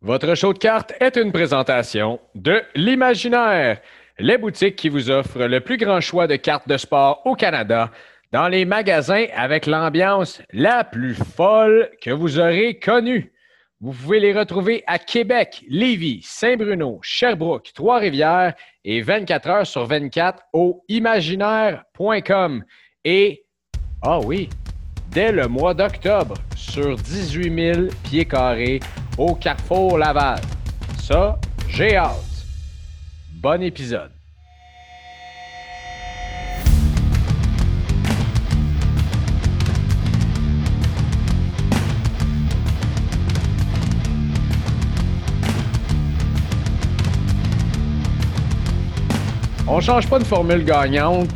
Votre 0.00 0.36
show 0.36 0.52
de 0.52 0.58
cartes 0.58 0.94
est 1.00 1.16
une 1.16 1.32
présentation 1.32 2.20
de 2.36 2.62
l'Imaginaire, 2.76 3.80
les 4.20 4.38
boutiques 4.38 4.76
qui 4.76 4.88
vous 4.88 5.10
offrent 5.10 5.42
le 5.42 5.58
plus 5.58 5.76
grand 5.76 6.00
choix 6.00 6.28
de 6.28 6.36
cartes 6.36 6.68
de 6.68 6.76
sport 6.76 7.20
au 7.24 7.34
Canada, 7.34 7.90
dans 8.30 8.46
les 8.46 8.64
magasins 8.64 9.26
avec 9.34 9.66
l'ambiance 9.66 10.40
la 10.52 10.84
plus 10.84 11.14
folle 11.14 11.90
que 12.00 12.10
vous 12.10 12.38
aurez 12.38 12.78
connue. 12.78 13.32
Vous 13.80 13.92
pouvez 13.92 14.20
les 14.20 14.32
retrouver 14.32 14.84
à 14.86 15.00
Québec, 15.00 15.64
Lévis, 15.68 16.20
Saint-Bruno, 16.22 17.00
Sherbrooke, 17.02 17.72
Trois-Rivières 17.74 18.54
et 18.84 19.02
24 19.02 19.48
heures 19.48 19.66
sur 19.66 19.84
24 19.84 20.44
au 20.52 20.84
imaginaire.com. 20.88 22.62
Et, 23.04 23.44
ah 24.02 24.20
oui, 24.20 24.48
dès 25.10 25.32
le 25.32 25.48
mois 25.48 25.74
d'octobre, 25.74 26.34
sur 26.56 26.96
18 26.96 27.74
000 27.74 27.88
pieds 28.04 28.26
carrés 28.26 28.78
au 29.18 29.34
Carrefour 29.34 29.98
Laval. 29.98 30.40
Ça, 31.02 31.38
j'ai 31.68 31.96
hâte. 31.96 32.14
Bon 33.32 33.60
épisode. 33.62 34.10
On 49.70 49.80
change 49.80 50.08
pas 50.08 50.18
de 50.18 50.24
formule 50.24 50.64
gagnante, 50.64 51.28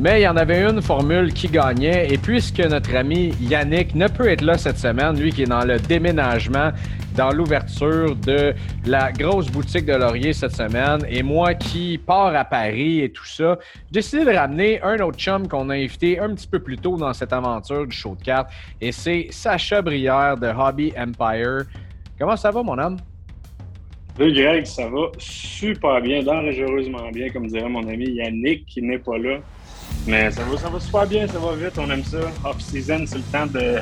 mais 0.00 0.22
il 0.22 0.24
y 0.24 0.28
en 0.28 0.36
avait 0.38 0.62
une 0.62 0.80
formule 0.80 1.30
qui 1.34 1.46
gagnait. 1.46 2.08
Et 2.10 2.16
puisque 2.16 2.60
notre 2.60 2.96
ami 2.96 3.34
Yannick 3.38 3.94
ne 3.94 4.08
peut 4.08 4.28
être 4.28 4.40
là 4.40 4.56
cette 4.56 4.78
semaine, 4.78 5.20
lui 5.20 5.30
qui 5.30 5.42
est 5.42 5.46
dans 5.46 5.66
le 5.66 5.78
déménagement, 5.78 6.70
dans 7.16 7.32
l'ouverture 7.32 8.16
de 8.16 8.54
la 8.86 9.12
grosse 9.12 9.50
boutique 9.50 9.84
de 9.84 9.92
Laurier 9.92 10.32
cette 10.32 10.56
semaine, 10.56 11.00
et 11.06 11.22
moi 11.22 11.52
qui 11.52 11.98
pars 11.98 12.34
à 12.34 12.46
Paris 12.46 13.00
et 13.00 13.10
tout 13.10 13.26
ça, 13.26 13.58
j'ai 13.88 14.00
décidé 14.00 14.24
de 14.24 14.30
ramener 14.30 14.80
un 14.80 14.98
autre 15.00 15.18
chum 15.18 15.46
qu'on 15.46 15.68
a 15.68 15.74
invité 15.74 16.18
un 16.18 16.34
petit 16.34 16.48
peu 16.48 16.60
plus 16.60 16.78
tôt 16.78 16.96
dans 16.96 17.12
cette 17.12 17.34
aventure 17.34 17.86
du 17.86 17.94
show 17.94 18.16
de 18.18 18.24
cartes, 18.24 18.50
et 18.80 18.92
c'est 18.92 19.26
Sacha 19.28 19.82
Brière 19.82 20.38
de 20.38 20.46
Hobby 20.46 20.94
Empire. 20.96 21.64
Comment 22.18 22.36
ça 22.36 22.50
va, 22.50 22.62
mon 22.62 22.78
homme? 22.78 22.96
Salut 24.16 24.32
Greg, 24.32 24.64
ça 24.64 24.88
va 24.88 25.10
super 25.18 26.00
bien, 26.00 26.22
dangereusement 26.22 27.10
bien, 27.12 27.28
comme 27.28 27.48
dirait 27.48 27.68
mon 27.68 27.86
ami 27.86 28.12
Yannick 28.12 28.64
qui 28.64 28.80
n'est 28.80 28.98
pas 28.98 29.18
là. 29.18 29.40
Mais 30.06 30.30
ça 30.30 30.42
va, 30.44 30.56
ça 30.56 30.68
va 30.68 30.80
super 30.80 31.06
bien, 31.06 31.26
ça 31.26 31.38
va 31.38 31.54
vite, 31.54 31.78
on 31.78 31.90
aime 31.90 32.04
ça. 32.04 32.20
Off-season, 32.44 33.04
c'est 33.06 33.18
le 33.18 33.32
temps 33.32 33.46
de, 33.46 33.80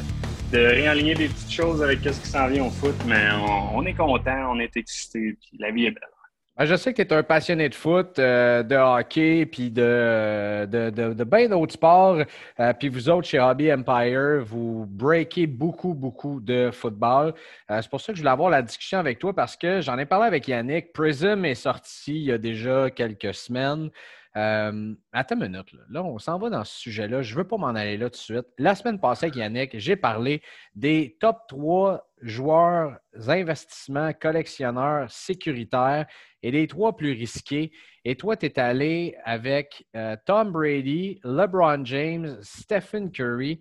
de 0.52 0.58
réaligner 0.58 1.14
des 1.14 1.28
petites 1.28 1.52
choses 1.52 1.82
avec 1.82 2.00
ce 2.02 2.20
qui 2.20 2.28
s'en 2.28 2.48
vient 2.48 2.64
au 2.64 2.70
foot, 2.70 2.94
mais 3.06 3.28
on, 3.74 3.84
est 3.84 3.94
content, 3.94 4.50
on 4.50 4.58
est 4.58 4.76
excité, 4.76 5.36
puis 5.40 5.58
la 5.58 5.70
vie 5.70 5.86
est 5.86 5.90
belle. 5.90 6.08
Ben, 6.56 6.64
je 6.64 6.74
sais 6.74 6.92
que 6.92 7.02
tu 7.02 7.08
es 7.08 7.12
un 7.12 7.22
passionné 7.22 7.68
de 7.68 7.74
foot, 7.74 8.18
euh, 8.18 8.64
de 8.64 8.74
hockey, 8.74 9.46
puis 9.46 9.70
de, 9.70 10.66
de, 10.68 10.90
de, 10.90 11.24
bien 11.24 11.48
d'autres 11.48 11.74
sports. 11.74 12.24
Euh, 12.58 12.72
puis 12.72 12.88
vous 12.88 13.08
autres, 13.08 13.28
chez 13.28 13.38
Hobby 13.38 13.72
Empire, 13.72 14.42
vous 14.44 14.84
breakez 14.88 15.46
beaucoup, 15.46 15.94
beaucoup 15.94 16.40
de 16.40 16.70
football. 16.72 17.32
Euh, 17.70 17.80
c'est 17.80 17.88
pour 17.88 18.00
ça 18.00 18.12
que 18.12 18.16
je 18.16 18.22
voulais 18.22 18.32
avoir 18.32 18.50
la 18.50 18.62
discussion 18.62 18.98
avec 18.98 19.20
toi 19.20 19.32
parce 19.32 19.56
que 19.56 19.80
j'en 19.82 19.98
ai 19.98 20.04
parlé 20.04 20.26
avec 20.26 20.48
Yannick. 20.48 20.92
Prism 20.92 21.44
est 21.44 21.54
sorti 21.54 22.16
il 22.16 22.24
y 22.24 22.32
a 22.32 22.38
déjà 22.38 22.90
quelques 22.90 23.34
semaines. 23.34 23.90
Euh, 24.38 24.94
attends 25.12 25.34
une 25.34 25.50
minute. 25.50 25.74
Là, 25.90 26.04
on 26.04 26.18
s'en 26.18 26.38
va 26.38 26.48
dans 26.48 26.62
ce 26.62 26.78
sujet-là. 26.78 27.22
Je 27.22 27.32
ne 27.32 27.38
veux 27.38 27.46
pas 27.46 27.56
m'en 27.56 27.68
aller 27.68 27.96
là 27.96 28.06
tout 28.06 28.12
de 28.12 28.16
suite. 28.16 28.46
La 28.56 28.76
semaine 28.76 29.00
passée 29.00 29.26
avec 29.26 29.36
Yannick, 29.36 29.76
j'ai 29.78 29.96
parlé 29.96 30.42
des 30.76 31.16
top 31.18 31.38
3 31.48 32.08
joueurs, 32.22 32.98
investissements, 33.26 34.12
collectionneurs 34.12 35.10
sécuritaires 35.10 36.06
et 36.42 36.52
les 36.52 36.68
trois 36.68 36.96
plus 36.96 37.12
risqués. 37.12 37.72
Et 38.04 38.14
toi, 38.14 38.36
tu 38.36 38.46
es 38.46 38.60
allé 38.60 39.16
avec 39.24 39.86
euh, 39.96 40.16
Tom 40.24 40.52
Brady, 40.52 41.20
LeBron 41.24 41.84
James, 41.84 42.38
Stephen 42.42 43.10
Curry 43.10 43.60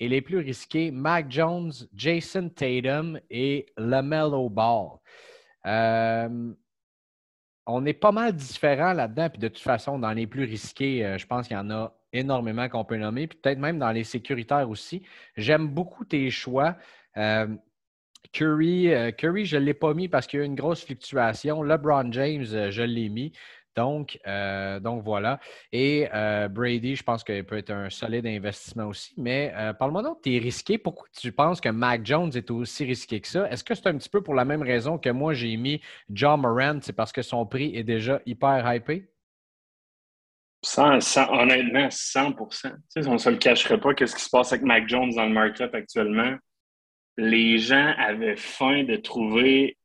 et 0.00 0.08
les 0.08 0.22
plus 0.22 0.38
risqués, 0.38 0.90
Mac 0.90 1.30
Jones, 1.30 1.72
Jason 1.94 2.48
Tatum 2.48 3.20
et 3.30 3.66
LaMelo 3.76 4.48
Ball. 4.48 4.98
Euh, 5.66 6.52
on 7.66 7.84
est 7.86 7.92
pas 7.92 8.12
mal 8.12 8.34
différents 8.34 8.92
là-dedans. 8.92 9.28
Puis 9.30 9.38
de 9.38 9.48
toute 9.48 9.58
façon, 9.62 9.98
dans 9.98 10.12
les 10.12 10.26
plus 10.26 10.44
risqués, 10.44 11.04
euh, 11.04 11.18
je 11.18 11.26
pense 11.26 11.48
qu'il 11.48 11.56
y 11.56 11.60
en 11.60 11.70
a 11.70 11.94
énormément 12.12 12.68
qu'on 12.68 12.84
peut 12.84 12.96
nommer. 12.96 13.26
Puis 13.26 13.38
peut-être 13.40 13.58
même 13.58 13.78
dans 13.78 13.90
les 13.90 14.04
sécuritaires 14.04 14.68
aussi. 14.68 15.02
J'aime 15.36 15.68
beaucoup 15.68 16.04
tes 16.04 16.30
choix. 16.30 16.76
Euh, 17.16 17.46
Curry, 18.32 18.92
euh, 18.92 19.10
Curry, 19.12 19.46
je 19.46 19.56
ne 19.56 19.64
l'ai 19.64 19.74
pas 19.74 19.94
mis 19.94 20.08
parce 20.08 20.26
qu'il 20.26 20.38
y 20.38 20.42
a 20.42 20.44
eu 20.44 20.48
une 20.48 20.54
grosse 20.54 20.84
fluctuation. 20.84 21.62
LeBron 21.62 22.12
James, 22.12 22.44
je 22.44 22.82
l'ai 22.82 23.08
mis. 23.08 23.32
Donc, 23.76 24.18
euh, 24.26 24.80
donc 24.80 25.02
voilà. 25.04 25.38
Et 25.72 26.08
euh, 26.12 26.48
Brady, 26.48 26.96
je 26.96 27.02
pense 27.02 27.22
qu'il 27.22 27.44
peut 27.44 27.58
être 27.58 27.70
un 27.70 27.90
solide 27.90 28.26
investissement 28.26 28.86
aussi. 28.86 29.14
Mais 29.16 29.52
euh, 29.54 29.72
parle-moi 29.72 30.02
donc, 30.02 30.22
tu 30.22 30.34
es 30.34 30.38
risqué. 30.38 30.78
Pourquoi 30.78 31.08
tu 31.18 31.32
penses 31.32 31.60
que 31.60 31.68
Mac 31.68 32.04
Jones 32.04 32.30
est 32.34 32.50
aussi 32.50 32.84
risqué 32.84 33.20
que 33.20 33.28
ça? 33.28 33.48
Est-ce 33.50 33.62
que 33.62 33.74
c'est 33.74 33.86
un 33.86 33.96
petit 33.96 34.08
peu 34.08 34.22
pour 34.22 34.34
la 34.34 34.44
même 34.44 34.62
raison 34.62 34.98
que 34.98 35.10
moi 35.10 35.34
j'ai 35.34 35.56
mis 35.56 35.80
John 36.10 36.40
Morant? 36.40 36.80
C'est 36.82 36.92
parce 36.92 37.12
que 37.12 37.22
son 37.22 37.46
prix 37.46 37.76
est 37.76 37.84
déjà 37.84 38.20
hyper 38.26 38.74
hypé? 38.74 39.08
honnêtement, 41.30 41.88
100% 41.88 42.72
On 43.06 43.12
ne 43.12 43.18
se 43.18 43.30
le 43.30 43.36
cacherait 43.36 43.80
pas 43.80 43.94
qu'est-ce 43.94 44.14
qui 44.14 44.22
se 44.22 44.30
passe 44.30 44.52
avec 44.52 44.64
Mac 44.64 44.88
Jones 44.88 45.10
dans 45.14 45.24
le 45.24 45.32
market 45.32 45.74
actuellement. 45.74 46.36
Les 47.16 47.58
gens 47.58 47.94
avaient 47.98 48.36
faim 48.36 48.84
de 48.84 48.96
trouver 48.96 49.76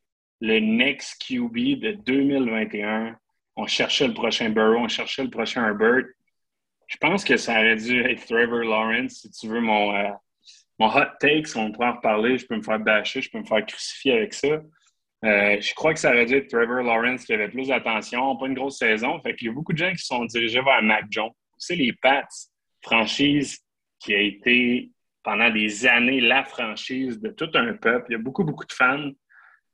le 0.41 0.59
next 0.59 1.21
QB 1.25 1.79
de 1.79 1.91
2021 2.05 3.15
on 3.55 3.67
cherchait 3.67 4.07
le 4.07 4.13
prochain 4.13 4.49
Burrow, 4.49 4.77
on 4.77 4.87
cherchait 4.87 5.23
le 5.23 5.29
prochain 5.29 5.65
Herbert. 5.65 6.05
Je 6.87 6.97
pense 6.97 7.23
que 7.23 7.37
ça 7.37 7.53
aurait 7.53 7.77
dû 7.77 8.01
être 8.01 8.25
Trevor 8.25 8.63
Lawrence, 8.63 9.21
si 9.21 9.31
tu 9.31 9.47
veux 9.47 9.61
mon, 9.61 9.95
euh, 9.95 10.09
mon 10.77 10.87
hot 10.87 11.05
take, 11.19 11.45
si 11.45 11.57
on 11.57 11.71
peut 11.71 11.83
en 11.83 11.93
reparler, 11.93 12.37
je 12.37 12.45
peux 12.45 12.55
me 12.55 12.61
faire 12.61 12.79
bâcher, 12.79 13.21
je 13.21 13.29
peux 13.31 13.39
me 13.39 13.45
faire 13.45 13.65
crucifier 13.65 14.13
avec 14.13 14.33
ça. 14.33 14.47
Euh, 14.47 15.59
je 15.59 15.73
crois 15.73 15.93
que 15.93 15.99
ça 15.99 16.11
aurait 16.11 16.25
dû 16.25 16.35
être 16.35 16.49
Trevor 16.49 16.83
Lawrence 16.83 17.25
qui 17.25 17.33
avait 17.33 17.49
plus 17.49 17.69
d'attention, 17.69 18.35
pas 18.37 18.45
une 18.45 18.53
grosse 18.53 18.77
saison. 18.77 19.19
Fait 19.21 19.35
qu'il 19.35 19.47
y 19.47 19.49
a 19.49 19.53
beaucoup 19.53 19.73
de 19.73 19.77
gens 19.77 19.91
qui 19.91 20.05
sont 20.05 20.25
dirigés 20.25 20.61
vers 20.61 20.83
Mac 20.83 21.05
Jones. 21.09 21.31
C'est 21.57 21.75
les 21.75 21.93
Pats, 21.93 22.27
franchise 22.81 23.59
qui 23.99 24.13
a 24.13 24.19
été 24.19 24.91
pendant 25.23 25.49
des 25.49 25.87
années 25.87 26.21
la 26.21 26.43
franchise 26.43 27.19
de 27.19 27.29
tout 27.29 27.49
un 27.55 27.73
peuple. 27.73 28.05
Il 28.09 28.13
y 28.13 28.15
a 28.15 28.19
beaucoup, 28.19 28.43
beaucoup 28.43 28.65
de 28.65 28.71
fans. 28.71 29.09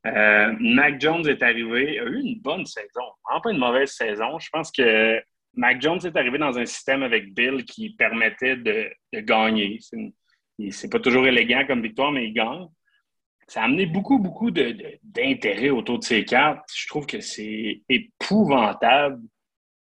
Euh, 0.08 0.56
Mac 0.60 1.00
Jones 1.00 1.28
est 1.28 1.44
arrivé, 1.44 2.00
a 2.00 2.06
eu 2.06 2.20
une 2.22 2.40
bonne 2.40 2.66
saison, 2.66 3.04
vraiment 3.24 3.42
pas 3.42 3.52
une 3.52 3.60
mauvaise 3.60 3.92
saison. 3.92 4.40
Je 4.40 4.50
pense 4.50 4.72
que 4.72 5.22
Mac 5.54 5.82
Jones 5.82 6.00
est 6.04 6.16
arrivé 6.16 6.38
dans 6.38 6.58
un 6.58 6.66
système 6.66 7.04
avec 7.04 7.34
Bill 7.34 7.64
qui 7.66 7.92
permettait 7.92 8.56
de, 8.56 8.90
gagner. 9.14 9.80
C'est 10.72 10.92
pas 10.92 11.00
toujours 11.00 11.28
élégant 11.28 11.66
comme 11.68 11.82
victoire, 11.82 12.12
mais 12.12 12.28
il 12.28 12.34
gagne. 12.34 12.68
Ça 13.48 13.62
a 13.62 13.66
amené 13.66 13.86
beaucoup, 13.86 14.18
beaucoup 14.18 14.50
d'intérêt 14.50 15.70
autour 15.70 16.00
de 16.00 16.04
ces 16.04 16.24
cartes. 16.24 16.70
Je 16.74 16.88
trouve 16.88 17.06
que 17.06 17.20
c'est 17.20 17.82
épouvantable 17.90 19.22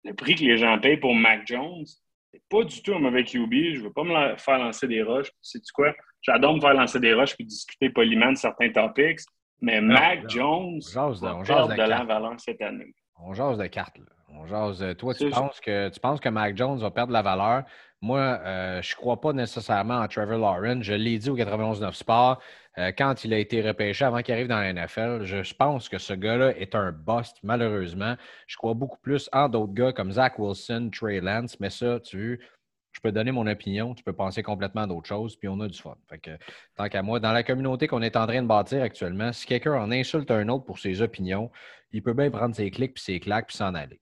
le 0.05 0.13
prix 0.13 0.35
que 0.35 0.43
les 0.43 0.57
gens 0.57 0.79
payent 0.79 0.97
pour 0.97 1.13
Mac 1.13 1.45
Jones. 1.45 1.85
C'est 2.31 2.41
pas 2.47 2.63
du 2.63 2.81
tout 2.81 2.93
un 2.93 2.99
mauvais 2.99 3.23
QB. 3.23 3.53
Je 3.75 3.81
veux 3.81 3.91
pas 3.91 4.03
me 4.03 4.37
faire 4.37 4.59
lancer 4.59 4.87
des 4.87 5.03
roches. 5.03 5.31
Sais-tu 5.41 5.71
quoi? 5.73 5.93
J'adore 6.21 6.55
me 6.55 6.61
faire 6.61 6.73
lancer 6.73 6.99
des 6.99 7.13
roches 7.13 7.35
et 7.39 7.43
discuter 7.43 7.89
poliment 7.89 8.31
de 8.31 8.37
certains 8.37 8.71
topics. 8.71 9.19
Mais 9.61 9.81
Mac 9.81 10.29
Jones 10.29 10.77
on 10.77 10.79
jase 10.79 11.21
de, 11.21 11.27
on 11.27 11.43
jase 11.43 11.69
de, 11.69 11.75
la 11.75 12.03
valeur 12.03 12.39
cette 12.39 12.61
année. 12.61 12.93
On 13.21 13.33
jase 13.33 13.57
de 13.57 13.67
cartes. 13.67 13.97
On 14.31 14.45
jase, 14.45 14.81
euh, 14.83 14.93
toi, 14.93 15.13
tu 15.13 15.29
penses, 15.29 15.59
que, 15.59 15.89
tu 15.89 15.99
penses 15.99 16.19
que 16.19 16.29
Mac 16.29 16.55
Jones 16.55 16.79
va 16.79 16.91
perdre 16.91 17.11
la 17.11 17.21
valeur? 17.21 17.63
Moi, 18.01 18.19
euh, 18.19 18.81
je 18.81 18.93
ne 18.93 18.97
crois 18.97 19.19
pas 19.19 19.33
nécessairement 19.33 19.99
à 19.99 20.07
Trevor 20.07 20.37
Lawrence. 20.37 20.83
Je 20.83 20.93
l'ai 20.93 21.17
dit 21.17 21.29
au 21.29 21.35
91-9 21.35 21.93
Sport 21.93 22.41
euh, 22.77 22.91
quand 22.97 23.25
il 23.25 23.33
a 23.33 23.39
été 23.39 23.61
repêché 23.61 24.05
avant 24.05 24.21
qu'il 24.21 24.33
arrive 24.33 24.47
dans 24.47 24.59
la 24.59 24.71
NFL. 24.71 25.23
Je 25.23 25.53
pense 25.53 25.89
que 25.89 25.97
ce 25.97 26.13
gars-là 26.13 26.57
est 26.57 26.75
un 26.75 26.91
bust, 26.91 27.37
malheureusement. 27.43 28.15
Je 28.47 28.55
crois 28.55 28.73
beaucoup 28.73 28.99
plus 28.99 29.29
en 29.33 29.49
d'autres 29.49 29.73
gars 29.73 29.91
comme 29.91 30.13
Zach 30.13 30.39
Wilson, 30.39 30.89
Trey 30.93 31.19
Lance, 31.19 31.59
mais 31.59 31.69
ça, 31.69 31.99
tu 31.99 32.17
veux, 32.17 32.39
je 32.91 32.99
peux 33.01 33.11
donner 33.11 33.31
mon 33.31 33.47
opinion, 33.47 33.93
tu 33.93 34.03
peux 34.03 34.13
penser 34.13 34.43
complètement 34.43 34.81
à 34.81 34.87
d'autres 34.87 35.07
choses, 35.07 35.35
puis 35.35 35.47
on 35.47 35.59
a 35.59 35.67
du 35.67 35.77
fun. 35.77 35.95
Tant 36.75 36.89
qu'à 36.89 37.01
moi, 37.01 37.19
dans 37.19 37.31
la 37.31 37.43
communauté 37.43 37.87
qu'on 37.87 38.01
est 38.01 38.15
en 38.15 38.25
train 38.27 38.41
de 38.41 38.47
bâtir 38.47 38.81
actuellement, 38.81 39.31
si 39.31 39.45
quelqu'un 39.45 39.73
en 39.73 39.91
insulte 39.91 40.31
un 40.31 40.47
autre 40.49 40.65
pour 40.65 40.79
ses 40.79 41.01
opinions, 41.01 41.51
il 41.91 42.03
peut 42.03 42.13
bien 42.13 42.29
prendre 42.29 42.55
ses 42.55 42.69
clics 42.71 42.93
puis 42.93 43.03
ses 43.03 43.19
claques 43.19 43.47
puis 43.47 43.57
s'en 43.57 43.73
aller. 43.75 43.99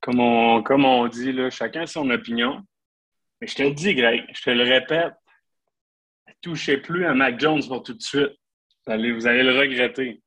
Comme, 0.00 0.20
on, 0.20 1.08
dit, 1.08 1.32
là, 1.32 1.50
chacun 1.50 1.86
son 1.86 2.08
opinion. 2.10 2.62
Mais 3.40 3.46
je 3.46 3.56
te 3.56 3.62
le 3.62 3.72
dis, 3.72 3.94
Greg, 3.94 4.24
je 4.32 4.42
te 4.42 4.50
le 4.50 4.64
répète, 4.64 5.14
touchez 6.40 6.78
plus 6.78 7.04
à 7.06 7.14
Mac 7.14 7.38
Jones 7.38 7.62
pour 7.66 7.82
tout 7.82 7.94
de 7.94 8.02
suite. 8.02 8.32
Vous 8.86 8.92
allez, 8.92 9.12
vous 9.12 9.26
allez 9.26 9.42
le 9.42 9.58
regretter. 9.58 10.22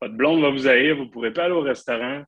Votre 0.00 0.14
blonde 0.14 0.42
va 0.42 0.50
vous 0.50 0.66
haïr, 0.66 0.96
vous 0.96 1.04
ne 1.04 1.10
pourrez 1.10 1.32
pas 1.32 1.44
aller 1.44 1.54
au 1.54 1.60
restaurant. 1.60 2.22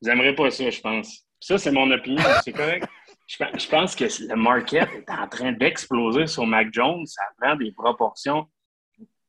Vous 0.00 0.08
n'aimerez 0.08 0.34
pas 0.34 0.50
ça, 0.50 0.68
je 0.68 0.80
pense. 0.80 1.26
Ça, 1.40 1.58
c'est 1.58 1.72
mon 1.72 1.90
opinion, 1.90 2.22
c'est 2.42 2.52
correct? 2.52 2.86
Je, 3.26 3.68
pense 3.68 3.96
que 3.96 4.04
le 4.04 4.36
market 4.36 4.88
est 4.92 5.10
en 5.10 5.26
train 5.28 5.52
d'exploser 5.52 6.26
sur 6.26 6.46
Mac 6.46 6.68
Jones. 6.72 7.06
Ça 7.06 7.22
prend 7.40 7.56
des 7.56 7.72
proportions 7.72 8.46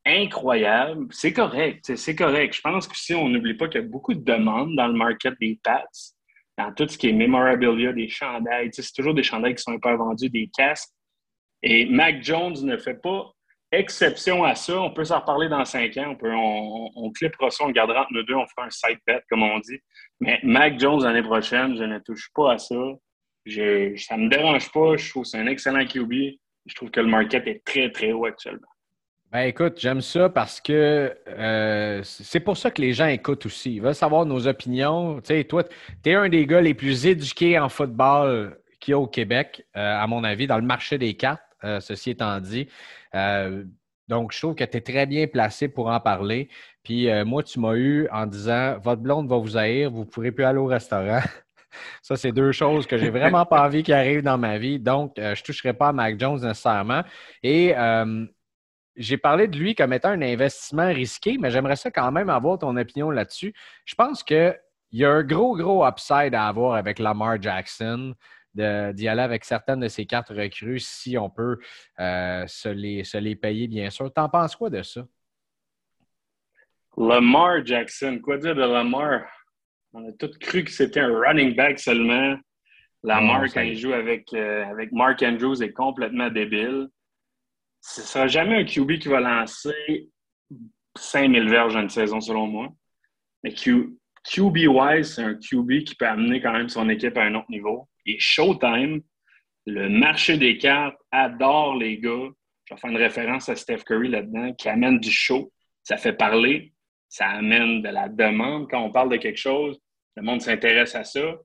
incroyable. 0.06 1.08
C'est 1.12 1.34
correct, 1.34 1.96
c'est 1.96 2.16
correct. 2.16 2.56
Je 2.56 2.62
pense 2.62 2.88
que 2.88 2.96
si 2.96 3.16
on 3.16 3.28
n'oublie 3.30 3.56
pas 3.56 3.68
qu'il 3.68 3.82
y 3.82 3.84
a 3.84 3.88
beaucoup 3.88 4.14
de 4.14 4.24
demandes 4.24 4.76
dans 4.76 4.88
le 4.88 4.94
market 4.94 5.34
des 5.40 5.60
Pats, 5.64 5.84
dans 6.58 6.72
tout 6.74 6.88
ce 6.88 6.98
qui 6.98 7.10
est 7.10 7.14
memorabilia, 7.14 7.92
des 7.92 8.08
chandails. 8.08 8.70
C'est 8.72 8.94
toujours 8.94 9.14
des 9.14 9.24
chandails 9.24 9.56
qui 9.56 9.64
sont 9.64 9.78
peu 9.80 9.96
vendus, 9.96 10.30
des 10.30 10.50
casques. 10.56 10.92
Et 11.62 11.86
Mac 11.86 12.24
Jones 12.24 12.56
ne 12.62 12.78
fait 12.78 13.02
pas 13.02 13.32
exception 13.72 14.44
à 14.44 14.56
ça. 14.56 14.80
On 14.80 14.92
peut 14.92 15.06
s'en 15.06 15.20
reparler 15.20 15.50
dans 15.50 15.66
cinq 15.66 15.98
ans. 15.98 16.12
On, 16.12 16.16
peut, 16.16 16.34
on, 16.34 16.92
on 16.96 17.12
clippera 17.12 17.50
ça, 17.50 17.66
on 17.66 17.72
gardera 17.72 18.02
entre 18.02 18.14
nous 18.14 18.24
deux, 18.24 18.36
on 18.36 18.48
fera 18.48 18.68
un 18.68 18.70
side 18.70 19.00
bet, 19.06 19.22
comme 19.30 19.44
on 19.44 19.60
dit. 19.60 19.80
Mais 20.20 20.40
Mac 20.44 20.80
Jones 20.80 21.04
l'année 21.04 21.24
prochaine, 21.24 21.76
je 21.76 21.84
ne 21.84 22.00
touche 22.00 22.30
pas 22.34 22.54
à 22.54 22.58
ça. 22.58 22.76
Je, 23.46 23.96
ça 23.98 24.18
ne 24.18 24.24
me 24.26 24.30
dérange 24.30 24.72
pas. 24.72 24.98
Je 24.98 25.10
trouve 25.10 25.24
que 25.24 25.30
c'est 25.30 25.40
un 25.40 25.48
excellent 25.48 25.86
QB. 25.86 26.14
Je 26.66 26.76
trouve 26.76 26.90
que 26.90 27.00
le 27.00 27.08
market 27.08 27.48
est 27.48 27.64
très, 27.64 27.92
très 27.92 28.12
haut 28.12 28.26
actuellement. 28.26 28.68
Ben 29.32 29.42
écoute, 29.42 29.80
j'aime 29.80 30.02
ça 30.02 30.30
parce 30.30 30.62
que 30.62 31.14
euh, 31.28 32.02
c'est 32.04 32.40
pour 32.40 32.58
ça 32.58 32.72
que 32.72 32.82
les 32.82 32.94
gens 32.94 33.08
écoutent 33.08 33.46
aussi. 33.46 33.76
Ils 33.76 33.82
veulent 33.82 33.96
savoir 33.96 34.26
nos 34.26 34.48
opinions. 34.48 35.20
Tu 35.20 35.28
sais, 35.28 35.44
toi, 35.44 35.64
tu 35.64 36.10
es 36.10 36.14
un 36.14 36.30
des 36.30 36.46
gars 36.46 36.62
les 36.62 36.74
plus 36.74 37.06
éduqués 37.06 37.60
en 37.60 37.68
football 37.70 38.58
qu'il 38.80 38.92
y 38.92 38.96
a 38.96 39.00
au 39.00 39.08
Québec, 39.08 39.66
euh, 39.76 39.80
à 39.80 40.08
mon 40.08 40.24
avis, 40.24 40.48
dans 40.48 40.58
le 40.58 40.64
marché 40.64 40.98
des 40.98 41.16
cartes, 41.16 41.42
euh, 41.64 41.80
ceci 41.80 42.12
étant 42.12 42.40
dit. 42.40 42.68
donc, 44.08 44.32
je 44.32 44.40
trouve 44.40 44.56
que 44.56 44.64
tu 44.64 44.78
es 44.78 44.82
très 44.82 45.06
bien 45.06 45.28
placé 45.28 45.68
pour 45.68 45.88
en 45.88 46.00
parler. 46.00 46.48
Puis 46.84 47.10
moi, 47.26 47.44
tu 47.44 47.60
m'as 47.60 47.76
eu 47.76 48.08
en 48.12 48.28
disant 48.28 48.78
Votre 48.80 49.02
blonde 49.02 49.28
va 49.28 49.38
vous 49.38 49.58
haïr, 49.58 49.92
vous 49.92 50.02
ne 50.02 50.06
pourrez 50.06 50.32
plus 50.32 50.46
aller 50.46 50.60
au 50.60 50.68
restaurant. 50.68 51.22
Ça, 52.02 52.16
c'est 52.16 52.32
deux 52.32 52.52
choses 52.52 52.88
que 52.88 52.98
j'ai 52.98 53.10
vraiment 53.10 53.46
pas 53.46 53.66
envie 53.66 53.84
qui 53.84 53.94
arrivent 53.94 54.24
dans 54.24 54.38
ma 54.38 54.58
vie. 54.58 54.80
Donc, 54.80 55.14
je 55.18 55.22
ne 55.30 55.44
toucherai 55.44 55.74
pas 55.74 55.90
à 55.90 55.94
Mac 55.94 56.20
Jones 56.20 56.42
nécessairement. 56.42 57.04
Et 57.44 57.74
j'ai 58.96 59.18
parlé 59.18 59.48
de 59.48 59.58
lui 59.58 59.76
comme 59.76 59.94
étant 59.94 60.10
un 60.10 60.22
investissement 60.22 60.88
risqué, 60.88 61.38
mais 61.38 61.52
j'aimerais 61.52 61.76
ça 61.76 61.92
quand 61.92 62.12
même 62.12 62.30
avoir 62.30 62.60
ton 62.60 62.78
opinion 62.78 63.12
là-dessus. 63.12 63.54
Je 63.86 63.96
pense 63.96 64.24
qu'il 64.24 64.58
y 64.92 65.04
a 65.04 65.12
un 65.12 65.24
gros, 65.24 65.58
gros 65.58 65.86
upside 65.86 66.34
à 66.34 66.48
avoir 66.48 66.76
avec 66.76 67.00
Lamar 67.00 67.42
Jackson, 67.42 68.16
d'y 68.54 69.08
aller 69.10 69.22
avec 69.22 69.44
certaines 69.44 69.82
de 69.82 69.90
ses 69.90 70.06
cartes 70.06 70.30
recrues 70.30 70.80
si 70.80 71.18
on 71.18 71.30
peut 71.30 71.58
euh, 72.00 72.48
se, 72.48 72.70
les, 72.70 73.04
se 73.04 73.18
les 73.18 73.36
payer, 73.36 73.68
bien 73.68 73.90
sûr. 73.90 74.12
T'en 74.14 74.30
penses 74.30 74.56
quoi 74.56 74.70
de 74.70 74.82
ça? 74.82 75.02
Lamar 76.98 77.66
Jackson, 77.66 78.20
quoi 78.24 78.38
dire 78.38 78.56
de 78.56 78.62
Lamar? 78.62 79.24
On 79.98 80.08
a 80.10 80.12
tous 80.12 80.38
cru 80.40 80.64
que 80.64 80.72
c'était 80.72 81.00
un 81.00 81.18
running 81.18 81.56
back 81.56 81.80
seulement. 81.80 82.38
Lamar, 83.02 83.46
quand 83.54 83.62
il 83.62 83.78
joue 83.78 83.94
avec, 83.94 84.34
euh, 84.34 84.66
avec 84.66 84.92
Mark 84.92 85.22
Andrews, 85.22 85.64
est 85.64 85.72
complètement 85.72 86.30
débile 86.30 86.90
ce 87.88 88.02
ne 88.02 88.06
sera 88.06 88.28
jamais 88.28 88.56
un 88.56 88.66
QB 88.66 88.98
qui 88.98 89.08
va 89.10 89.20
lancer 89.20 90.10
5000 90.98 91.48
verges 91.50 91.76
en 91.76 91.84
une 91.84 91.90
saison, 91.90 92.20
selon 92.20 92.48
moi. 92.48 92.70
Mais 93.44 93.54
QB-wise, 93.54 95.14
c'est 95.14 95.22
un 95.22 95.36
QB 95.36 95.84
qui 95.84 95.96
peut 95.96 96.08
amener 96.08 96.42
quand 96.42 96.54
même 96.54 96.70
son 96.70 96.90
équipe 96.90 97.16
à 97.18 97.24
un 97.24 97.36
autre 97.36 97.50
niveau. 97.50 97.88
Et 98.08 98.18
Showtime, 98.20 99.02
le 99.68 99.90
marché 99.90 100.38
des 100.38 100.58
cartes 100.58 100.98
adore 101.12 101.76
les 101.76 102.00
gars. 102.00 102.30
Je 102.66 102.74
vais 102.74 102.80
faire 102.80 102.90
une 102.90 102.98
référence 102.98 103.50
à 103.50 103.56
Steph 103.56 103.84
Curry 103.86 104.10
là-dedans, 104.10 104.54
qui 104.54 104.68
amène 104.68 105.00
du 105.00 105.12
show. 105.12 105.52
Ça 105.84 105.98
fait 105.98 106.14
parler, 106.14 106.74
ça 107.08 107.28
amène 107.30 107.84
de 107.84 107.90
la 107.90 108.10
demande. 108.10 108.68
Quand 108.70 108.82
on 108.82 108.92
parle 108.92 109.10
de 109.10 109.18
quelque 109.18 109.38
chose, 109.38 109.80
le 110.16 110.24
monde 110.24 110.42
s'intéresse 110.42 110.96
à 110.96 111.04
ça. 111.04 111.36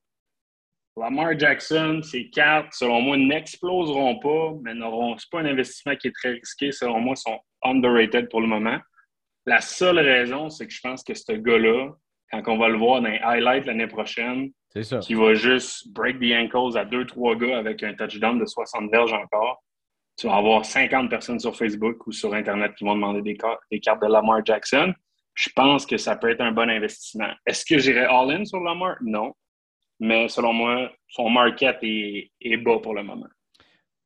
Lamar 0.97 1.39
Jackson, 1.39 2.01
ses 2.03 2.29
cartes, 2.31 2.73
selon 2.73 3.01
moi, 3.01 3.17
n'exploseront 3.17 4.19
pas, 4.19 4.53
mais 4.63 4.75
n'auront 4.75 5.17
pas 5.31 5.41
un 5.41 5.47
investissement 5.47 5.97
qui 5.97 6.09
est 6.09 6.15
très 6.15 6.33
risqué. 6.33 6.73
Selon 6.73 7.01
moi, 7.01 7.17
sont 7.17 7.39
underrated 7.63 8.29
pour 8.29 8.41
le 8.41 8.47
moment. 8.47 8.79
La 9.47 9.61
seule 9.61 9.99
raison, 9.99 10.51
c'est 10.51 10.67
que 10.67 10.73
je 10.73 10.81
pense 10.81 11.03
que 11.03 11.15
ce 11.15 11.33
gars-là, 11.33 11.91
quand 12.33 12.55
on 12.55 12.59
va 12.59 12.69
le 12.69 12.77
voir 12.77 13.01
dans 13.01 13.09
les 13.09 13.19
highlights 13.19 13.67
l'année 13.67 13.87
prochaine, 13.87 14.51
qui 15.01 15.15
va 15.15 15.35
juste 15.35 15.93
break 15.93 16.21
the 16.21 16.33
ankles 16.33 16.79
à 16.79 16.85
deux, 16.85 17.07
trois 17.07 17.35
gars 17.35 17.59
avec 17.59 17.83
un 17.83 17.95
touchdown 17.95 18.39
de 18.39 18.47
60 18.47 18.91
verges 18.91 19.13
encore, 19.13 19.63
tu 20.17 20.27
vas 20.27 20.37
avoir 20.37 20.65
50 20.65 21.09
personnes 21.09 21.41
sur 21.41 21.57
Facebook 21.57 22.07
ou 22.07 22.13
sur 22.13 22.35
Internet 22.35 22.75
qui 22.77 22.85
vont 22.85 22.95
demander 22.95 23.23
des, 23.23 23.37
cartes, 23.37 23.61
des 23.71 23.81
cartes 23.81 24.03
de 24.03 24.07
Lamar 24.07 24.45
Jackson. 24.45 24.93
Je 25.35 25.49
pense 25.55 25.87
que 25.87 25.97
ça 25.97 26.17
peut 26.17 26.31
être 26.31 26.41
un 26.41 26.53
bon 26.53 26.69
investissement. 26.69 27.33
Est-ce 27.47 27.65
que 27.65 27.79
j'irai 27.79 28.05
all-in 28.05 28.45
sur 28.45 28.61
Lamar? 28.61 28.97
Non 29.01 29.33
mais 30.01 30.29
selon 30.29 30.53
moi, 30.53 30.91
son 31.09 31.29
market 31.29 31.77
est, 31.83 32.57
bas 32.57 32.79
pour 32.83 32.95
le 32.95 33.05
moment. 33.05 33.29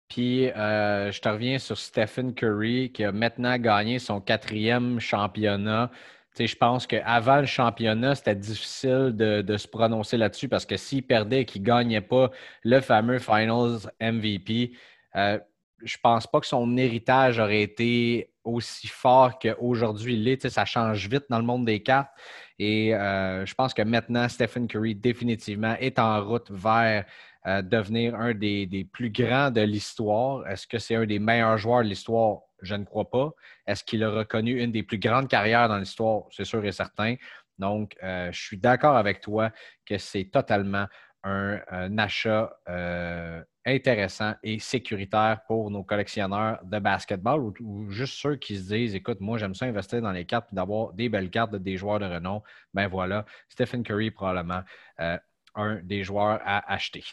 Puis, 0.08 0.50
euh, 0.50 1.10
je 1.10 1.20
te 1.20 1.28
reviens 1.28 1.58
sur 1.58 1.78
Stephen 1.78 2.34
Curry 2.34 2.92
qui 2.92 3.04
a 3.04 3.12
maintenant 3.12 3.56
gagné 3.58 3.98
son 3.98 4.20
quatrième 4.20 5.00
championnat. 5.00 5.90
Tu 6.36 6.48
je 6.48 6.56
pense 6.56 6.86
qu'avant 6.86 7.38
le 7.38 7.46
championnat, 7.46 8.16
c'était 8.16 8.34
difficile 8.34 9.12
de, 9.14 9.56
se 9.56 9.68
prononcer 9.68 10.16
là-dessus 10.16 10.48
parce 10.48 10.66
que 10.66 10.76
s'il 10.76 11.06
perdait 11.06 11.42
et 11.42 11.44
qu'il 11.44 11.62
ne 11.62 11.66
gagnait 11.66 12.00
pas 12.00 12.30
le 12.64 12.80
fameux 12.80 13.20
Finals 13.20 13.88
MVP, 14.00 14.72
euh, 15.14 15.38
je 15.84 15.96
ne 15.96 16.00
pense 16.02 16.26
pas 16.26 16.40
que 16.40 16.46
son 16.46 16.76
héritage 16.76 17.38
aurait 17.38 17.62
été 17.62 18.33
aussi 18.44 18.88
fort 18.88 19.38
qu'aujourd'hui 19.38 20.14
il 20.14 20.28
est. 20.28 20.48
ça 20.48 20.64
change 20.64 21.08
vite 21.08 21.24
dans 21.28 21.38
le 21.38 21.44
monde 21.44 21.64
des 21.64 21.82
cartes. 21.82 22.10
Et 22.58 22.94
euh, 22.94 23.44
je 23.44 23.54
pense 23.54 23.74
que 23.74 23.82
maintenant, 23.82 24.28
Stephen 24.28 24.68
Curry 24.68 24.94
définitivement 24.94 25.74
est 25.80 25.98
en 25.98 26.24
route 26.24 26.50
vers 26.50 27.04
euh, 27.46 27.62
devenir 27.62 28.14
un 28.14 28.32
des, 28.32 28.88
plus 28.92 29.10
grands 29.10 29.50
de 29.50 29.60
l'histoire. 29.60 30.46
Est-ce 30.48 30.66
que 30.66 30.78
c'est 30.78 30.94
un 30.94 31.06
des 31.06 31.18
meilleurs 31.18 31.58
joueurs 31.58 31.82
de 31.82 31.88
l'histoire? 31.88 32.40
Je 32.62 32.74
ne 32.74 32.84
crois 32.84 33.10
pas. 33.10 33.32
Est-ce 33.66 33.84
qu'il 33.84 34.02
a 34.04 34.10
reconnu 34.10 34.62
une 34.62 34.72
des 34.72 34.82
plus 34.82 34.98
grandes 34.98 35.28
carrières 35.28 35.68
dans 35.68 35.78
l'histoire? 35.78 36.24
C'est 36.30 36.44
sûr 36.44 36.64
et 36.64 36.72
certain. 36.72 37.16
Donc, 37.58 37.96
euh, 38.02 38.30
je 38.32 38.40
suis 38.40 38.56
d'accord 38.56 38.96
avec 38.96 39.20
toi 39.20 39.50
que 39.84 39.98
c'est 39.98 40.24
totalement 40.24 40.86
un, 41.24 41.98
achat 41.98 42.54
euh, 42.68 43.42
intéressant 43.64 44.34
et 44.42 44.58
sécuritaire 44.58 45.40
pour 45.46 45.70
nos 45.70 45.82
collectionneurs 45.82 46.60
de 46.64 46.78
basketball 46.78 47.40
ou, 47.60 47.90
juste 47.90 48.14
ceux 48.14 48.36
qui 48.36 48.58
se 48.58 48.72
disent 48.74 48.94
écoute, 48.94 49.20
moi, 49.20 49.38
j'aime 49.38 49.54
ça 49.54 49.64
investir 49.66 50.02
dans 50.02 50.12
les 50.12 50.26
cartes 50.26 50.52
et 50.52 50.56
d'avoir 50.56 50.92
des 50.92 51.08
belles 51.08 51.30
cartes 51.30 51.52
de 51.52 51.58
des 51.58 51.76
joueurs 51.76 51.98
de 51.98 52.04
renom. 52.04 52.42
Ben 52.74 52.88
voilà, 52.88 53.24
Stephen 53.48 53.82
Curry, 53.82 54.10
probablement 54.10 54.62
euh, 55.00 55.18
un 55.54 55.76
des 55.82 56.04
joueurs 56.04 56.40
à 56.44 56.70
acheter. 56.72 57.04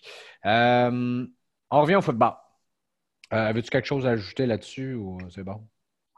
Euh, 0.45 1.25
on 1.69 1.81
revient 1.81 1.95
au 1.95 2.01
football. 2.01 2.33
Avais-tu 3.29 3.69
quelque 3.69 3.87
chose 3.87 4.05
à 4.05 4.11
ajouter 4.11 4.45
là-dessus 4.45 4.93
ou 4.93 5.17
c'est 5.29 5.43
bon? 5.43 5.65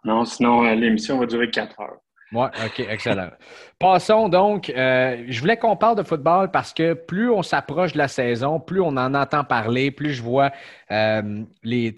Non, 0.04 0.26
sinon, 0.26 0.64
l'émission 0.74 1.20
va 1.20 1.28
durer 1.28 1.52
quatre 1.52 1.80
heures. 1.80 2.00
Oui, 2.34 2.48
OK, 2.66 2.80
excellent. 2.90 3.30
Passons 3.78 4.28
donc. 4.28 4.70
Euh, 4.70 5.24
je 5.28 5.40
voulais 5.40 5.58
qu'on 5.58 5.76
parle 5.76 5.98
de 5.98 6.04
football 6.04 6.50
parce 6.50 6.74
que 6.74 6.94
plus 6.94 7.30
on 7.30 7.44
s'approche 7.44 7.94
de 7.94 8.00
la 8.00 8.08
saison, 8.08 8.60
plus 8.60 8.82
on 8.82 8.98
en 8.98 9.14
entend 9.14 9.44
parler, 9.44 9.92
plus 9.92 10.14
je 10.14 10.24
vois 10.24 10.52
euh, 10.92 11.44
les, 11.64 11.96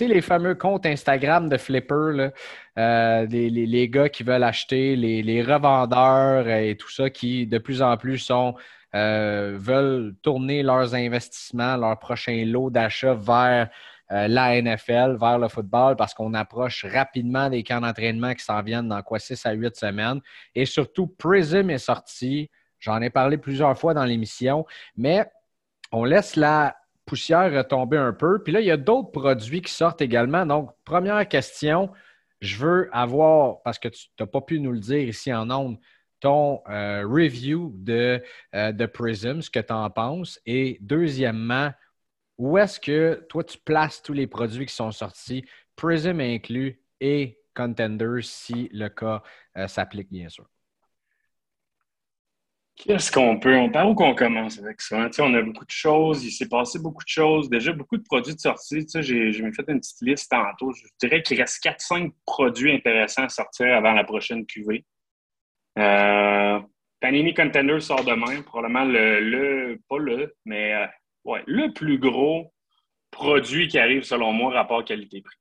les 0.00 0.20
fameux 0.20 0.56
comptes 0.56 0.84
Instagram 0.84 1.48
de 1.48 1.56
Flipper, 1.56 2.30
euh, 2.76 3.26
les, 3.26 3.88
gars 3.88 4.08
qui 4.08 4.24
veulent 4.24 4.42
acheter, 4.42 4.96
les, 4.96 5.42
revendeurs 5.42 6.48
et 6.48 6.74
tout 6.76 6.90
ça 6.90 7.08
qui 7.08 7.46
de 7.46 7.58
plus 7.58 7.80
en 7.80 7.96
plus 7.96 8.18
sont 8.18 8.54
veulent 8.92 10.14
tourner 10.22 10.62
leurs 10.64 10.94
investissements, 10.94 11.76
leur 11.76 11.98
prochain 12.00 12.44
lot 12.46 12.70
d'achat 12.70 13.14
vers 13.14 13.68
euh, 14.12 14.28
la 14.28 14.60
NFL 14.60 15.16
vers 15.20 15.38
le 15.38 15.48
football 15.48 15.96
parce 15.96 16.14
qu'on 16.14 16.34
approche 16.34 16.84
rapidement 16.84 17.50
des 17.50 17.62
camps 17.62 17.80
d'entraînement 17.80 18.34
qui 18.34 18.44
s'en 18.44 18.62
viennent 18.62 18.88
dans 18.88 19.02
quoi 19.02 19.18
6 19.18 19.44
à 19.46 19.52
8 19.52 19.76
semaines. 19.76 20.20
Et 20.54 20.64
surtout, 20.64 21.06
Prism 21.06 21.70
est 21.70 21.78
sorti. 21.78 22.50
J'en 22.80 23.02
ai 23.02 23.10
parlé 23.10 23.38
plusieurs 23.38 23.76
fois 23.78 23.92
dans 23.94 24.04
l'émission, 24.04 24.64
mais 24.96 25.30
on 25.92 26.04
laisse 26.04 26.36
la 26.36 26.76
poussière 27.04 27.52
retomber 27.52 27.96
un 27.96 28.12
peu. 28.12 28.42
Puis 28.42 28.52
là, 28.52 28.60
il 28.60 28.66
y 28.66 28.70
a 28.70 28.76
d'autres 28.76 29.10
produits 29.10 29.62
qui 29.62 29.72
sortent 29.72 30.00
également. 30.00 30.46
Donc, 30.46 30.70
première 30.84 31.26
question, 31.26 31.90
je 32.40 32.56
veux 32.58 32.88
avoir, 32.92 33.62
parce 33.62 33.78
que 33.78 33.88
tu 33.88 34.08
n'as 34.20 34.26
pas 34.26 34.40
pu 34.40 34.60
nous 34.60 34.72
le 34.72 34.78
dire 34.78 35.08
ici 35.08 35.32
en 35.32 35.50
ondes, 35.50 35.78
ton 36.20 36.62
euh, 36.68 37.04
review 37.06 37.72
de, 37.76 38.22
euh, 38.54 38.72
de 38.72 38.86
Prism, 38.86 39.40
ce 39.40 39.50
que 39.50 39.60
tu 39.60 39.72
en 39.72 39.88
penses. 39.90 40.40
Et 40.46 40.78
deuxièmement, 40.80 41.70
où 42.38 42.56
est-ce 42.56 42.78
que 42.80 43.26
toi, 43.28 43.44
tu 43.44 43.58
places 43.58 44.02
tous 44.02 44.12
les 44.12 44.26
produits 44.26 44.66
qui 44.66 44.74
sont 44.74 44.92
sortis, 44.92 45.44
Prism 45.76 46.20
inclus, 46.20 46.80
et 47.00 47.38
Contender 47.54 48.20
si 48.22 48.68
le 48.72 48.88
cas 48.88 49.22
euh, 49.56 49.66
s'applique, 49.66 50.10
bien 50.12 50.28
sûr? 50.28 50.46
Qu'est-ce 52.76 53.10
qu'on 53.10 53.40
peut? 53.40 53.56
On, 53.56 53.70
par 53.70 53.90
où 53.90 53.94
qu'on 53.96 54.14
commence 54.14 54.60
avec 54.60 54.80
ça? 54.80 55.10
on 55.18 55.34
a 55.34 55.42
beaucoup 55.42 55.64
de 55.64 55.70
choses, 55.70 56.24
il 56.24 56.30
s'est 56.30 56.48
passé 56.48 56.78
beaucoup 56.78 57.02
de 57.02 57.08
choses, 57.08 57.50
déjà 57.50 57.72
beaucoup 57.72 57.96
de 57.96 58.04
produits 58.04 58.36
de 58.36 58.40
sortie. 58.40 58.86
J'ai 59.00 59.32
fait 59.32 59.64
une 59.66 59.80
petite 59.80 60.00
liste 60.00 60.30
tantôt. 60.30 60.72
Je 60.72 60.86
dirais 61.00 61.20
qu'il 61.22 61.40
reste 61.40 61.60
4-5 61.64 62.12
produits 62.24 62.72
intéressants 62.72 63.24
à 63.24 63.28
sortir 63.28 63.74
avant 63.74 63.94
la 63.94 64.04
prochaine 64.04 64.46
QV. 64.46 64.84
Euh, 65.80 66.60
Panini 67.00 67.34
Contender 67.34 67.80
sort 67.80 68.04
demain, 68.04 68.42
probablement 68.42 68.84
le, 68.84 69.20
le 69.20 69.80
pas 69.88 69.98
le, 69.98 70.36
mais 70.44 70.74
euh, 70.74 70.86
Ouais, 71.24 71.42
le 71.46 71.72
plus 71.72 71.98
gros 71.98 72.52
produit 73.10 73.68
qui 73.68 73.78
arrive, 73.78 74.02
selon 74.02 74.32
moi, 74.32 74.52
rapport 74.52 74.84
qualité-prix. 74.84 75.36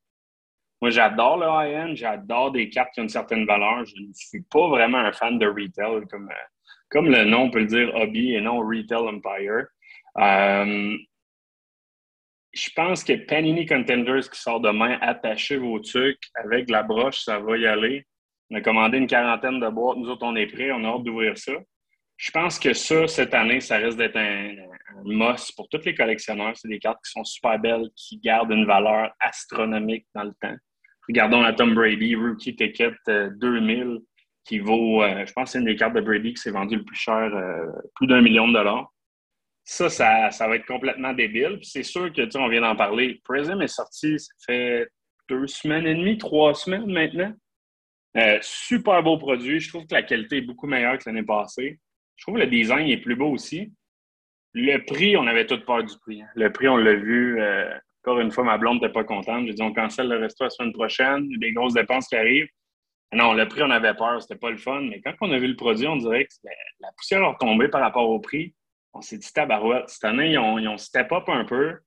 Moi, 0.81 0.91
j'adore 0.91 1.37
le 1.37 1.47
high-end, 1.47 1.95
j'adore 1.95 2.51
des 2.51 2.69
cartes 2.69 2.93
qui 2.93 2.99
ont 2.99 3.03
une 3.03 3.09
certaine 3.09 3.45
valeur. 3.45 3.83
Je 3.85 3.95
ne 4.01 4.13
suis 4.13 4.41
pas 4.41 4.67
vraiment 4.67 4.99
un 4.99 5.11
fan 5.11 5.39
de 5.39 5.47
retail, 5.47 6.05
comme, 6.09 6.29
euh, 6.29 6.45
comme 6.89 7.09
le 7.09 7.23
nom 7.25 7.49
peut 7.49 7.59
le 7.59 7.65
dire, 7.65 7.95
hobby 7.95 8.33
et 8.33 8.41
non 8.41 8.59
retail 8.59 9.07
empire. 9.07 9.65
Euh, 10.19 10.97
je 12.53 12.69
pense 12.75 13.03
que 13.03 13.13
Panini 13.13 13.65
Contenders 13.65 14.29
qui 14.29 14.39
sort 14.39 14.59
demain, 14.59 14.97
attachez 15.01 15.57
vos 15.57 15.79
trucs 15.79 16.21
avec 16.35 16.69
la 16.69 16.83
broche, 16.83 17.21
ça 17.21 17.39
va 17.39 17.57
y 17.57 17.67
aller. 17.67 18.05
On 18.49 18.55
a 18.55 18.61
commandé 18.61 18.97
une 18.97 19.07
quarantaine 19.07 19.59
de 19.59 19.69
boîtes. 19.69 19.97
Nous 19.97 20.09
autres, 20.09 20.25
on 20.25 20.35
est 20.35 20.47
prêts, 20.47 20.71
on 20.71 20.83
a 20.83 20.87
hâte 20.87 21.03
d'ouvrir 21.03 21.37
ça. 21.37 21.53
Je 22.17 22.31
pense 22.31 22.57
que 22.57 22.73
ça, 22.73 23.07
cette 23.07 23.33
année, 23.33 23.61
ça 23.61 23.77
risque 23.77 23.97
d'être 23.97 24.17
un, 24.17 24.55
un 24.89 25.03
must 25.05 25.55
pour 25.55 25.69
tous 25.69 25.85
les 25.85 25.93
collectionneurs. 25.93 26.55
C'est 26.55 26.67
des 26.67 26.79
cartes 26.79 26.99
qui 27.05 27.11
sont 27.11 27.23
super 27.23 27.59
belles, 27.59 27.89
qui 27.95 28.17
gardent 28.17 28.51
une 28.51 28.65
valeur 28.65 29.11
astronomique 29.19 30.07
dans 30.15 30.23
le 30.23 30.33
temps. 30.41 30.55
Regardons 31.07 31.41
la 31.41 31.53
Tom 31.53 31.73
Brady 31.73 32.15
Rookie 32.15 32.55
Ticket 32.55 32.95
2000 33.07 33.81
euh, 33.81 33.99
qui 34.43 34.59
vaut, 34.59 35.03
euh, 35.03 35.25
je 35.25 35.33
pense 35.33 35.51
c'est 35.51 35.59
une 35.59 35.65
des 35.65 35.75
cartes 35.75 35.93
de 35.93 36.01
Brady 36.01 36.33
qui 36.33 36.41
s'est 36.41 36.51
vendue 36.51 36.77
le 36.77 36.83
plus 36.83 36.97
cher, 36.97 37.33
euh, 37.33 37.65
plus 37.95 38.07
d'un 38.07 38.21
million 38.21 38.47
de 38.47 38.53
dollars. 38.53 38.91
Ça, 39.63 39.89
ça, 39.89 40.47
va 40.47 40.55
être 40.55 40.65
complètement 40.65 41.13
débile. 41.13 41.59
C'est 41.61 41.83
sûr 41.83 42.11
que, 42.13 42.21
tu 42.21 42.31
sais, 42.31 42.39
on 42.39 42.47
vient 42.47 42.61
d'en 42.61 42.75
parler. 42.75 43.19
Prism 43.25 43.61
est 43.61 43.67
sorti, 43.67 44.17
ça 44.17 44.31
fait 44.45 44.87
deux 45.29 45.45
semaines 45.47 45.85
et 45.85 45.93
demie, 45.93 46.17
trois 46.17 46.53
semaines 46.53 46.89
maintenant. 46.89 47.33
super 48.41 49.03
beau 49.03 49.17
produit. 49.17 49.59
Je 49.59 49.67
trouve 49.67 49.85
que 49.85 49.93
la 49.93 50.03
qualité 50.03 50.37
est 50.37 50.41
beaucoup 50.41 50.67
meilleure 50.67 50.97
que 50.97 51.03
l'année 51.05 51.23
passée. 51.23 51.79
Je 52.17 52.23
trouve 52.23 52.35
que 52.35 52.41
le 52.41 52.47
design 52.47 52.87
est 52.89 52.97
plus 52.97 53.15
beau 53.15 53.31
aussi. 53.31 53.71
Le 54.53 54.79
prix, 54.79 55.15
on 55.15 55.27
avait 55.27 55.45
toute 55.45 55.65
peur 55.65 55.83
du 55.83 55.97
prix. 55.99 56.21
Hein. 56.21 56.27
Le 56.35 56.51
prix, 56.51 56.67
on 56.67 56.77
l'a 56.77 56.95
vu. 56.95 57.39
Encore 58.03 58.19
une 58.19 58.31
fois, 58.31 58.43
ma 58.43 58.57
blonde 58.57 58.81
n'était 58.81 58.91
pas 58.91 59.03
contente. 59.03 59.45
J'ai 59.45 59.53
dit, 59.53 59.61
on 59.61 59.73
cancelle 59.73 60.07
le 60.07 60.17
resto 60.17 60.43
la 60.43 60.49
semaine 60.49 60.73
prochaine. 60.73 61.29
Des 61.37 61.53
grosses 61.53 61.73
dépenses 61.73 62.07
qui 62.07 62.15
arrivent. 62.15 62.49
Non, 63.13 63.33
le 63.33 63.47
prix, 63.47 63.61
on 63.63 63.69
avait 63.69 63.93
peur. 63.93 64.21
C'était 64.21 64.39
pas 64.39 64.49
le 64.49 64.57
fun. 64.57 64.81
Mais 64.81 64.99
quand 65.01 65.13
on 65.21 65.31
a 65.31 65.37
vu 65.37 65.47
le 65.47 65.55
produit, 65.55 65.87
on 65.87 65.97
dirait 65.97 66.25
que 66.25 66.33
la 66.79 66.89
poussière 66.97 67.23
a 67.23 67.33
retombé 67.33 67.67
par 67.67 67.81
rapport 67.81 68.09
au 68.09 68.19
prix. 68.19 68.53
On 68.93 69.01
s'est 69.01 69.17
dit, 69.17 69.31
tabarouette. 69.31 69.89
Cette 69.89 70.05
année, 70.05 70.31
ils 70.31 70.39
ont, 70.39 70.77
step 70.77 71.11
up 71.11 71.29
un 71.29 71.45
peu. 71.45 71.77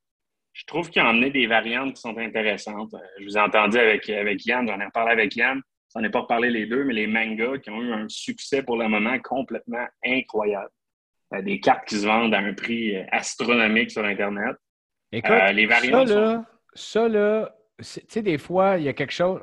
Je 0.52 0.64
trouve 0.64 0.90
qu'ils 0.90 1.02
ont 1.02 1.08
amené 1.08 1.30
des 1.30 1.46
variantes 1.46 1.94
qui 1.94 2.00
sont 2.00 2.16
intéressantes. 2.16 2.94
Je 3.18 3.24
vous 3.24 3.36
ai 3.36 3.40
entendu 3.40 3.78
avec, 3.78 4.08
avec 4.08 4.46
Yann. 4.46 4.68
J'en 4.68 4.80
ai 4.80 4.84
reparlé 4.84 5.12
avec 5.12 5.34
Yann. 5.34 5.60
J'en 5.94 6.02
ai 6.02 6.10
pas 6.10 6.20
reparlé 6.20 6.50
les 6.50 6.66
deux, 6.66 6.84
mais 6.84 6.94
les 6.94 7.06
mangas 7.06 7.58
qui 7.58 7.70
ont 7.70 7.82
eu 7.82 7.92
un 7.92 8.08
succès 8.08 8.62
pour 8.62 8.76
le 8.76 8.88
moment 8.88 9.18
complètement 9.18 9.86
incroyable. 10.04 10.70
Euh, 11.34 11.42
des 11.42 11.60
cartes 11.60 11.86
qui 11.86 11.96
se 11.96 12.06
vendent 12.06 12.34
à 12.34 12.38
un 12.38 12.54
prix 12.54 12.96
astronomique 13.10 13.90
sur 13.90 14.04
Internet. 14.04 14.56
Écoute, 15.12 15.30
euh, 15.30 15.52
les 15.52 15.66
variantes 15.66 16.08
ça, 16.08 16.14
là, 16.14 16.44
ça, 16.74 17.08
là, 17.08 17.54
tu 17.78 18.00
sais, 18.08 18.22
des 18.22 18.38
fois, 18.38 18.78
il 18.78 18.84
y 18.84 18.88
a 18.88 18.92
quelque 18.92 19.12
chose. 19.12 19.40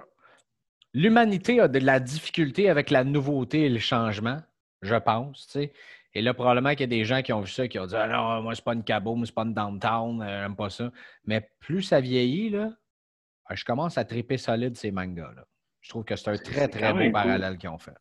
L'humanité 0.93 1.59
a 1.59 1.67
de 1.67 1.79
la 1.79 1.99
difficulté 1.99 2.69
avec 2.69 2.89
la 2.89 3.03
nouveauté 3.03 3.65
et 3.65 3.69
le 3.69 3.79
changement, 3.79 4.39
je 4.81 4.95
pense, 4.95 5.47
tu 5.47 5.53
sais. 5.53 5.73
Et 6.13 6.21
là, 6.21 6.33
probablement 6.33 6.71
qu'il 6.71 6.81
y 6.81 6.83
a 6.83 6.87
des 6.87 7.03
gens 7.03 7.21
qui 7.21 7.33
ont 7.33 7.41
vu 7.41 7.51
ça, 7.51 7.67
qui 7.67 7.77
ont 7.77 7.85
dit 7.85 7.95
Ah 7.95 8.07
non, 8.07 8.41
moi, 8.41 8.55
c'est 8.55 8.63
pas 8.63 8.73
une 8.73 8.83
cabot, 8.83 9.15
c'est 9.25 9.35
pas 9.35 9.43
une 9.43 9.53
downtown, 9.53 10.21
euh, 10.21 10.43
j'aime 10.43 10.55
pas 10.55 10.69
ça. 10.69 10.91
Mais 11.25 11.49
plus 11.59 11.83
ça 11.83 11.99
vieillit, 11.99 12.49
là, 12.49 12.71
ah, 13.45 13.55
je 13.55 13.63
commence 13.65 13.97
à 13.97 14.05
triper 14.05 14.37
solide 14.37 14.75
ces 14.75 14.91
mangas-là. 14.91 15.45
Je 15.87 15.91
trouve 15.93 16.03
que 16.03 16.17
c'est 16.17 16.29
un 16.29 16.37
très, 16.37 16.67
très 16.67 16.91
beau 16.91 17.09
parallèle 17.13 17.57
qu'ils 17.57 17.69
ont 17.69 17.77
fait. 17.77 17.95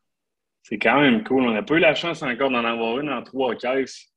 C'est 0.61 0.77
quand 0.77 0.99
même 0.99 1.23
cool. 1.23 1.43
On 1.43 1.51
n'a 1.51 1.63
pas 1.63 1.75
eu 1.75 1.79
la 1.79 1.95
chance 1.95 2.21
encore 2.21 2.49
d'en 2.49 2.65
avoir 2.65 2.99
une 2.99 3.09
en 3.09 3.23
trois 3.23 3.55
caisses. 3.55 4.11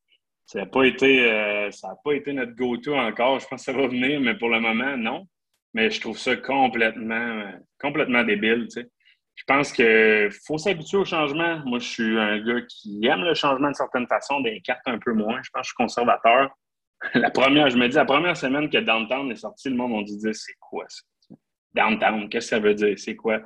Ça 0.44 0.58
n'a 0.58 0.66
pas, 0.66 0.82
été, 0.82 1.30
euh, 1.30 1.70
pas 2.04 2.12
été 2.12 2.32
notre 2.32 2.56
go-to 2.56 2.96
encore. 2.96 3.38
Je 3.38 3.46
pense 3.46 3.64
que 3.64 3.72
ça 3.72 3.72
va 3.72 3.86
venir, 3.86 4.20
mais 4.20 4.34
pour 4.34 4.48
le 4.48 4.58
moment, 4.58 4.96
non. 4.96 5.28
Mais 5.72 5.88
je 5.88 6.00
trouve 6.00 6.18
ça 6.18 6.34
complètement, 6.34 7.44
complètement 7.80 8.24
débile. 8.24 8.66
Je 8.74 9.44
pense 9.46 9.72
qu'il 9.72 10.30
faut 10.44 10.58
s'habituer 10.58 10.98
au 10.98 11.04
changement. 11.04 11.60
Moi, 11.64 11.78
je 11.78 11.86
suis 11.86 12.18
un 12.18 12.40
gars 12.40 12.62
qui 12.68 13.06
aime 13.06 13.22
le 13.22 13.34
changement 13.34 13.70
de 13.70 13.76
certaines 13.76 14.08
façons, 14.08 14.40
des 14.40 14.60
cartes 14.62 14.82
un 14.86 14.98
peu 14.98 15.12
moins. 15.12 15.40
Je 15.44 15.50
pense 15.52 15.60
que 15.60 15.66
je 15.66 15.68
suis 15.68 15.76
conservateur. 15.76 16.50
La 17.14 17.30
première, 17.30 17.70
je 17.70 17.78
me 17.78 17.88
dis, 17.88 17.94
la 17.94 18.04
première 18.04 18.36
semaine 18.36 18.68
que 18.68 18.78
Downtown 18.78 19.30
est 19.30 19.36
sorti, 19.36 19.70
le 19.70 19.76
monde 19.76 19.92
m'a 19.92 20.02
dit 20.02 20.18
c'est 20.32 20.56
quoi 20.58 20.86
ça? 20.88 21.02
Downtown, 21.74 22.28
qu'est-ce 22.28 22.50
que 22.50 22.56
ça 22.56 22.60
veut 22.60 22.74
dire? 22.74 22.98
C'est 22.98 23.16
quoi? 23.16 23.40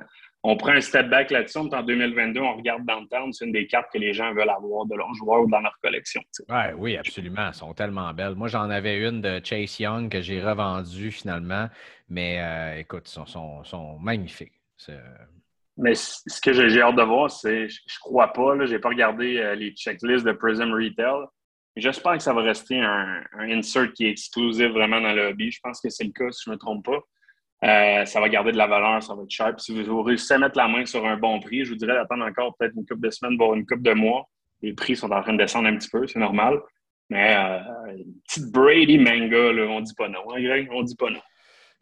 on 0.47 0.55
prend 0.57 0.73
un 0.73 0.81
step 0.81 1.09
back 1.09 1.31
là-dessus. 1.31 1.57
En 1.57 1.81
2022, 1.81 2.39
on 2.39 2.57
regarde 2.57 2.85
Downtown. 2.85 3.33
C'est 3.33 3.45
une 3.45 3.51
des 3.51 3.65
cartes 3.65 3.87
que 3.91 3.97
les 3.97 4.13
gens 4.13 4.31
veulent 4.31 4.47
avoir 4.47 4.85
de 4.85 4.95
leurs 4.95 5.13
joueurs 5.15 5.47
dans 5.47 5.59
leur 5.59 5.75
collection. 5.81 6.21
Ouais, 6.47 6.71
oui, 6.77 6.97
absolument. 6.97 7.47
Elles 7.47 7.53
sont 7.55 7.73
tellement 7.73 8.13
belles. 8.13 8.35
Moi, 8.35 8.47
j'en 8.47 8.69
avais 8.69 8.99
une 8.99 9.21
de 9.21 9.41
Chase 9.43 9.79
Young 9.79 10.07
que 10.07 10.21
j'ai 10.21 10.39
revendue 10.39 11.09
finalement. 11.09 11.67
Mais 12.09 12.39
euh, 12.39 12.79
écoute, 12.79 13.07
sont, 13.07 13.25
sont, 13.25 13.63
sont 13.63 13.97
magnifiques. 13.97 14.53
Euh, 14.89 15.01
mais 15.77 15.95
ce 15.95 16.39
que 16.39 16.53
j'ai 16.53 16.79
hâte 16.79 16.95
de 16.95 17.01
voir, 17.01 17.31
c'est, 17.31 17.67
je, 17.67 17.79
ne 17.81 17.99
crois 18.01 18.31
pas, 18.31 18.65
je 18.65 18.73
n'ai 18.73 18.79
pas 18.79 18.89
regardé 18.89 19.37
euh, 19.37 19.55
les 19.55 19.71
checklists 19.71 20.25
de 20.25 20.31
Prism 20.31 20.71
Retail. 20.71 21.25
J'espère 21.75 22.17
que 22.17 22.23
ça 22.23 22.33
va 22.33 22.43
rester 22.43 22.79
un, 22.79 23.23
un, 23.33 23.49
insert 23.49 23.91
qui 23.93 24.05
est 24.05 24.11
exclusif 24.11 24.67
vraiment 24.67 25.01
dans 25.01 25.11
le 25.11 25.29
hobby. 25.29 25.49
Je 25.49 25.59
pense 25.61 25.81
que 25.81 25.89
c'est 25.89 26.03
le 26.03 26.11
cas, 26.11 26.31
si 26.31 26.43
je 26.45 26.51
ne 26.51 26.55
me 26.55 26.59
trompe 26.59 26.85
pas. 26.85 26.99
Euh, 27.63 28.05
ça 28.05 28.19
va 28.19 28.29
garder 28.29 28.51
de 28.51 28.57
la 28.57 28.67
valeur, 28.67 29.01
ça 29.01 29.15
va 29.15 29.23
être 29.23 29.31
cher. 29.31 29.55
Puis 29.55 29.63
si 29.63 29.83
vous 29.83 30.03
réussissez 30.03 30.35
à 30.35 30.37
mettre 30.37 30.57
la 30.57 30.67
main 30.67 30.85
sur 30.85 31.05
un 31.05 31.17
bon 31.17 31.39
prix, 31.39 31.63
je 31.65 31.69
vous 31.71 31.77
dirais 31.77 31.93
d'attendre 31.93 32.25
encore 32.25 32.55
peut-être 32.57 32.73
une 32.75 32.85
couple 32.85 33.07
de 33.07 33.09
semaines, 33.09 33.37
voire 33.37 33.55
une 33.55 33.65
couple 33.65 33.81
de 33.81 33.93
mois. 33.93 34.29
Les 34.61 34.73
prix 34.73 34.95
sont 34.95 35.11
en 35.11 35.21
train 35.21 35.33
de 35.33 35.37
descendre 35.37 35.67
un 35.67 35.75
petit 35.75 35.89
peu, 35.89 36.05
c'est 36.07 36.19
normal. 36.19 36.59
Mais 37.09 37.35
euh, 37.37 37.97
une 37.97 38.15
petite 38.27 38.51
Brady 38.51 38.97
manga, 38.97 39.51
là, 39.51 39.67
on 39.69 39.81
dit 39.81 39.93
pas 39.93 40.09
non, 40.09 40.19
hein, 40.33 40.41
Greg? 40.41 40.69
On 40.71 40.83
dit 40.83 40.95
pas 40.95 41.09
non. 41.09 41.21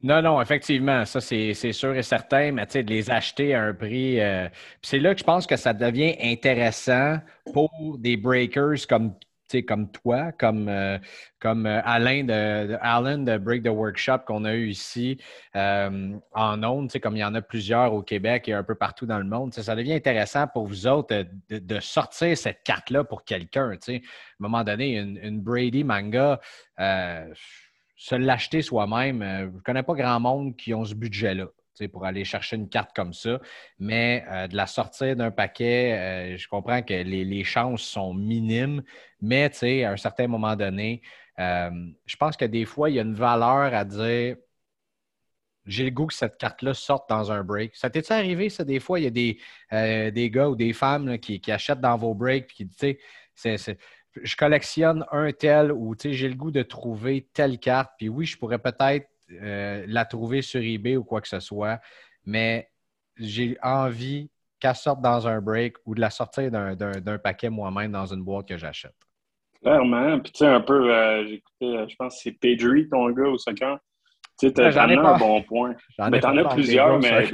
Non, 0.04 0.22
non, 0.22 0.42
effectivement, 0.42 1.06
ça 1.06 1.22
c'est 1.22 1.54
sûr 1.54 1.96
et 1.96 2.04
certain, 2.04 2.52
mais 2.52 2.66
tu 2.66 2.74
sais, 2.74 2.84
de 2.84 2.90
les 2.90 3.10
acheter 3.10 3.56
à 3.56 3.64
un 3.64 3.74
prix. 3.74 4.20
Euh, 4.20 4.50
c'est 4.82 5.00
là 5.00 5.14
que 5.14 5.20
je 5.20 5.24
pense 5.24 5.48
que 5.48 5.56
ça 5.56 5.74
devient 5.74 6.16
intéressant 6.22 7.20
pour 7.54 7.98
des 8.00 8.18
breakers 8.18 8.86
comme 8.90 9.14
comme 9.62 9.92
toi, 9.92 10.32
comme, 10.32 10.68
euh, 10.68 10.98
comme 11.40 11.68
euh, 11.68 11.82
Alain 11.86 12.24
de, 12.24 12.78
Alan 12.82 13.20
de 13.20 13.38
Break 13.38 13.64
the 13.64 13.68
Workshop 13.68 14.20
qu'on 14.26 14.46
a 14.46 14.54
eu 14.54 14.70
ici 14.70 15.20
euh, 15.56 16.18
en 16.34 16.64
ondes, 16.64 16.92
comme 17.02 17.16
il 17.16 17.20
y 17.20 17.24
en 17.24 17.36
a 17.36 17.42
plusieurs 17.42 17.94
au 17.94 18.02
Québec 18.02 18.50
et 18.50 18.54
un 18.54 18.64
peu 18.64 18.76
partout 18.76 19.06
dans 19.06 19.20
le 19.20 19.26
monde. 19.26 19.54
Ça 19.54 19.76
devient 19.76 19.94
intéressant 19.94 20.48
pour 20.48 20.66
vous 20.66 20.88
autres 20.88 21.26
de, 21.50 21.80
sortir 21.80 22.38
cette 22.38 22.64
carte-là 22.64 23.04
pour 23.04 23.24
quelqu'un. 23.24 23.72
À 23.72 23.92
un 23.92 24.00
moment 24.40 24.64
donné, 24.64 24.98
une, 24.98 25.40
Brady 25.42 25.84
manga, 25.84 26.40
se 26.78 28.16
l'acheter 28.16 28.62
soi-même, 28.62 29.24
je 29.24 29.56
ne 29.56 29.62
connais 29.62 29.84
pas 29.84 29.94
grand 29.94 30.20
monde 30.20 30.56
qui 30.56 30.74
ont 30.74 30.86
ce 30.86 30.96
budget-là 30.96 31.48
pour 31.92 32.06
aller 32.06 32.24
chercher 32.26 32.56
une 32.56 32.70
carte 32.70 32.96
comme 32.96 33.14
ça. 33.14 33.40
Mais 33.80 34.24
euh, 34.30 34.48
de 34.48 34.56
la 34.56 34.68
sortir 34.68 35.16
d'un 35.16 35.32
paquet, 35.32 35.94
euh, 35.94 36.38
je 36.38 36.48
comprends 36.48 36.82
que 36.82 36.94
les, 36.94 37.44
chances 37.44 37.82
sont 37.84 38.14
minimes, 38.14 38.84
mais 39.22 39.52
à 39.84 39.92
un 39.92 39.98
certain 39.98 40.28
moment 40.28 40.56
donné, 40.56 41.02
euh, 41.40 41.72
je 42.06 42.16
pense 42.16 42.38
que 42.38 42.46
des 42.46 42.66
fois, 42.66 42.90
il 42.90 42.96
y 42.96 43.00
a 43.00 43.04
une 43.04 43.16
valeur 43.16 43.74
à 43.74 43.86
dire 43.86 44.38
j'ai 45.66 45.86
le 45.86 45.92
goût 45.92 46.08
que 46.08 46.14
cette 46.14 46.38
carte-là 46.38 46.74
sorte 46.74 47.10
dans 47.10 47.32
un 47.32 47.42
break. 47.42 47.76
Ça 47.76 47.90
t'est 47.90 48.12
arrivé, 48.12 48.50
ça, 48.50 48.66
des 48.66 48.82
fois, 48.82 49.00
il 49.00 49.04
y 49.04 49.08
a 49.08 49.10
des, 49.10 50.12
des 50.12 50.30
gars 50.30 50.50
ou 50.50 50.58
des 50.58 50.74
femmes 50.74 51.18
qui, 51.20 51.42
achètent 51.50 51.80
dans 51.80 51.96
vos 51.96 52.14
breaks 52.14 52.52
et 52.52 52.54
qui 52.54 52.66
disent, 52.66 53.76
je 54.22 54.36
collectionne 54.36 55.06
un 55.12 55.32
tel 55.32 55.72
ou 55.72 55.96
j'ai 55.98 56.28
le 56.28 56.36
goût 56.36 56.52
de 56.52 56.64
trouver 56.64 57.30
telle 57.34 57.60
carte, 57.60 57.94
puis 57.98 58.10
oui, 58.10 58.26
je 58.26 58.38
pourrais 58.38 58.60
peut-être 58.60 59.08
euh, 59.32 59.86
la 59.88 60.06
trouver 60.06 60.42
sur 60.42 60.62
eBay 60.62 60.98
ou 60.98 61.04
quoi 61.04 61.22
que 61.22 61.28
ce 61.28 61.40
soit, 61.40 61.80
mais 62.26 62.70
j'ai 63.18 63.58
envie 63.62 64.30
qu'elle 64.60 64.76
sorte 64.76 65.02
dans 65.02 65.28
un 65.28 65.42
break 65.42 65.76
ou 65.86 65.96
de 65.96 66.02
la 66.02 66.10
sortir 66.10 66.50
d'un 66.52 67.18
paquet 67.18 67.50
moi-même 67.50 67.92
dans 67.92 68.06
une 68.06 68.24
boîte 68.24 68.48
que 68.48 68.58
j'achète. 68.58 68.96
Clairement. 69.62 70.20
Puis, 70.20 70.32
tu 70.34 70.40
sais, 70.40 70.48
un 70.48 70.62
peu, 70.62 70.94
euh, 70.94 71.26
écouté, 71.26 71.78
euh, 71.78 71.88
je 71.88 71.96
pense 71.96 72.16
que 72.16 72.22
c'est 72.24 72.32
Pedri, 72.34 72.90
ton 72.90 73.10
gars, 73.12 73.30
au 73.30 73.38
soccer. 73.38 73.80
Tu 74.50 74.56
sais, 74.56 74.72
t'as 74.72 74.88
un 74.88 75.18
bon 75.18 75.42
point. 75.44 75.76
Mais 76.12 76.20
t'en 76.20 76.36
as 76.38 76.46
plusieurs, 76.46 77.00
mais. 77.00 77.26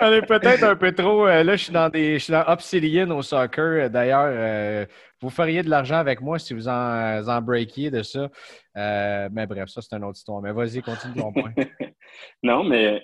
J'en 0.00 0.12
ai 0.12 0.22
peut-être 0.22 0.64
un 0.64 0.76
peu 0.76 0.92
trop. 0.92 1.26
là, 1.26 1.56
je 1.56 1.64
suis 1.64 1.72
dans 1.72 1.88
des. 1.88 2.14
Je 2.18 2.24
suis 2.24 2.32
dans 2.32 2.44
Obsidian 2.46 3.10
au 3.10 3.22
soccer. 3.22 3.90
D'ailleurs, 3.90 4.86
vous 5.20 5.30
feriez 5.30 5.62
de 5.62 5.68
l'argent 5.68 5.96
avec 5.96 6.20
moi 6.20 6.38
si 6.38 6.54
vous 6.54 6.68
en, 6.68 7.28
en 7.28 7.42
breakiez 7.42 7.90
de 7.90 8.02
ça. 8.02 8.28
Euh, 8.76 9.28
mais 9.32 9.46
bref, 9.46 9.68
ça, 9.68 9.82
c'est 9.82 9.94
une 9.94 10.04
autre 10.04 10.18
histoire. 10.18 10.40
Mais 10.40 10.52
vas-y, 10.52 10.80
continue 10.80 11.14
ton 11.14 11.32
point. 11.32 11.52
non, 12.42 12.64
mais 12.64 13.02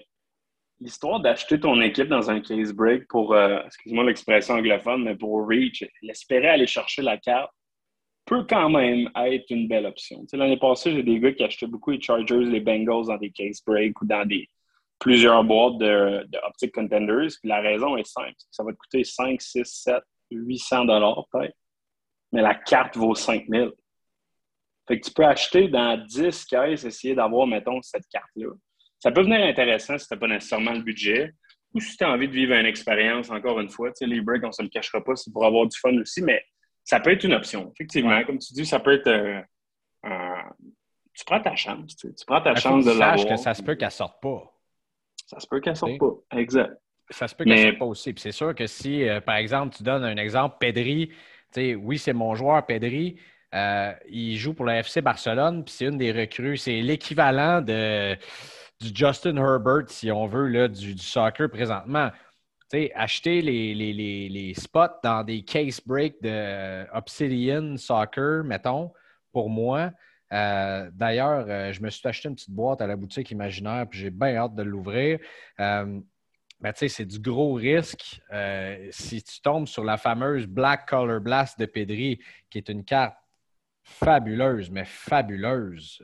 l'histoire 0.81 1.21
d'acheter 1.21 1.61
ton 1.61 1.81
équipe 1.81 2.09
dans 2.09 2.31
un 2.31 2.41
case 2.41 2.73
break 2.73 3.07
pour, 3.09 3.35
euh, 3.35 3.59
excuse-moi 3.67 4.05
l'expression 4.05 4.55
anglophone, 4.55 5.05
mais 5.05 5.17
pour 5.17 5.47
Reach, 5.47 5.85
l'espérer 6.03 6.49
aller 6.49 6.67
chercher 6.67 7.03
la 7.03 7.19
carte 7.19 7.51
peut 8.27 8.45
quand 8.49 8.69
même 8.69 9.09
être 9.15 9.47
une 9.51 9.69
belle 9.69 9.87
option. 9.87 10.27
l'année 10.33 10.59
passée, 10.59 10.93
j'ai 10.93 11.03
des 11.03 11.19
gars 11.21 11.33
qui 11.33 11.45
achetaient 11.45 11.69
beaucoup 11.69 11.93
les 11.93 12.01
Chargers, 12.01 12.45
les 12.45 12.61
Bengals 12.61 13.07
dans 13.07 13.17
des 13.17 13.31
case 13.31 13.63
breaks 13.65 14.03
ou 14.03 14.07
dans 14.07 14.27
des 14.27 14.51
plusieurs 14.99 15.45
boîtes 15.45 15.79
de, 15.79 16.27
Contenders. 16.75 17.31
Puis 17.41 17.49
la 17.49 17.61
raison 17.61 17.97
est 17.97 18.07
simple. 18.07 18.35
Ça 18.51 18.65
va 18.65 18.73
te 18.73 18.77
coûter 18.77 19.05
5, 19.05 19.41
6, 19.41 19.65
7, 19.65 20.03
800 20.31 20.87
dollars 20.87 21.25
peut-être. 21.33 21.57
Mais 22.33 22.43
la 22.43 22.57
carte 22.57 22.97
vaut 22.97 23.15
5000. 23.15 23.71
Fait 24.89 25.01
tu 25.01 25.11
peux 25.13 25.25
acheter 25.25 25.69
dans 25.69 25.97
10 26.05 26.45
caisses, 26.45 26.85
essayer 26.85 27.15
d'avoir, 27.15 27.47
mettons, 27.47 27.81
cette 27.83 28.07
carte-là. 28.09 28.51
ça 28.99 29.11
peut 29.11 29.23
venir 29.23 29.41
intéressant 29.41 29.99
si 29.99 30.07
tu 30.07 30.15
n'as 30.15 30.21
pas 30.21 30.29
nécessairement 30.29 30.73
le 30.73 30.83
budget 30.83 31.33
ou 31.75 31.81
si 31.81 31.97
tu 31.97 32.05
as 32.05 32.11
envie 32.11 32.29
de 32.29 32.33
vivre 32.33 32.55
une 32.55 32.67
expérience, 32.67 33.31
encore 33.31 33.61
une 33.61 33.69
fois. 33.69 33.91
Tu 33.91 33.99
sais, 33.99 34.07
les 34.07 34.21
breaks, 34.21 34.43
on 34.45 34.49
ne 34.49 34.53
se 34.53 34.63
le 34.63 34.69
cachera 34.69 35.03
pas, 35.03 35.15
c'est 35.15 35.33
pour 35.33 35.45
avoir 35.45 35.67
du 35.67 35.79
fun 35.79 35.97
aussi, 35.99 36.23
mais 36.23 36.43
ça 36.87 37.01
peut 37.01 37.11
être 37.11 37.25
une 37.25 37.35
option. 37.35 37.71
Effectivement, 37.75 38.23
comme 38.25 38.39
tu 38.39 38.55
dis, 38.55 38.65
ça 38.65 38.79
peut 38.79 38.95
être. 38.95 39.09
Euh, 39.09 39.43
tu 41.13 41.25
prends 41.25 41.41
ta 41.41 41.57
chance. 41.57 41.97
Tu, 41.97 42.09
prends 42.27 42.41
ta 42.41 42.55
chance 42.55 42.85
de 42.85 42.93
l'avoir. 42.93 43.27
que 43.27 43.37
ça 43.37 43.55
se 43.55 43.63
peut 43.63 43.75
qu'elle 43.75 43.91
sorte 43.91 44.23
pas. 44.23 44.53
Ça 45.27 45.41
se 45.41 45.47
peut 45.49 45.61
qu'elle 45.61 45.77
sorte 45.77 45.99
pas. 45.99 46.39
Exact. 46.39 46.73
Ça 47.11 47.27
se 47.27 47.35
peut 47.35 47.45
qu'elle 47.45 47.67
sorte 47.67 47.79
pas 47.79 47.85
aussi. 47.87 48.13
Puis 48.13 48.23
c'est 48.23 48.33
sûr 48.33 48.55
que 48.55 48.67
si, 48.69 49.07
euh, 49.07 49.21
par 49.21 49.35
exemple, 49.35 49.75
tu 49.77 49.83
donnes 49.83 50.05
un 50.05 50.17
exemple, 50.17 50.57
Pedri, 50.61 51.11
oui, 51.57 51.99
c'est 51.99 52.13
mon 52.13 52.37
joueur, 52.37 52.65
Pedri. 52.65 53.19
Euh, 53.55 53.93
il 54.09 54.37
joue 54.37 54.55
pour 54.55 54.67
la 54.67 54.79
FC 54.79 55.01
Barcelone, 55.01 55.65
puis 55.65 55.75
c'est 55.77 55.87
une 55.87 55.99
des 55.99 56.13
recrues. 56.13 56.57
C'est 56.57 56.81
l'équivalent 56.83 57.63
de, 57.63 58.15
du 58.81 58.91
Justin 58.95 59.37
Herbert, 59.39 59.89
si 59.89 60.13
on 60.13 60.27
veut, 60.27 60.47
là, 60.47 60.69
du, 60.69 60.97
soccer 60.99 61.51
présentement. 61.51 62.11
Acheter 62.95 63.43
les, 63.43 63.75
les, 63.75 64.55
spots 64.55 65.01
dans 65.03 65.25
des 65.25 65.43
case 65.43 65.81
breaks 65.85 66.21
de 66.23 66.87
Obsidian 66.93 67.77
Soccer, 67.77 68.45
mettons, 68.45 68.93
pour 69.33 69.51
moi. 69.51 69.93
Euh, 70.33 70.91
d'ailleurs, 70.93 71.47
euh, 71.49 71.73
je 71.73 71.81
me 71.81 71.91
suis 71.91 72.07
acheté 72.07 72.29
une 72.29 72.35
petite 72.35 72.51
boîte 72.51 72.81
à 72.81 72.87
la 72.87 72.97
boutique 72.97 73.31
imaginaire, 73.31 73.87
puis 73.89 74.01
j'ai 74.01 74.11
bien 74.11 74.37
hâte 74.37 74.55
de 74.55 74.63
l'ouvrir. 74.63 75.19
Euh, 75.61 76.01
ben, 76.61 76.73
c'est 76.75 77.05
du 77.05 77.21
gros 77.21 77.53
risque 77.53 78.21
si 78.91 79.23
tu 79.23 79.41
tombes 79.43 79.69
sur 79.69 79.85
la 79.85 79.99
fameuse 79.99 80.47
Black 80.47 80.89
Color 80.89 81.21
Blast 81.21 81.59
de 81.61 81.67
Pedri, 81.67 82.19
qui 82.49 82.59
est 82.59 82.69
une 82.71 82.83
carte 82.83 83.17
fabuleuse, 83.83 84.71
mais 84.71 84.87
fabuleuse. 84.87 86.03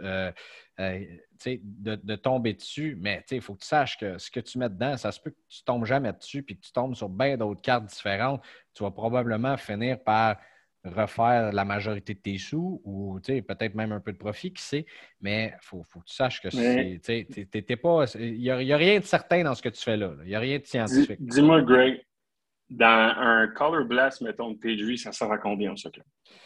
De, 0.79 2.17
tomber 2.17 2.55
dessus, 2.55 2.97
mais 3.01 3.25
il 3.31 3.41
faut 3.41 3.55
que 3.55 3.61
tu 3.61 3.67
saches 3.67 3.99
que 3.99 4.19
ce 4.19 4.31
que 4.31 4.41
tu 4.41 4.59
mets 4.59 4.69
dedans, 4.69 4.97
ça 4.97 5.13
se 5.13 5.21
peut 5.21 5.31
que 5.31 5.41
tu 5.49 5.61
ne 5.61 5.65
tombes 5.65 5.85
jamais 5.85 6.13
dessus 6.13 6.43
puis 6.43 6.57
que 6.57 6.63
tu 6.63 6.73
tombes 6.73 6.95
sur 6.95 7.09
bien 7.09 7.37
d'autres 7.37 7.63
cartes 7.63 7.87
différentes. 7.87 8.43
Tu 8.75 8.83
vas 8.83 8.91
probablement 8.91 9.57
finir 9.57 10.03
par 10.03 10.37
refaire 10.85 11.53
la 11.53 11.65
majorité 11.65 12.15
de 12.15 12.19
tes 12.19 12.39
sous 12.39 12.81
ou 12.85 13.21
peut-être 13.21 13.75
même 13.75 13.93
un 13.93 14.01
peu 14.01 14.13
de 14.13 14.19
profit, 14.19 14.53
qui 14.53 14.63
sait, 14.63 14.87
mais 15.21 15.55
il 15.55 15.65
faut, 15.65 15.83
faut, 15.85 16.01
que 16.01 16.07
tu 16.07 16.15
saches 16.15 16.41
que 16.41 16.51
c'est. 16.51 17.77
pas. 17.77 18.05
Il 18.19 18.39
n'y 18.39 18.51
a, 18.51 18.77
rien 18.77 18.99
de 18.99 19.05
certain 19.05 19.45
dans 19.45 19.55
ce 19.55 19.63
que 19.63 19.69
tu 19.69 19.81
fais 19.81 19.97
là. 19.97 20.15
Il 20.23 20.29
n'y 20.29 20.35
a 20.35 20.41
rien 20.41 20.59
de 20.59 20.67
scientifique. 20.67 21.19
Dis-moi, 21.21 21.63
Greg, 21.63 22.05
dans 22.69 23.15
un 23.17 23.49
Color 23.49 23.85
Blast, 23.85 24.23
mettons, 24.23 24.51
de 24.51 24.59
PG, 24.59 24.97
ça 24.97 25.13
sert 25.13 25.31
à 25.31 25.39
combien 25.39 25.77
ça? 25.77 25.91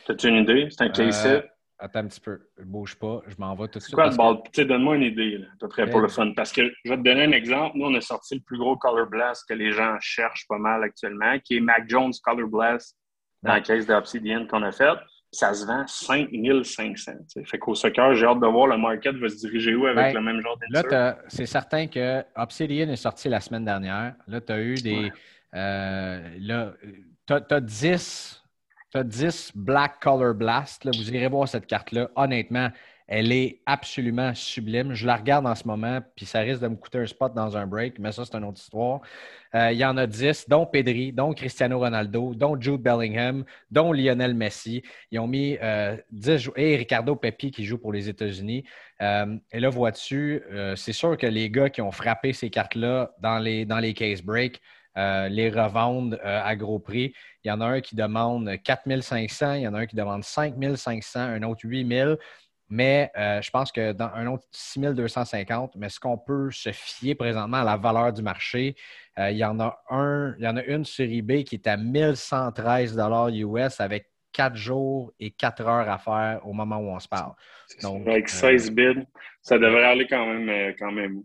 As-tu 0.09 0.29
une 0.29 0.37
idée? 0.37 0.69
C'est 0.71 0.83
un 0.83 0.91
case 0.91 1.27
euh, 1.27 1.41
Attends 1.79 2.01
un 2.01 2.07
petit 2.07 2.21
peu. 2.21 2.41
Je 2.57 2.65
bouge 2.65 2.95
pas. 2.95 3.21
Je 3.27 3.35
m'en 3.39 3.55
vais 3.55 3.69
tout 3.69 3.79
de 3.79 3.85
suite. 3.85 3.95
Quoi, 3.95 4.11
que... 4.11 4.63
Donne-moi 4.63 4.97
une 4.97 5.03
idée, 5.03 5.45
à 5.45 5.57
peu 5.61 5.69
près, 5.69 5.89
pour 5.89 6.01
le 6.01 6.09
fun. 6.09 6.33
Parce 6.35 6.51
que 6.53 6.63
je 6.85 6.91
vais 6.91 6.97
te 6.97 7.03
donner 7.03 7.25
un 7.25 7.33
exemple. 7.33 7.77
Nous, 7.77 7.87
on 7.87 7.95
a 7.95 8.01
sorti 8.01 8.37
le 8.37 8.41
plus 8.41 8.59
gros 8.59 8.77
Color 8.77 9.07
Blast 9.07 9.45
que 9.47 9.55
les 9.55 9.73
gens 9.73 9.97
cherchent 10.01 10.47
pas 10.49 10.59
mal 10.59 10.83
actuellement, 10.83 11.39
qui 11.45 11.57
est 11.59 11.61
Mac 11.61 11.85
Jones 11.89 12.13
Color 12.25 12.49
Blast 12.49 12.97
dans 13.43 13.53
la 13.53 13.61
caisse 13.61 13.87
d'Obsidian 13.87 14.47
qu'on 14.47 14.63
a 14.63 14.73
faite. 14.73 14.99
Ça 15.33 15.53
se 15.53 15.67
vend 15.67 15.87
5500. 15.87 17.13
Fait 17.45 17.59
qu'au 17.59 17.75
soccer, 17.75 18.15
j'ai 18.15 18.25
hâte 18.25 18.41
de 18.41 18.47
voir 18.47 18.69
le 18.69 18.79
market 18.79 19.15
va 19.17 19.29
se 19.29 19.37
diriger 19.37 19.75
où 19.75 19.85
avec 19.87 20.15
ben, 20.15 20.15
le 20.15 20.21
même 20.23 20.41
genre 20.41 20.57
d'insert. 20.57 20.91
Là, 20.91 21.19
c'est 21.29 21.47
certain 21.47 21.89
que 21.89 22.25
Obsidian 22.37 22.89
est 22.89 22.97
sorti 22.97 23.29
la 23.29 23.41
semaine 23.41 23.65
dernière. 23.65 24.15
Là, 24.27 24.41
tu 24.41 24.53
as 24.53 24.61
eu 24.63 24.75
des. 24.77 25.13
Euh, 25.55 26.37
là, 26.41 26.73
tu 27.27 27.35
as, 27.35 27.61
10. 27.61 28.46
10 28.95 29.53
Black 29.55 30.01
Color 30.01 30.35
Blast. 30.35 30.85
Là, 30.85 30.93
vous 30.95 31.11
irez 31.11 31.29
voir 31.29 31.49
cette 31.49 31.67
carte-là. 31.67 32.09
Honnêtement, 32.17 32.71
elle 33.09 33.31
est 33.31 33.61
absolument 33.67 34.35
sublime. 34.35 34.95
Je 34.95 35.07
la 35.07 35.17
regarde 35.17 35.47
en 35.47 35.55
ce 35.55 35.67
moment, 35.67 36.01
puis 36.17 36.27
ça 36.27 36.41
risque 36.41 36.61
de 36.61 36.69
me 36.69 36.75
coûter 36.75 36.99
un 36.99 37.07
spot 37.07 37.33
dans 37.35 37.57
un 37.57 37.67
break, 37.67 37.99
mais 37.99 38.11
ça, 38.11 38.25
c'est 38.25 38.37
une 38.37 38.45
autre 38.45 38.61
histoire. 38.61 39.01
Euh, 39.55 39.71
il 39.71 39.79
y 39.79 39.85
en 39.85 39.97
a 39.97 40.07
10, 40.07 40.49
dont 40.49 40.67
Pedri, 40.67 41.13
dont 41.13 41.33
Cristiano 41.33 41.79
Ronaldo, 41.79 42.35
dont 42.35 42.61
Jude 42.61 42.83
Bellingham, 42.83 43.45
dont 43.71 43.93
Lionel 43.93 44.35
Messi. 44.35 44.83
Ils 45.13 45.21
ont 45.21 45.29
mis 45.29 45.53
10 45.53 45.59
euh, 45.63 46.51
et 46.57 46.77
Ricardo 46.77 47.15
Pepi 47.15 47.53
qui 47.53 47.65
joue 47.65 47.79
pour 47.79 47.93
les 47.93 48.09
États-Unis. 48.09 48.65
Euh, 49.01 49.37
et 49.53 49.61
là, 49.61 49.69
vois-tu, 49.69 50.43
c'est 50.75 50.93
sûr 50.93 51.17
que 51.17 51.27
les 51.27 51.49
gars 51.49 51.71
qui 51.71 51.83
ont 51.83 51.93
frappé 51.93 52.33
ces 52.33 52.51
cartes-là 52.51 53.13
dans 53.21 53.39
les, 53.39 53.65
dans 53.65 53.79
les 53.79 53.95
case 53.95 54.23
breaks, 54.97 55.31
les 55.31 55.51
revendent 55.51 56.19
à 56.25 56.57
gros 56.57 56.79
prix. 56.79 57.13
Il 57.45 57.49
y 57.49 57.53
en 57.53 57.61
a 57.61 57.67
un 57.67 57.81
qui 57.81 57.95
demande 57.95 58.51
4500, 58.65 59.55
il 59.55 59.63
y 59.63 59.69
en 59.69 59.75
a 59.75 59.81
un 59.81 59.87
qui 59.87 59.95
demande 59.95 60.25
5500, 60.25 61.21
un 61.21 61.43
autre 61.43 61.61
8000. 61.65 62.17
Mais 62.69 63.11
euh, 63.17 63.41
je 63.41 63.51
pense 63.51 63.71
que 63.71 63.93
dans 63.93 64.11
un 64.15 64.27
autre 64.27 64.45
6250, 64.51 65.77
mais 65.77 65.89
ce 65.89 66.01
qu'on 66.01 66.19
peut 66.19 66.51
se 66.51 66.73
fier 66.73 67.15
présentement 67.15 67.59
à 67.59 67.65
la 67.65 67.77
valeur 67.77 68.13
du 68.13 68.23
marché, 68.23 68.75
euh, 69.19 69.31
il, 69.31 69.37
y 69.37 69.45
en 69.45 69.61
a 69.61 69.79
un, 69.89 70.35
il 70.39 70.45
y 70.45 70.49
en 70.49 70.57
a 70.57 70.65
une 70.65 70.85
sur 70.85 71.05
eBay 71.05 71.45
qui 71.45 71.55
est 71.55 71.67
à 71.69 71.77
1113 71.77 72.99
US 73.35 73.81
avec 73.81 74.11
4 74.33 74.57
jours 74.57 75.13
et 75.21 75.31
4 75.31 75.67
heures 75.67 75.89
à 75.89 75.99
faire 75.99 76.41
au 76.45 76.53
moment 76.53 76.79
où 76.79 76.89
on 76.89 76.99
se 76.99 77.09
parle. 77.09 77.33
Donc, 77.83 78.07
avec 78.09 78.29
16 78.29 78.69
euh, 78.69 78.73
bids, 78.73 79.07
ça 79.41 79.59
devrait 79.59 79.85
aller 79.85 80.07
quand 80.09 80.27
même, 80.27 80.75
quand 80.77 80.91
même, 80.91 81.23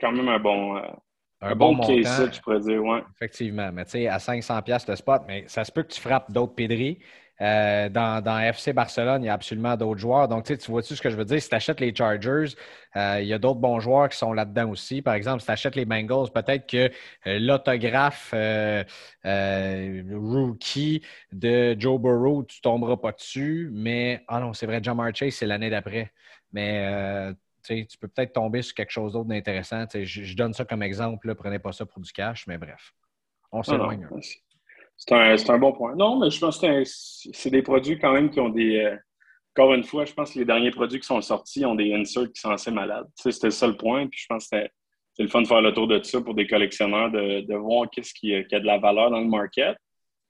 quand 0.00 0.12
même 0.12 0.28
un 0.28 0.38
bon. 0.38 0.80
Un, 1.40 1.54
bon, 1.54 1.74
bon 1.74 1.86
case, 1.86 2.30
je 2.32 2.40
pourrais 2.40 2.60
dire, 2.60 2.82
ouais. 2.82 3.02
Effectivement, 3.14 3.70
mais 3.72 3.84
tu 3.84 3.92
sais, 3.92 4.08
à 4.08 4.18
500$ 4.18 4.88
le 4.88 4.96
spot, 4.96 5.22
mais 5.26 5.44
ça 5.48 5.64
se 5.64 5.72
peut 5.72 5.82
que 5.82 5.92
tu 5.92 6.00
frappes 6.00 6.32
d'autres 6.32 6.54
pédries. 6.54 6.98
Euh, 7.42 7.90
dans, 7.90 8.38
FC 8.40 8.72
Barcelone, 8.72 9.22
il 9.22 9.26
y 9.26 9.28
a 9.28 9.34
absolument 9.34 9.76
d'autres 9.76 10.00
joueurs. 10.00 10.28
Donc, 10.28 10.44
tu 10.44 10.56
vois-tu 10.70 10.96
ce 10.96 11.02
que 11.02 11.10
je 11.10 11.16
veux 11.16 11.24
dire? 11.24 11.40
Si 11.40 11.48
tu 11.48 11.54
achètes 11.54 11.80
les 11.80 11.94
Chargers, 11.94 12.54
euh, 12.96 13.18
il 13.20 13.26
y 13.26 13.34
a 13.34 13.38
d'autres 13.38 13.60
bons 13.60 13.78
joueurs 13.78 14.08
qui 14.08 14.16
sont 14.16 14.32
là-dedans 14.32 14.70
aussi. 14.70 15.02
Par 15.02 15.14
exemple, 15.14 15.40
si 15.40 15.46
tu 15.46 15.52
achètes 15.52 15.76
les 15.76 15.84
Bengals, 15.84 16.30
peut-être 16.34 16.66
que 16.66 16.90
euh, 17.26 17.38
l'autographe 17.38 18.34
rookie 20.14 21.02
de 21.32 21.76
Joe 21.78 22.00
Burrow, 22.00 22.44
tu 22.44 22.58
ne 22.58 22.62
tomberas 22.62 22.96
pas 22.96 23.12
dessus. 23.12 23.68
Mais, 23.72 24.24
ah 24.28 24.40
non, 24.40 24.54
c'est 24.54 24.66
vrai, 24.66 24.80
John 24.82 24.98
Chase, 25.14 25.34
c'est 25.34 25.46
l'année 25.46 25.70
d'après. 25.70 26.12
Mais 26.52 27.34
tu 27.66 27.98
peux 27.98 28.08
peut-être 28.08 28.32
tomber 28.32 28.62
sur 28.62 28.74
quelque 28.74 28.90
chose 28.90 29.12
d'autre 29.12 29.28
d'intéressant. 29.28 29.84
Je, 29.92 30.36
donne 30.36 30.52
ça 30.52 30.64
comme 30.64 30.82
exemple. 30.82 31.34
prenez 31.34 31.58
pas 31.58 31.72
ça 31.72 31.86
pour 31.86 32.00
du 32.00 32.12
cash, 32.12 32.46
mais 32.46 32.58
bref. 32.58 32.92
On 33.52 33.62
s'éloigne. 33.62 34.08
C'est 34.96 35.12
un, 35.14 35.54
un, 35.54 35.58
bon 35.58 35.72
point. 35.72 35.94
Non, 35.94 36.18
mais 36.18 36.30
je 36.30 36.40
pense 36.40 36.58
que 36.58 36.82
c'est 36.84 37.50
des 37.50 37.62
produits 37.62 37.98
quand 37.98 38.12
même 38.12 38.30
qui 38.30 38.40
ont 38.40 38.48
des. 38.48 38.78
Euh, 38.78 38.96
encore 39.54 39.74
une 39.74 39.84
fois, 39.84 40.04
je 40.04 40.12
pense 40.12 40.32
que 40.32 40.38
les 40.38 40.44
derniers 40.44 40.70
produits 40.70 41.00
qui 41.00 41.06
sont 41.06 41.20
sortis 41.20 41.64
ont 41.64 41.74
des 41.74 41.92
inserts 41.94 42.32
qui 42.32 42.40
sont 42.40 42.50
assez 42.50 42.70
malades. 42.70 43.06
C'était 43.14 43.50
ça 43.50 43.66
le 43.66 43.76
point. 43.76 44.06
Puis 44.06 44.20
je 44.20 44.26
pense 44.26 44.48
que 44.48 44.58
c'est 45.14 45.22
le 45.22 45.28
fun 45.28 45.42
de 45.42 45.46
faire 45.46 45.62
le 45.62 45.72
tour 45.72 45.86
de 45.86 46.02
ça 46.02 46.20
pour 46.20 46.34
des 46.34 46.46
collectionneurs, 46.46 47.10
de, 47.10 47.40
de 47.40 47.54
voir 47.54 47.88
qu'est-ce 47.90 48.12
qui, 48.12 48.32
qui, 48.48 48.54
a 48.54 48.60
de 48.60 48.66
la 48.66 48.78
valeur 48.78 49.10
dans 49.10 49.20
le 49.20 49.26
market. 49.26 49.76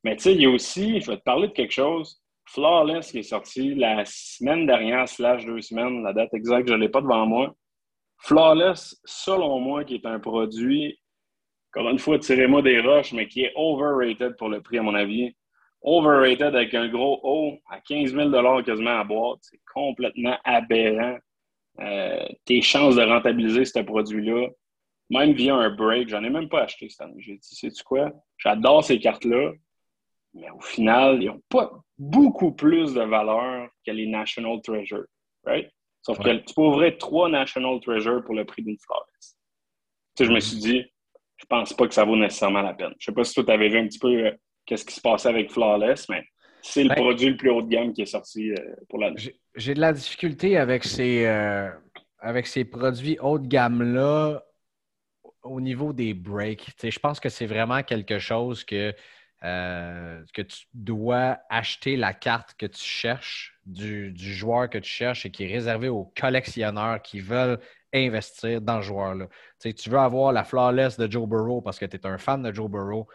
Mais 0.05 0.17
tu 0.17 0.23
sais, 0.23 0.35
il 0.35 0.43
y 0.43 0.47
a 0.47 0.51
aussi, 0.51 1.01
je 1.01 1.11
vais 1.11 1.17
te 1.17 1.23
parler 1.23 1.49
de 1.49 1.53
quelque 1.53 1.73
chose, 1.73 2.21
Flawless 2.47 3.11
qui 3.11 3.19
est 3.19 3.23
sorti 3.23 3.75
la 3.75 4.05
semaine 4.05 4.67
dernière, 4.67 5.09
slash 5.09 5.45
deux 5.45 5.61
semaines, 5.61 6.03
la 6.03 6.13
date 6.13 6.33
exacte, 6.35 6.69
je 6.69 6.75
ne 6.75 6.79
l'ai 6.79 6.89
pas 6.89 7.01
devant 7.01 7.27
moi. 7.27 7.55
Flawless, 8.19 9.01
selon 9.05 9.61
moi, 9.61 9.85
qui 9.85 9.95
est 9.97 10.07
un 10.07 10.19
produit 10.21 10.99
encore 11.77 11.91
une 11.91 11.99
fois, 11.99 12.19
tirez-moi 12.19 12.63
des 12.63 12.81
roches, 12.81 13.13
mais 13.13 13.29
qui 13.29 13.43
est 13.43 13.53
overrated 13.55 14.35
pour 14.37 14.49
le 14.49 14.63
prix, 14.63 14.79
à 14.79 14.83
mon 14.83 14.95
avis. 14.95 15.35
Overrated 15.83 16.55
avec 16.55 16.73
un 16.73 16.89
gros 16.89 17.21
O 17.23 17.59
à 17.71 17.81
15 17.81 18.15
000 18.15 18.63
quasiment 18.63 18.99
à 18.99 19.05
boîte. 19.05 19.41
C'est 19.43 19.61
complètement 19.75 20.39
aberrant. 20.43 21.19
Euh, 21.81 22.25
tes 22.47 22.63
chances 22.63 22.97
de 22.97 23.03
rentabiliser 23.03 23.67
ce 23.67 23.81
produit-là, 23.81 24.49
même 25.11 25.33
via 25.33 25.55
un 25.55 25.69
break, 25.69 26.09
j'en 26.09 26.25
ai 26.25 26.31
même 26.31 26.49
pas 26.49 26.63
acheté 26.63 26.89
cette 26.89 27.03
année. 27.03 27.21
J'ai 27.21 27.35
dit, 27.35 27.55
sais-tu 27.55 27.85
quoi? 27.85 28.11
J'adore 28.39 28.83
ces 28.83 28.99
cartes-là, 28.99 29.53
mais 30.37 30.51
au 30.51 30.61
final, 30.61 31.23
ils 31.23 31.27
n'ont 31.27 31.43
pas 31.49 31.71
beaucoup 31.99 32.53
plus 32.53 32.95
de 32.95 33.03
valeur 33.03 33.69
que 33.85 33.91
les 33.91 34.07
National 34.07 34.61
Treasure. 34.63 35.07
Right? 35.45 35.71
Sauf 36.03 36.19
que 36.19 36.37
tu 36.37 36.55
peux 36.55 36.63
ouvrir 36.63 36.97
trois 36.99 37.29
National 37.29 37.81
Treasure 37.81 38.23
pour 38.25 38.35
le 38.35 38.45
prix 38.45 38.63
d'une 38.63 38.79
flawless. 38.79 39.37
Tu 40.15 40.23
sais, 40.23 40.25
je 40.27 40.33
me 40.33 40.41
suis 40.41 40.59
dit, 40.59 40.85
je 41.37 41.45
pense 41.47 41.73
pas 41.73 41.89
que 41.89 41.95
ça 41.95 42.05
vaut 42.05 42.17
nécessairement 42.17 42.63
la 42.63 42.75
peine. 42.75 42.95
Je 42.99 43.07
sais 43.07 43.13
pas 43.13 43.25
si 43.25 43.35
toi, 43.35 43.45
tu 43.45 43.51
avais 43.53 43.69
vu 43.69 43.79
un 43.79 43.87
petit 43.87 43.99
peu 43.99 44.27
euh, 44.27 44.33
qu'est-ce 44.65 44.85
qui 44.85 44.95
se 44.95 45.01
passait 45.01 45.29
avec 45.29 45.51
Flawless, 45.51 46.09
mais 46.09 46.25
c'est 46.63 46.83
le 46.83 46.91
ben, 46.91 46.97
produit 46.97 47.31
le 47.31 47.37
plus 47.37 47.51
haut 47.51 47.63
de 47.63 47.69
gamme 47.69 47.93
qui 47.93 48.03
est 48.03 48.07
sorti 48.07 48.51
euh, 48.51 48.57
pour 48.89 48.99
l'année. 48.99 49.35
J'ai 49.55 49.75
de 49.75 49.81
la 49.81 49.93
difficulté 49.93 50.57
avec 50.57 50.85
ces, 50.85 51.25
euh, 51.27 51.71
avec 52.19 52.47
ces 52.47 52.65
produits 52.65 53.19
haut 53.21 53.39
de 53.39 53.47
gamme-là 53.47 54.43
au 55.43 55.61
niveau 55.61 55.93
des 55.93 56.15
breaks. 56.15 56.71
je 56.83 56.99
pense 56.99 57.21
que 57.21 57.29
c'est 57.29 57.47
vraiment 57.47 57.83
quelque 57.83 58.19
chose 58.19 58.65
que, 58.65 58.93
que 59.43 60.43
tu 60.43 60.67
dois 60.75 61.39
acheter 61.51 61.97
la 61.97 62.13
carte 62.13 62.55
que 62.59 62.67
tu 62.67 62.83
cherches 62.83 63.59
du, 63.65 64.13
joueur 64.17 64.69
que 64.71 64.79
tu 64.79 64.91
cherches 64.91 65.27
et 65.27 65.31
qui 65.31 65.45
est 65.45 65.53
réservé 65.53 65.89
aux 65.89 66.13
collectionneurs 66.17 67.03
qui 67.03 67.21
veulent 67.21 67.61
investir 67.93 68.61
dans 68.61 68.81
ce 68.81 68.87
joueur-là. 68.87 69.29
Tu 69.61 69.91
veux 69.91 69.99
avoir 69.99 70.33
la 70.33 70.45
flawless 70.45 70.99
de 70.99 71.11
Joe 71.11 71.29
Burrow 71.29 71.61
parce 71.61 71.79
que 71.79 71.87
tu 71.87 71.97
es 71.97 72.07
un 72.07 72.19
fan 72.19 72.43
de 72.43 72.53
Joe 72.53 72.71
Burrow, 72.71 73.07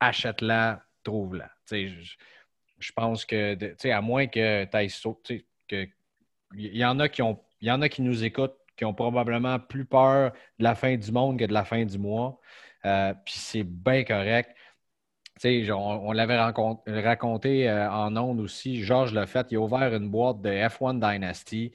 achète-la, 0.00 0.82
trouve-la. 1.02 1.50
Je, 1.70 2.92
pense 2.94 3.24
que, 3.24 3.56
à 3.90 4.00
moins 4.00 4.26
que 4.26 4.64
tu 4.64 4.76
ailles 4.76 4.90
sauté, 4.90 5.46
il 5.70 5.90
y 6.54 6.84
en 6.84 6.98
a 7.00 7.08
qui 7.08 7.22
y 7.60 7.70
en 7.70 7.82
a 7.82 7.88
qui 7.88 8.02
nous 8.02 8.24
écoutent 8.24 8.56
qui 8.76 8.84
ont 8.84 8.94
probablement 8.94 9.58
plus 9.58 9.84
peur 9.84 10.32
de 10.58 10.64
la 10.64 10.74
fin 10.74 10.96
du 10.96 11.10
monde 11.10 11.38
que 11.38 11.44
de 11.44 11.52
la 11.52 11.64
fin 11.64 11.84
du 11.84 11.98
mois. 11.98 12.38
Euh, 12.84 13.14
puis 13.24 13.34
c'est 13.34 13.64
bien 13.64 14.04
correct. 14.04 14.54
On, 15.44 16.08
on 16.08 16.12
l'avait 16.12 16.38
raconté 16.38 17.68
euh, 17.68 17.90
en 17.90 18.16
ondes 18.16 18.40
aussi. 18.40 18.82
Georges 18.82 19.12
l'a 19.12 19.26
fait. 19.26 19.46
Il 19.50 19.56
a 19.56 19.60
ouvert 19.60 19.94
une 19.94 20.08
boîte 20.10 20.40
de 20.40 20.50
F1 20.50 20.98
Dynasty. 20.98 21.72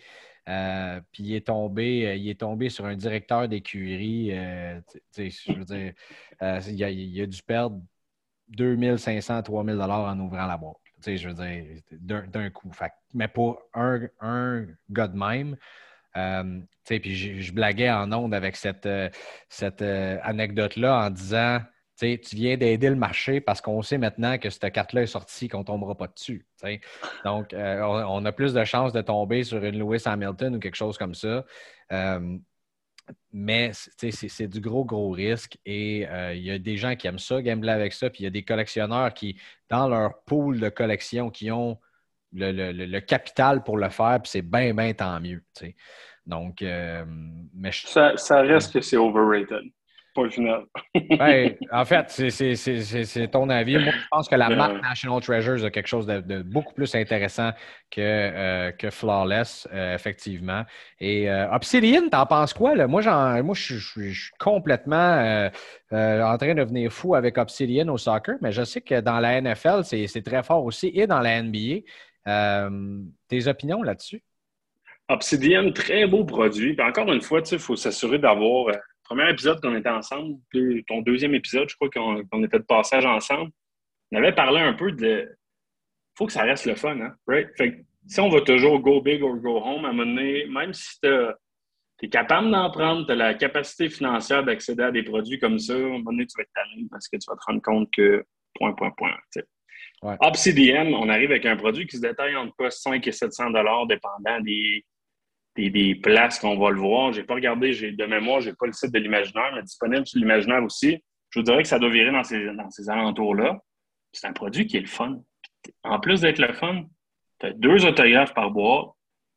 Euh, 0.49 0.99
puis 1.11 1.23
il 1.23 1.35
est 1.35 1.47
tombé, 1.47 2.17
il 2.17 2.27
est 2.29 2.39
tombé 2.39 2.69
sur 2.69 2.85
un 2.85 2.95
directeur 2.95 3.47
d'écurie. 3.47 4.31
il 4.31 4.83
a, 6.83 7.27
dû 7.27 7.43
perdre 7.43 7.79
2500, 8.49 9.43
3000 9.43 9.75
dollars 9.75 10.05
en 10.05 10.19
ouvrant 10.19 10.47
la 10.47 10.57
boîte. 10.57 10.77
Je 11.05 11.29
veux 11.29 11.33
dire, 11.33 12.23
d'un 12.27 12.49
coup. 12.49 12.71
mais 13.13 13.27
pour 13.27 13.61
un, 13.73 14.65
gars 14.89 15.07
de 15.07 15.17
même, 15.17 15.57
euh, 16.17 16.59
puis 16.85 17.41
je, 17.41 17.53
blaguais 17.53 17.89
en 17.89 18.11
ondes 18.11 18.33
avec 18.33 18.55
cette, 18.55 18.85
euh, 18.85 19.09
euh, 19.81 20.19
anecdote-là 20.23 21.05
en 21.05 21.09
disant 21.09 21.59
tu 21.99 22.35
viens 22.35 22.57
d'aider 22.57 22.89
le 22.89 22.95
marché 22.95 23.41
parce 23.41 23.61
qu'on 23.61 23.81
sait 23.81 23.97
maintenant 23.97 24.37
que 24.37 24.49
cette 24.49 24.71
carte-là 24.73 25.03
est 25.03 25.07
sortie, 25.07 25.47
qu'on 25.47 25.59
ne 25.59 25.63
tombera 25.63 25.95
pas 25.95 26.07
dessus. 26.07 26.45
Donc, 27.23 27.53
on, 27.53 28.25
a 28.25 28.31
plus 28.31 28.53
de 28.53 28.63
chances 28.63 28.93
de 28.93 29.01
tomber 29.01 29.43
sur 29.43 29.63
une 29.63 29.77
Lewis 29.77 30.03
Hamilton 30.05 30.55
ou 30.55 30.59
quelque 30.59 30.75
chose 30.75 30.97
comme 30.97 31.13
ça. 31.13 31.45
mais 33.31 33.71
c'est 33.73 34.47
du 34.47 34.61
gros, 34.61 34.83
gros 34.85 35.11
risque 35.11 35.57
et 35.65 36.07
il 36.33 36.41
y 36.41 36.51
a 36.51 36.57
des 36.57 36.77
gens 36.77 36.95
qui 36.95 37.07
aiment 37.07 37.19
ça, 37.19 37.41
gambler 37.41 37.71
avec 37.71 37.93
ça, 37.93 38.09
puis 38.09 38.21
il 38.21 38.23
y 38.23 38.27
a 38.27 38.31
des 38.31 38.43
collectionneurs 38.43 39.13
qui, 39.13 39.39
dans 39.69 39.87
leur 39.87 40.23
pool 40.23 40.59
de 40.59 40.69
collection, 40.69 41.29
qui 41.29 41.51
ont 41.51 41.77
le, 42.33 42.99
capital 42.99 43.63
pour 43.63 43.77
le 43.77 43.89
faire, 43.89 44.19
puis 44.21 44.29
c'est 44.29 44.41
bien, 44.41 44.73
bien 44.73 44.93
tant 44.93 45.19
mieux. 45.19 45.43
Donc, 46.25 46.61
euh, 46.61 47.03
mais 47.53 47.71
ça, 47.71 48.41
reste 48.41 48.73
que 48.73 48.81
c'est 48.81 48.97
overrated. 48.97 49.71
Pas 50.13 50.23
le 50.23 50.29
final. 50.29 50.65
ben, 51.17 51.55
en 51.71 51.85
fait, 51.85 52.09
c'est 52.09 53.27
ton 53.31 53.49
avis. 53.49 53.77
Moi, 53.77 53.93
je 53.93 54.07
pense 54.11 54.27
que 54.27 54.35
la 54.35 54.49
marque 54.49 54.81
National 54.81 55.21
Treasures 55.21 55.63
a 55.63 55.71
quelque 55.71 55.87
chose 55.87 56.05
de, 56.05 56.41
beaucoup 56.41 56.73
plus 56.73 56.93
intéressant 56.95 57.51
que, 57.89 58.01
euh, 58.01 58.71
que 58.71 58.89
Flawless, 58.89 59.67
euh, 59.73 59.95
effectivement. 59.95 60.63
Et 60.99 61.31
Obsidian, 61.31 62.09
t'en 62.09 62.25
penses 62.25 62.53
quoi? 62.53 62.75
Là? 62.75 62.87
Moi, 62.87 63.01
moi 63.41 63.55
je, 63.55 63.77
suis 63.77 64.31
complètement 64.37 65.49
en 65.91 66.37
train 66.37 66.53
de 66.53 66.59
devenir 66.59 66.91
fou 66.91 67.15
avec 67.15 67.37
Obsidian 67.37 67.87
au 67.87 67.97
soccer, 67.97 68.35
mais 68.41 68.51
je 68.51 68.63
sais 68.63 68.81
que 68.81 68.99
dans 68.99 69.19
la 69.19 69.39
NFL, 69.39 69.83
c'est 69.83 70.23
très 70.23 70.43
fort 70.43 70.65
aussi 70.65 70.91
et 70.93 71.07
dans 71.07 71.21
la 71.21 71.41
NBA. 71.41 71.83
tes 73.29 73.47
opinions 73.47 73.81
là-dessus? 73.81 74.21
Obsidian, 75.11 75.71
très 75.71 76.07
beau 76.07 76.23
produit. 76.23 76.73
Puis 76.73 76.85
encore 76.85 77.11
une 77.11 77.21
fois, 77.21 77.41
il 77.49 77.59
faut 77.59 77.75
s'assurer 77.75 78.17
d'avoir. 78.17 78.75
Premier 79.11 79.29
épisode 79.29 79.59
qu'on 79.59 79.75
était 79.75 79.89
ensemble, 79.89 80.37
ton 80.87 81.01
deuxième 81.01 81.35
épisode, 81.35 81.67
je 81.67 81.75
crois 81.75 81.89
qu'on 81.89 82.43
était 82.45 82.59
de 82.59 82.63
passage 82.63 83.05
ensemble, 83.05 83.51
on 84.13 84.17
avait 84.17 84.31
parlé 84.31 84.61
un 84.61 84.71
peu 84.71 84.93
de. 84.93 85.27
Il 85.29 86.17
faut 86.17 86.27
que 86.27 86.31
ça 86.31 86.43
reste 86.43 86.65
le 86.65 86.75
fun, 86.75 86.97
hein? 86.97 87.13
Right? 87.27 87.49
Fait 87.57 87.85
si 88.07 88.21
on 88.21 88.29
va 88.29 88.39
toujours 88.39 88.79
go 88.79 89.01
big 89.01 89.21
or 89.21 89.35
go 89.35 89.57
home, 89.57 89.83
à 89.83 89.89
un 89.89 89.91
moment 89.91 90.09
donné, 90.09 90.45
même 90.45 90.73
si 90.73 90.97
tu 91.01 91.09
es 92.03 92.07
capable 92.07 92.51
d'en 92.51 92.71
prendre, 92.71 93.05
tu 93.05 93.11
as 93.11 93.15
la 93.15 93.33
capacité 93.33 93.89
financière 93.89 94.45
d'accéder 94.45 94.83
à 94.83 94.91
des 94.91 95.03
produits 95.03 95.39
comme 95.39 95.59
ça, 95.59 95.73
à 95.73 95.75
un 95.75 95.89
moment 95.89 96.11
donné, 96.11 96.25
tu 96.25 96.37
vas 96.37 96.43
être 96.43 96.53
tanné 96.55 96.87
parce 96.89 97.09
que 97.09 97.17
tu 97.17 97.29
vas 97.29 97.35
te 97.35 97.43
rendre 97.45 97.61
compte 97.61 97.89
que 97.91 98.23
point, 98.55 98.71
point, 98.71 98.91
point. 98.91 99.17
Obsidian, 100.21 100.85
on 100.85 101.09
arrive 101.09 101.31
avec 101.31 101.45
un 101.45 101.57
produit 101.57 101.85
qui 101.85 101.97
se 101.97 102.01
détaille 102.01 102.37
entre 102.37 102.71
5 102.71 103.05
et 103.05 103.11
700 103.11 103.49
dépendant 103.89 104.39
des, 104.39 104.85
des, 105.55 105.95
places 105.95 106.39
qu'on 106.39 106.57
va 106.57 106.71
le 106.71 106.79
voir. 106.79 107.11
Je 107.11 107.19
n'ai 107.19 107.25
pas 107.25 107.35
regardé, 107.35 107.73
j'ai 107.73 107.91
de 107.91 108.05
mémoire, 108.05 108.41
je 108.41 108.49
n'ai 108.49 108.55
pas 108.55 108.65
le 108.65 108.73
site 108.73 108.91
de 108.91 108.99
l'imaginaire, 108.99 109.51
mais 109.55 109.63
disponible 109.63 110.05
sur 110.05 110.19
l'imaginaire 110.19 110.63
aussi. 110.63 111.03
Je 111.29 111.39
vous 111.39 111.43
dirais 111.43 111.61
que 111.63 111.67
ça 111.67 111.79
doit 111.79 111.89
virer 111.89 112.11
dans 112.11 112.23
ces, 112.23 112.89
alentours-là. 112.89 113.59
C'est 114.11 114.27
un 114.27 114.33
produit 114.33 114.67
qui 114.67 114.77
est 114.77 114.81
le 114.81 114.87
fun. 114.87 115.21
En 115.83 115.99
plus 115.99 116.21
d'être 116.21 116.39
le 116.39 116.53
fun, 116.53 116.85
tu 117.39 117.47
as 117.47 117.53
deux 117.53 117.85
autographes 117.85 118.33
par 118.33 118.51
boîte. 118.51 118.89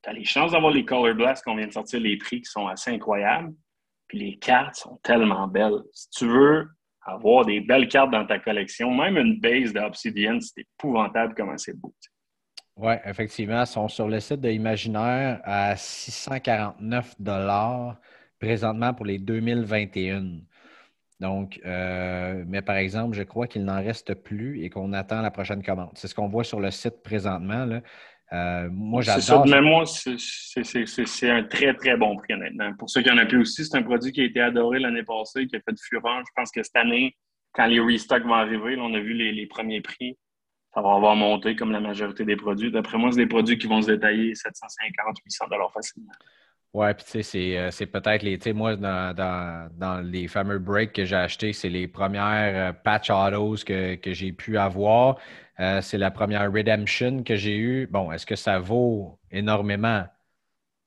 Tu 0.03 0.11
as 0.11 0.13
les 0.13 0.25
chances 0.25 0.53
d'avoir 0.53 0.73
les 0.73 0.85
Color 0.85 1.15
Blast 1.15 1.45
qu'on 1.45 1.57
vient 1.57 1.67
de 1.67 1.73
sortir, 1.73 2.01
les 2.01 2.19
prix 2.19 2.41
qui 2.43 2.51
sont 2.51 2.67
assez 2.67 2.91
incroyables. 2.91 3.55
Puis 4.09 4.19
les 4.19 4.39
cartes 4.39 4.75
sont 4.75 4.99
tellement 5.03 5.47
belles. 5.47 5.81
Si 5.93 6.11
tu 6.11 6.27
veux 6.27 6.69
avoir 7.03 7.45
des 7.45 7.61
belles 7.61 7.89
cartes 7.89 8.11
dans 8.11 8.27
ta 8.27 8.39
collection, 8.39 8.93
même 8.93 9.17
une 9.17 9.39
base 9.39 9.73
d'Obsidian, 9.73 10.41
c'est 10.41 10.63
épouvantable 10.63 11.35
comment 11.37 11.57
c'est 11.57 11.79
beau. 11.79 11.95
Oui, 12.77 12.95
effectivement, 13.05 13.61
ils 13.61 13.67
sont 13.67 13.89
sur 13.89 14.09
le 14.09 14.19
site 14.19 14.41
de 14.41 14.51
Imaginaire 14.51 15.41
à 15.45 15.77
649 15.77 17.15
présentement 18.41 18.93
pour 18.95 19.07
les 19.07 19.19
2021. 19.19 20.41
Donc, 21.21 21.61
euh, 21.65 22.45
mais 22.49 22.63
par 22.63 22.77
exemple, 22.77 23.17
je 23.17 23.23
crois 23.23 23.47
qu'il 23.47 23.65
n'en 23.65 23.83
reste 23.83 24.15
plus 24.15 24.65
et 24.65 24.71
qu'on 24.71 24.93
attend 24.93 25.23
la 25.23 25.31
prochaine 25.31 25.63
commande. 25.63 25.93
C'est 25.95 26.09
ce 26.09 26.15
qu'on 26.17 26.27
voit 26.27 26.43
sur 26.43 26.59
le 26.59 26.73
site 26.73 27.03
présentement. 27.05 27.65
Là. 27.65 27.81
Euh, 28.33 28.69
moi, 28.73 29.03
j'adore. 29.03 29.47
Mais 29.47 29.61
moi, 29.61 29.85
c'est 29.87 31.31
un 31.31 31.45
très, 31.45 31.75
très 31.75 31.97
bon 31.97 32.17
prix, 32.17 32.35
honnêtement. 32.35 32.75
Pour 32.75 32.91
ceux 32.91 33.03
qui 33.03 33.11
en 33.11 33.19
ont 33.19 33.27
plus 33.27 33.39
aussi, 33.39 33.65
c'est 33.65 33.77
un 33.77 33.83
produit 33.85 34.11
qui 34.11 34.23
a 34.23 34.25
été 34.25 34.41
adoré 34.41 34.81
l'année 34.81 35.05
passée, 35.05 35.47
qui 35.47 35.55
a 35.55 35.61
fait 35.61 35.73
de 35.73 35.81
fureur. 35.81 36.19
Je 36.27 36.33
pense 36.35 36.51
que 36.51 36.63
cette 36.65 36.77
année, 36.77 37.17
quand 37.53 37.67
les 37.67 37.79
restocks 37.79 38.25
vont 38.25 38.35
arriver, 38.35 38.77
on 38.81 38.93
a 38.95 38.99
vu 38.99 39.13
les 39.13 39.47
premiers 39.47 39.81
prix 39.81 40.19
ça 40.75 40.83
va 40.83 40.95
avoir 40.95 41.15
monté 41.15 41.55
comme 41.55 41.71
la 41.71 41.81
majorité 41.81 42.25
des 42.25 42.37
produits. 42.37 42.73
D'après 42.73 42.99
moi, 42.99 43.13
c'est 43.13 43.19
des 43.19 43.27
produits 43.27 43.57
qui 43.57 43.69
vont 43.69 43.81
se 43.81 43.93
détailler 43.93 44.35
750, 44.35 45.19
800 45.25 45.47
dollars 45.49 45.73
facilement. 45.73 46.13
Oui, 46.73 46.93
puis 46.95 47.05
tu 47.09 47.23
sais, 47.23 47.57
euh, 47.57 47.71
c'est 47.71 47.87
peut-être 47.87 48.25
les. 48.25 48.37
Tu 48.37 48.45
sais, 48.45 48.53
moi, 48.53 48.75
dans, 48.75 50.03
les 50.05 50.27
fameux 50.27 50.59
breaks 50.59 50.93
que 50.93 51.05
j'ai 51.05 51.15
achetés, 51.15 51.53
c'est 51.53 51.69
les 51.69 51.87
premières 51.87 52.71
euh, 52.71 52.73
patch 52.73 53.11
autos 53.11 53.65
que, 53.65 53.97
j'ai 54.07 54.33
pu 54.33 54.59
avoir. 54.59 55.19
Euh, 55.61 55.81
c'est 55.81 55.99
la 55.99 56.11
première 56.11 56.53
Redemption 56.53 57.23
que 57.23 57.37
j'ai 57.37 57.57
eue. 57.57 57.87
Bon, 57.87 58.11
est-ce 58.11 58.27
que 58.27 58.35
ça 58.35 58.59
vaut 58.59 59.21
énormément? 59.31 60.05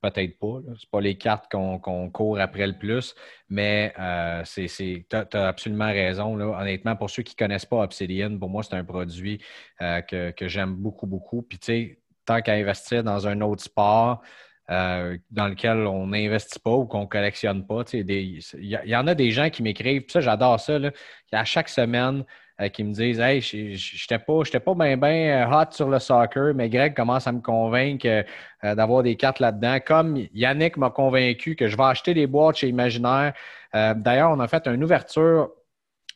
Peut-être 0.01 0.37
pas. 0.37 0.59
Ce 0.77 0.85
pas 0.85 1.01
les 1.01 1.17
cartes 1.17 1.51
qu'on 1.51 2.09
court 2.11 2.39
après 2.39 2.67
le 2.67 2.77
plus, 2.77 3.15
mais 3.49 3.93
euh, 3.99 4.43
tu 4.43 5.05
as, 5.11 5.47
absolument 5.47 5.87
raison. 5.87 6.35
Là. 6.35 6.59
Honnêtement, 6.61 6.95
pour 6.95 7.09
ceux 7.09 7.23
qui 7.23 7.33
ne 7.33 7.45
connaissent 7.45 7.65
pas 7.65 7.83
Obsidian, 7.83 8.37
pour 8.37 8.49
moi, 8.49 8.61
c'est 8.61 8.75
un 8.75 8.83
produit 8.83 9.41
euh, 9.81 10.01
que, 10.01 10.47
j'aime 10.47 10.75
beaucoup, 10.75 11.07
beaucoup. 11.07 11.41
Puis, 11.41 11.57
tu 11.57 11.65
sais, 11.65 11.99
tant 12.25 12.41
qu'à 12.41 12.53
investir 12.53 13.03
dans 13.03 13.27
un 13.27 13.41
autre 13.41 13.63
sport 13.63 14.21
euh, 14.69 15.17
dans 15.31 15.47
lequel 15.47 15.87
on 15.87 16.07
n'investit 16.07 16.59
pas 16.59 16.71
ou 16.71 16.85
qu'on 16.85 17.01
ne 17.01 17.05
collectionne 17.05 17.65
pas, 17.65 17.83
il 17.93 18.39
y, 18.61 18.95
en 18.95 19.07
a 19.07 19.15
des 19.15 19.31
gens 19.31 19.49
qui 19.49 19.63
m'écrivent, 19.63 20.05
ça, 20.09 20.21
j'adore 20.21 20.59
ça. 20.59 20.77
Là, 20.77 20.91
à 21.31 21.45
chaque 21.45 21.69
semaine, 21.69 22.23
euh, 22.59 22.69
qui 22.69 22.83
me 22.83 22.91
disent 22.91 23.19
Hey, 23.19 23.39
j'étais 23.39 24.17
pas, 24.17 24.41
pas 24.43 24.73
bien 24.73 24.97
ben 24.97 25.47
hot 25.51 25.71
sur 25.71 25.89
le 25.89 25.99
soccer, 25.99 26.55
mais 26.55 26.69
Greg 26.69 26.95
commence 26.95 27.27
à 27.27 27.31
me 27.31 27.39
convaincre 27.39 28.07
euh, 28.07 28.75
d'avoir 28.75 29.03
des 29.03 29.15
cartes 29.15 29.39
là-dedans. 29.39 29.77
Comme 29.85 30.17
Yannick 30.33 30.75
m'a 30.75 30.89
convaincu 30.89 31.55
que 31.55 31.67
je 31.67 31.77
vais 31.77 31.83
acheter 31.83 32.15
des 32.15 32.25
boîtes 32.25 32.57
chez 32.57 32.67
Imaginaire. 32.67 33.33
D'ailleurs, 33.73 34.31
on 34.31 34.39
a 34.39 34.47
fait 34.47 34.65
une 34.67 34.83
ouverture 34.83 35.51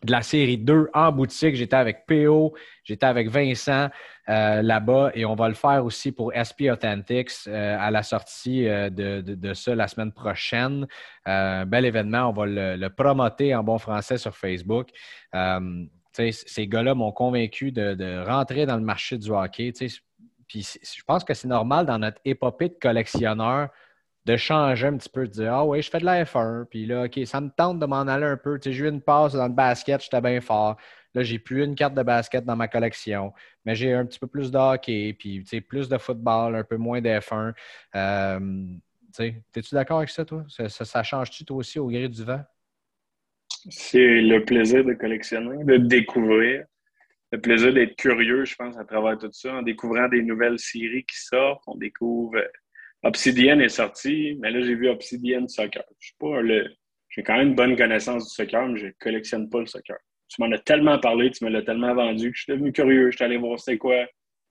de 0.04 0.12
la 0.12 0.24
série 0.24 0.58
2 0.58 0.90
en 0.96 1.12
boutique. 1.12 1.56
J'étais 1.56 1.76
avec 1.76 2.08
PO, 2.08 2.56
j'étais 2.84 3.06
avec 3.06 3.30
Vincent 3.30 3.90
là-bas 4.28 5.12
et 5.14 5.26
on 5.26 5.36
va 5.36 5.48
le 5.48 5.54
faire 5.54 5.86
aussi 5.86 6.12
pour 6.12 6.32
SP 6.34 6.72
Authentics 6.72 7.32
à 7.48 7.92
la 7.92 8.02
sortie 8.02 8.64
de, 8.64 9.22
de, 9.22 9.54
ça 9.54 9.76
la 9.76 9.88
semaine 9.88 10.12
prochaine. 10.12 10.88
bel 11.26 11.86
événement, 11.86 12.30
on 12.30 12.34
va 12.34 12.46
le, 12.48 12.88
promoter 12.88 13.54
en 13.54 13.64
bon 13.64 13.78
français 13.78 14.18
sur 14.18 14.36
Facebook 14.36 14.90
ces 16.14 16.68
gars-là 16.68 16.96
m'ont 16.96 17.12
convaincu 17.12 17.72
de, 17.72 18.26
rentrer 18.26 18.66
dans 18.66 18.76
le 18.76 18.84
marché 18.84 19.18
du 19.18 19.32
hockey. 19.32 19.72
Puis 20.48 20.68
je 20.84 21.04
pense 21.06 21.24
que 21.24 21.34
c'est 21.34 21.48
normal 21.48 21.86
dans 21.86 22.00
notre 22.00 22.20
épopée 22.26 22.70
de 22.70 22.78
collectionneur 22.80 23.70
de 24.26 24.38
changer 24.38 24.88
un 24.88 24.98
petit 24.98 25.10
peu, 25.10 25.28
de 25.28 25.32
dire 25.32 25.54
Ah 25.54 25.66
oui, 25.66 25.82
je 25.82 25.90
fais 25.90 26.00
de 26.00 26.06
la 26.06 26.24
F1, 26.24 26.66
puis 26.66 26.86
là, 26.86 27.06
OK, 27.06 27.20
ça 27.26 27.42
me 27.42 27.50
tente 27.50 27.80
de 27.80 27.86
m'en 27.86 28.02
aller 28.02 28.26
un 28.26 28.38
peu. 28.38 28.60
J'ai 28.64 28.72
eu 28.72 28.88
une 28.88 29.02
passe 29.02 29.34
dans 29.34 29.48
le 29.48 29.54
basket, 29.54 30.04
j'étais 30.04 30.22
bien 30.22 30.40
fort. 30.42 30.78
Là, 31.14 31.24
j'ai 31.24 31.40
plus 31.40 31.64
une 31.64 31.76
carte 31.76 31.94
de 31.94 32.04
basket 32.04 32.46
dans 32.46 32.56
ma 32.56 32.68
collection, 32.68 33.34
mais 33.66 33.76
j'ai 33.76 33.94
un 33.94 34.06
petit 34.06 34.20
peu 34.20 34.28
plus 34.28 34.52
de 34.52 34.58
hockey, 34.58 35.14
puis 35.14 35.44
plus 35.62 35.90
de 35.90 35.98
football, 35.98 36.56
un 36.56 36.64
peu 36.64 36.78
moins 36.78 37.02
de 37.02 37.10
F1. 37.10 37.54
Euh, 37.96 38.66
Es-tu 39.20 39.76
d'accord 39.76 39.98
avec 39.98 40.10
ça, 40.10 40.24
toi? 40.24 40.46
Ça, 40.48 40.70
ça 40.70 41.04
change-tu, 41.04 41.44
toi 41.44 41.58
aussi, 41.58 41.80
au 41.80 41.88
gré 41.88 42.08
du 42.08 42.24
vent? 42.24 42.44
C'est 43.70 44.22
le 44.22 44.44
plaisir 44.44 44.84
de 44.84 44.94
collectionner, 44.94 45.64
de 45.64 45.78
découvrir, 45.78 46.66
le 47.32 47.40
plaisir 47.40 47.74
d'être 47.74 47.96
curieux, 47.96 48.44
je 48.44 48.56
pense, 48.56 48.78
à 48.78 48.84
travers 48.84 49.18
tout 49.18 49.32
ça, 49.32 49.56
en 49.56 49.62
découvrant 49.62 50.10
des 50.10 50.22
nouvelles 50.22 50.60
séries 50.60 51.06
qui 51.06 51.18
sortent. 51.18 51.64
On 51.68 51.76
découvre. 51.76 52.38
Euh, 52.38 52.48
Obsidian 53.04 53.60
est 53.60 53.70
sorti, 53.70 54.38
mais 54.40 54.52
là, 54.52 54.62
j'ai 54.62 54.76
vu 54.76 54.90
Obsidian 54.90 55.48
Soccer. 55.48 55.84
Je 56.00 56.08
suis 56.08 56.16
pas 56.20 56.42
le. 56.42 56.70
J'ai 57.10 57.24
quand 57.24 57.38
même 57.38 57.50
une 57.50 57.56
bonne 57.56 57.76
connaissance 57.76 58.28
du 58.28 58.34
soccer, 58.34 58.68
mais 58.68 58.80
je 58.80 58.86
ne 58.88 58.92
collectionne 59.00 59.50
pas 59.50 59.60
le 59.60 59.66
soccer. 59.66 59.98
Tu 60.30 60.42
m'en 60.42 60.52
as 60.52 60.60
tellement 60.60 60.98
parlé, 61.00 61.30
tu 61.32 61.44
me 61.44 61.50
l'as 61.50 61.62
tellement 61.62 61.94
vendu 61.94 62.32
que 62.32 62.38
je 62.38 62.44
suis 62.44 62.54
devenu 62.54 62.72
curieux. 62.72 63.12
Je 63.12 63.18
suis 63.18 63.26
allé 63.26 63.38
voir 63.38 63.60
c'est 63.60 63.78
quoi. 63.78 64.06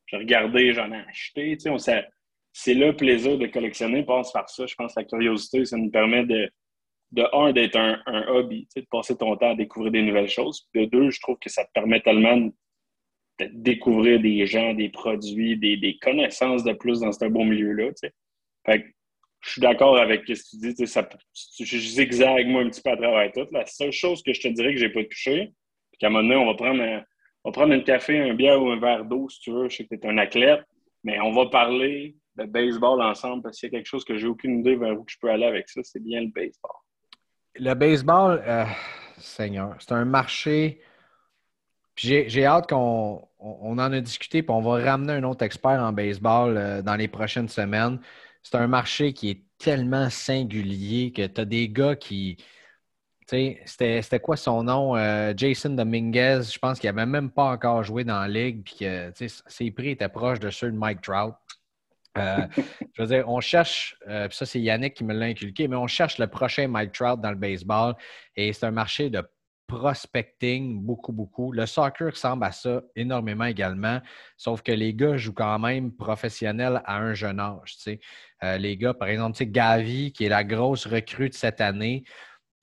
J'ai 0.07 0.17
regardé, 0.17 0.75
j'en 0.75 0.91
ai 0.93 0.99
acheté. 1.09 1.57
Tu 1.57 1.79
sais, 1.79 2.07
c'est 2.53 2.75
le 2.75 2.95
plaisir 2.95 3.39
de 3.39 3.47
collectionner 3.47 4.05
passe 4.05 4.33
par 4.33 4.49
ça. 4.51 4.67
Je 4.67 4.75
pense 4.75 4.95
que 4.95 5.01
la 5.01 5.07
curiosité, 5.07 5.65
ça 5.65 5.77
nous 5.77 5.91
permet 5.91 6.27
de, 6.27 6.51
de 7.13 7.25
un, 7.33 7.53
d'être 7.53 7.77
un, 7.77 8.03
hobby, 8.29 8.69
de 8.77 8.87
passer 8.91 9.17
ton 9.17 9.37
temps 9.37 9.53
à 9.53 9.55
découvrir 9.55 9.93
des 9.93 10.03
nouvelles 10.03 10.29
choses. 10.29 10.69
De 10.75 10.85
deux, 10.85 11.11
je 11.11 11.21
trouve 11.21 11.39
que 11.39 11.51
ça 11.51 11.65
te 11.65 11.71
permet 11.73 12.01
tellement 12.01 12.37
de 12.37 12.53
découvrir 13.53 14.21
des 14.21 14.47
gens, 14.47 14.75
des 14.75 14.91
produits, 14.91 15.57
des, 15.57 15.99
connaissances 16.01 16.63
de 16.63 16.73
plus 16.73 17.01
dans 17.01 17.13
ce 17.13 17.25
beau 17.27 17.45
milieu-là. 17.45 17.91
Fait 18.67 18.83
que 18.83 18.89
je 19.41 19.51
suis 19.51 19.61
d'accord 19.61 19.97
avec 19.97 20.23
ce 20.27 20.35
que 20.35 20.67
tu 20.67 20.75
dis. 20.75 21.67
Je 21.67 21.79
zigzague 21.79 22.47
moi 22.47 22.63
un 22.63 22.69
petit 22.69 22.83
peu 22.83 22.91
à 22.91 22.97
travers 22.97 23.33
tout. 23.33 23.47
La 23.53 23.67
seule 23.67 23.93
chose 23.93 24.23
que 24.23 24.33
je 24.33 24.41
te 24.41 24.49
dirais 24.49 24.75
que 24.75 24.79
je 24.79 24.87
n'ai 24.87 24.93
pas 24.93 25.05
touché, 25.05 25.53
puis 25.91 25.99
qu'à 25.99 26.09
un 26.09 26.11
moment 26.11 26.29
donné, 26.29 26.37
on 26.37 26.47
va 26.47 26.55
prendre 26.55 26.83
un, 26.83 27.03
on 27.43 27.51
va 27.51 27.53
prendre 27.53 27.73
un 27.73 27.81
café, 27.81 28.19
un 28.19 28.35
bière 28.35 28.63
ou 28.63 28.71
un 28.71 28.79
verre 28.79 29.05
d'eau 29.05 29.29
si 29.29 29.41
tu 29.41 29.51
veux. 29.51 29.69
Je 29.69 29.77
sais 29.77 29.85
que 29.85 29.95
tu 29.95 30.07
es 30.07 30.07
un 30.07 30.19
athlète, 30.19 30.63
mais 31.03 31.19
on 31.21 31.33
va 31.33 31.47
parler 31.47 32.17
de 32.37 32.45
baseball 32.45 33.01
ensemble 33.03 33.43
parce 33.43 33.59
qu'il 33.59 33.69
y 33.69 33.75
a 33.75 33.79
quelque 33.79 33.89
chose 33.89 34.05
que 34.05 34.17
j'ai 34.17 34.27
aucune 34.27 34.61
idée 34.61 34.77
vers 34.77 34.99
où 34.99 35.05
je 35.09 35.17
peux 35.21 35.31
aller 35.31 35.47
avec 35.47 35.69
ça, 35.69 35.81
c'est 35.83 36.03
bien 36.03 36.21
le 36.21 36.29
baseball. 36.29 36.80
Le 37.57 37.75
baseball, 37.75 38.43
euh, 38.47 38.65
Seigneur, 39.19 39.77
c'est 39.81 39.93
un 39.93 40.05
marché. 40.05 40.81
J'ai 41.97 42.47
hâte 42.47 42.69
qu'on 42.71 43.29
on, 43.39 43.73
en 43.79 43.93
a 43.93 44.01
discuté, 44.01 44.43
puis 44.43 44.53
on 44.53 44.63
va 44.63 44.83
ramener 44.83 45.15
un 45.15 45.25
autre 45.25 45.45
expert 45.45 45.83
en 45.83 45.93
baseball 45.93 46.57
euh, 46.57 46.83
dans 46.83 46.97
les 46.97 47.09
prochaines 47.09 47.49
semaines. 47.49 48.01
C'est 48.43 48.57
un 48.57 48.67
marché 48.69 49.13
qui 49.13 49.31
est 49.31 49.45
tellement 49.59 50.09
singulier 50.09 51.13
que 51.13 51.27
tu 51.27 51.41
as 51.41 51.45
des 51.45 51.69
gars 51.69 51.97
qui. 51.97 52.39
C'était 53.27 54.21
quoi 54.21 54.37
son 54.37 54.65
nom? 54.65 54.97
Euh, 54.97 55.33
Jason 55.37 55.71
Dominguez, 55.71 56.41
je 56.53 56.59
pense 56.59 56.81
qu'il 56.81 56.91
n'avait 56.93 57.07
même 57.07 57.31
pas 57.31 57.45
encore 57.45 57.85
joué 57.85 58.03
dans 58.03 58.19
la 58.21 58.27
ligue, 58.27 58.65
puis 58.65 58.77
que 58.81 59.13
ses 59.47 59.71
prix 59.71 59.91
étaient 59.91 60.09
proches 60.09 60.41
de 60.41 60.51
ceux 60.51 60.73
de 60.73 60.77
Mike 60.77 61.01
Trout. 61.03 61.35
Euh, 62.19 62.47
je 62.95 63.03
veux 63.03 63.09
dire, 63.09 63.29
on 63.29 63.41
cherche, 63.41 63.97
euh, 64.09 64.29
ça 64.31 64.45
c'est 64.47 64.61
Yannick 64.61 64.95
qui 64.95 65.05
me 65.05 65.15
l'a 65.15 65.27
inculqué, 65.27 65.69
mais 65.69 65.77
on 65.77 65.87
cherche 65.87 66.19
le 66.19 66.27
prochain 66.27 66.67
Mike 66.67 66.93
Trout 66.93 67.21
dans 67.21 67.31
le 67.31 67.37
baseball 67.37 67.95
et 68.35 68.53
c'est 68.53 68.67
un 68.67 68.73
marché 68.73 69.11
de 69.11 69.23
prospecting 69.69 70.83
beaucoup, 70.83 71.13
beaucoup. 71.13 71.53
Le 71.53 71.65
soccer 71.67 72.11
ressemble 72.11 72.45
à 72.45 72.51
ça 72.51 72.83
énormément 72.97 73.45
également, 73.45 74.01
sauf 74.37 74.63
que 74.63 74.73
les 74.73 74.93
gars 74.93 75.17
jouent 75.17 75.33
quand 75.33 75.59
même 75.61 75.93
professionnels 75.93 76.83
à 76.85 76.97
un 76.99 77.15
jeune 77.15 77.39
âge. 77.39 77.77
Euh, 78.43 78.59
les 78.59 78.77
gars, 78.77 78.95
par 78.95 79.07
exemple, 79.07 79.41
Gavi, 79.45 80.13
qui 80.13 80.25
est 80.25 80.29
la 80.29 80.43
grosse 80.43 80.87
recrue 80.87 81.29
de 81.29 81.35
cette 81.35 81.61
année, 81.61 82.03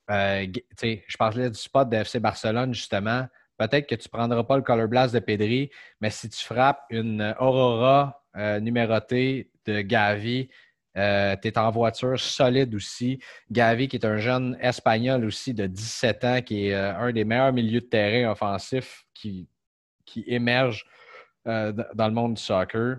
je 0.09 1.17
parlais 1.17 1.49
du 1.49 1.57
spot 1.57 1.87
de 1.87 1.95
FC 1.95 2.19
Barcelone 2.19 2.73
justement. 2.73 3.25
Peut-être 3.57 3.87
que 3.87 3.95
tu 3.95 4.07
ne 4.07 4.17
prendras 4.17 4.43
pas 4.43 4.57
le 4.57 4.61
color 4.61 4.87
blast 4.87 5.13
de 5.13 5.19
Pedri, 5.19 5.69
mais 5.99 6.09
si 6.09 6.29
tu 6.29 6.43
frappes 6.43 6.83
une 6.89 7.35
Aurora 7.39 8.23
euh, 8.37 8.59
numéroté 8.59 9.49
de 9.65 9.81
Gavi. 9.81 10.47
Euh, 10.95 11.35
tu 11.41 11.47
es 11.47 11.57
en 11.57 11.71
voiture 11.71 12.19
solide 12.19 12.73
aussi. 12.75 13.19
Gavi, 13.49 13.87
qui 13.87 13.95
est 13.97 14.05
un 14.05 14.17
jeune 14.17 14.57
espagnol 14.61 15.25
aussi 15.25 15.53
de 15.53 15.65
17 15.65 16.23
ans, 16.23 16.41
qui 16.41 16.67
est 16.67 16.73
euh, 16.75 16.95
un 16.97 17.11
des 17.11 17.25
meilleurs 17.25 17.53
milieux 17.53 17.81
de 17.81 17.85
terrain 17.85 18.31
offensifs 18.31 19.05
qui, 19.13 19.47
qui 20.05 20.23
émerge 20.27 20.85
dans 21.45 22.07
le 22.07 22.11
monde 22.11 22.33
du 22.33 22.41
soccer. 22.41 22.97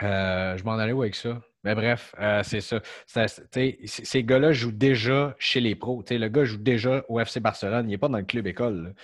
je 0.00 0.64
m'en 0.64 0.72
allais 0.72 0.92
où 0.92 1.02
avec 1.02 1.14
ça? 1.14 1.40
Mais 1.62 1.76
bref, 1.76 2.12
c'est 2.42 2.60
ça. 2.60 2.80
ces 3.06 4.24
gars-là 4.24 4.50
jouent 4.50 4.72
déjà 4.72 5.36
chez 5.38 5.60
les 5.60 5.76
pros. 5.76 6.02
le 6.10 6.26
gars 6.26 6.44
joue 6.44 6.58
déjà 6.58 7.04
au 7.08 7.20
FC 7.20 7.38
Barcelone. 7.38 7.86
Il 7.88 7.90
n'est 7.90 7.98
pas 7.98 8.08
dans 8.08 8.18
le 8.18 8.24
club 8.24 8.48
école. 8.48 8.96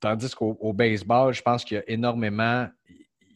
tandis 0.00 0.34
qu'au 0.34 0.72
baseball, 0.72 1.34
je 1.34 1.42
pense 1.42 1.66
qu'il 1.66 1.76
y 1.76 1.80
a 1.80 1.84
énormément 1.86 2.66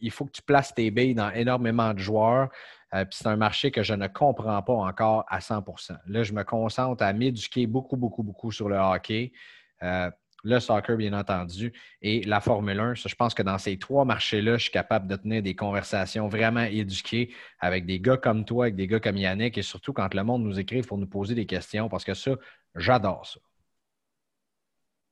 il 0.01 0.11
faut 0.11 0.25
que 0.25 0.31
tu 0.31 0.41
places 0.41 0.73
tes 0.73 0.91
billes 0.91 1.15
dans 1.15 1.31
énormément 1.31 1.93
de 1.93 1.99
joueurs. 1.99 2.49
Euh, 2.93 3.05
puis 3.05 3.19
c'est 3.21 3.27
un 3.27 3.35
marché 3.35 3.71
que 3.71 3.83
je 3.83 3.93
ne 3.93 4.07
comprends 4.07 4.61
pas 4.63 4.73
encore 4.73 5.25
à 5.27 5.39
100% 5.39 5.97
Là, 6.07 6.23
je 6.23 6.33
me 6.33 6.43
concentre 6.43 7.03
à 7.03 7.13
m'éduquer 7.13 7.67
beaucoup, 7.67 7.97
beaucoup, 7.97 8.23
beaucoup 8.23 8.51
sur 8.51 8.67
le 8.67 8.77
hockey, 8.77 9.31
euh, 9.83 10.09
le 10.43 10.59
soccer, 10.59 10.97
bien 10.97 11.13
entendu, 11.13 11.73
et 12.01 12.23
la 12.23 12.39
Formule 12.39 12.79
1. 12.79 12.93
je 12.95 13.13
pense 13.13 13.33
que 13.33 13.43
dans 13.43 13.57
ces 13.57 13.77
trois 13.77 14.05
marchés-là, 14.05 14.57
je 14.57 14.63
suis 14.63 14.71
capable 14.71 15.07
de 15.07 15.15
tenir 15.17 15.43
des 15.43 15.53
conversations 15.53 16.27
vraiment 16.29 16.63
éduquées 16.63 17.33
avec 17.59 17.85
des 17.85 17.99
gars 17.99 18.17
comme 18.17 18.45
toi, 18.45 18.65
avec 18.65 18.75
des 18.75 18.87
gars 18.87 18.99
comme 18.99 19.17
Yannick, 19.17 19.57
et 19.57 19.61
surtout 19.61 19.93
quand 19.93 20.13
le 20.13 20.23
monde 20.23 20.43
nous 20.43 20.59
écrit, 20.59 20.81
faut 20.81 20.97
nous 20.97 21.07
poser 21.07 21.35
des 21.35 21.45
questions 21.45 21.89
parce 21.89 22.05
que 22.05 22.13
ça, 22.13 22.31
j'adore 22.75 23.25
ça. 23.27 23.39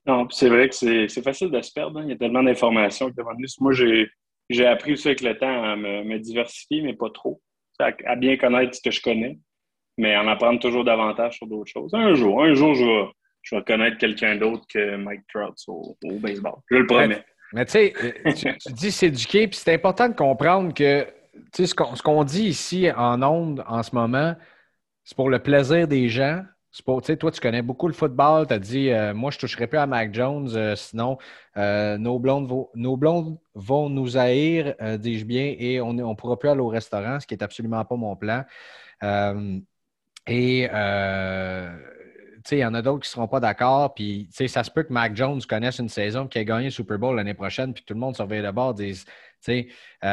Non, 0.07 0.27
c'est 0.29 0.47
vrai 0.47 0.69
que 0.69 0.75
c'est 0.75 1.21
facile 1.21 1.51
de 1.51 1.61
se 1.61 1.73
perdre. 1.73 1.99
Hein. 1.99 2.03
Il 2.05 2.09
y 2.09 2.13
a 2.13 2.15
tellement 2.15 2.41
d'informations 2.41 3.11
que 3.11 3.21
Moi, 3.59 3.73
j'ai 3.73 4.09
j'ai 4.49 4.65
appris 4.65 4.93
aussi 4.93 5.07
avec 5.07 5.21
le 5.21 5.37
temps 5.37 5.63
à 5.63 5.75
me, 5.75 6.17
diversifier, 6.19 6.81
mais 6.81 6.93
pas 6.93 7.09
trop. 7.09 7.41
À, 7.79 8.15
bien 8.15 8.37
connaître 8.37 8.75
ce 8.75 8.81
que 8.81 8.91
je 8.91 9.01
connais, 9.01 9.37
mais 9.97 10.17
en 10.17 10.27
apprendre 10.27 10.59
toujours 10.59 10.83
davantage 10.83 11.37
sur 11.37 11.47
d'autres 11.47 11.71
choses. 11.71 11.93
Un 11.93 12.15
jour, 12.15 12.43
un 12.43 12.53
jour, 12.53 12.73
je 12.73 13.55
vais, 13.55 13.63
connaître 13.63 13.97
quelqu'un 13.97 14.35
d'autre 14.35 14.65
que 14.67 14.95
Mike 14.95 15.21
Trout 15.27 15.53
au, 15.67 15.95
baseball. 16.19 16.55
Je 16.71 16.77
le 16.77 16.87
promets. 16.87 17.23
Mais, 17.53 17.65
tu 17.65 17.71
sais, 17.71 17.93
euh, 18.03 18.33
tu, 18.33 18.73
dis 18.73 18.91
s'éduquer, 18.91 19.47
puis 19.47 19.57
c'est 19.57 19.73
important 19.73 20.09
de 20.09 20.15
comprendre 20.15 20.73
que 20.73 21.07
ce 21.53 22.01
qu'on 22.01 22.23
dit 22.25 22.47
ici 22.47 22.89
en 22.91 23.21
ondes 23.21 23.63
en 23.67 23.83
ce 23.83 23.95
moment, 23.95 24.35
c'est 25.03 25.15
pour 25.15 25.29
le 25.29 25.39
plaisir 25.39 25.87
des 25.87 26.09
gens, 26.09 26.43
toi, 26.83 27.31
tu 27.31 27.41
connais 27.41 27.61
beaucoup 27.61 27.87
le 27.87 27.93
football. 27.93 28.47
Tu 28.47 28.53
as 28.53 28.59
dit, 28.59 28.89
euh, 28.89 29.13
moi, 29.13 29.31
je 29.31 29.37
ne 29.37 29.41
toucherai 29.41 29.67
plus 29.67 29.77
à 29.77 29.87
Mac 29.87 30.13
Jones, 30.13 30.49
euh, 30.55 30.75
sinon 30.75 31.17
euh, 31.57 31.97
nos, 31.97 32.19
blondes 32.19 32.47
vont, 33.55 33.89
nous 33.89 34.17
haïr, 34.17 34.75
dis-je 34.99 35.25
bien, 35.25 35.55
et 35.57 35.81
on 35.81 35.93
ne 35.93 36.13
pourra 36.15 36.37
plus 36.37 36.49
aller 36.49 36.61
au 36.61 36.67
restaurant, 36.67 37.19
ce 37.19 37.27
qui 37.27 37.33
n'est 37.35 37.43
absolument 37.43 37.83
pas 37.85 37.95
mon 37.95 38.15
plan. 38.15 38.43
et 40.27 40.69
il 42.51 42.59
y 42.59 42.65
en 42.65 42.73
a 42.73 42.81
d'autres 42.81 43.03
qui 43.03 43.09
ne 43.09 43.11
seront 43.11 43.27
pas 43.27 43.39
d'accord. 43.39 43.93
Puis, 43.93 44.29
ça 44.31 44.63
se 44.63 44.71
peut 44.71 44.83
que 44.83 44.93
Mac 44.93 45.15
Jones 45.15 45.41
connaisse 45.47 45.79
une 45.79 45.89
saison 45.89 46.27
qui 46.27 46.39
a 46.39 46.43
gagné 46.43 46.65
le 46.65 46.71
Super 46.71 46.97
Bowl 46.97 47.15
l'année 47.15 47.33
prochaine, 47.33 47.73
puis 47.73 47.83
tout 47.85 47.93
le 47.93 47.99
monde 47.99 48.15
surveille 48.15 48.43
de 48.43 48.51
bord, 48.51 48.73
disent, 48.73 49.05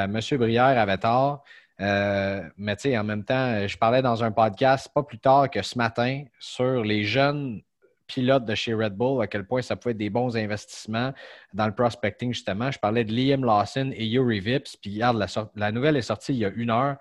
Monsieur 0.09 0.39
Brière 0.39 0.79
avait 0.79 0.99
tort. 0.99 1.45
Euh, 1.81 2.43
mais 2.57 2.77
tu 2.77 2.83
sais, 2.83 2.99
en 2.99 3.05
même 3.05 3.25
temps, 3.25 3.67
je 3.67 3.77
parlais 3.77 4.03
dans 4.03 4.23
un 4.23 4.31
podcast 4.31 4.89
pas 4.95 5.03
plus 5.03 5.19
tard 5.19 5.51
que 5.51 5.63
ce 5.63 5.77
matin 5.77 6.25
sur 6.39 6.85
les 6.85 7.05
jeunes 7.05 7.63
pilotes 8.07 8.45
de 8.45 8.55
chez 8.55 8.75
Red 8.75 8.95
Bull, 8.95 9.23
à 9.23 9.27
quel 9.27 9.47
point 9.47 9.63
ça 9.63 9.77
pouvait 9.77 9.93
être 9.93 9.99
des 9.99 10.11
bons 10.11 10.37
investissements 10.37 11.13
dans 11.53 11.67
le 11.67 11.75
prospecting, 11.75 12.33
justement. 12.33 12.71
Je 12.71 12.79
parlais 12.79 13.05
de 13.05 13.13
Liam 13.13 13.45
Lawson 13.45 13.93
et 13.95 14.07
Yuri 14.07 14.41
Vips. 14.41 14.77
Puis, 14.77 14.95
regarde, 14.95 15.25
la, 15.55 15.73
nouvelle 15.73 15.97
est 15.97 16.03
sortie 16.03 16.33
il 16.33 16.39
y 16.39 16.45
a 16.45 16.51
une 16.51 16.71
heure 16.71 16.97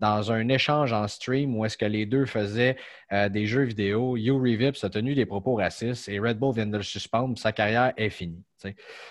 dans 0.00 0.30
un 0.30 0.48
échange 0.48 0.92
en 0.92 1.08
stream 1.08 1.56
où 1.56 1.64
est-ce 1.64 1.76
que 1.76 1.84
les 1.84 2.06
deux 2.06 2.24
faisaient 2.24 2.76
euh, 3.12 3.28
des 3.28 3.46
jeux 3.46 3.64
vidéo. 3.64 4.16
Yuri 4.16 4.56
Vips 4.56 4.84
a 4.84 4.90
tenu 4.90 5.14
des 5.14 5.26
propos 5.26 5.54
racistes 5.54 6.08
et 6.08 6.20
Red 6.20 6.38
Bull 6.38 6.54
vient 6.54 6.66
de 6.66 6.76
le 6.76 6.82
suspendre. 6.82 7.36
Sa 7.38 7.52
carrière 7.52 7.92
est 7.96 8.10
finie. 8.10 8.44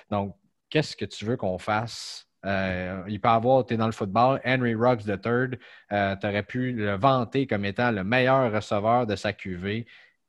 Donc, 0.10 0.36
qu'est-ce 0.70 0.96
que 0.96 1.06
tu 1.06 1.26
veux 1.26 1.38
qu'on 1.38 1.58
fasse 1.58 2.27
euh, 2.46 3.04
il 3.08 3.20
peut 3.20 3.30
avoir, 3.30 3.66
tu 3.66 3.74
es 3.74 3.78
dans 3.78 3.88
le 3.88 3.92
football, 3.92 4.40
Henry 4.46 4.76
Ruggs 4.76 5.08
III, 5.08 5.58
euh, 5.92 6.16
tu 6.16 6.28
aurais 6.28 6.44
pu 6.44 6.72
le 6.72 6.96
vanter 6.96 7.48
comme 7.48 7.66
étant 7.66 7.92
le 7.92 8.04
meilleur 8.04 8.52
receveur 8.52 9.08
de 9.08 9.16
sa 9.16 9.34
QV. 9.34 9.86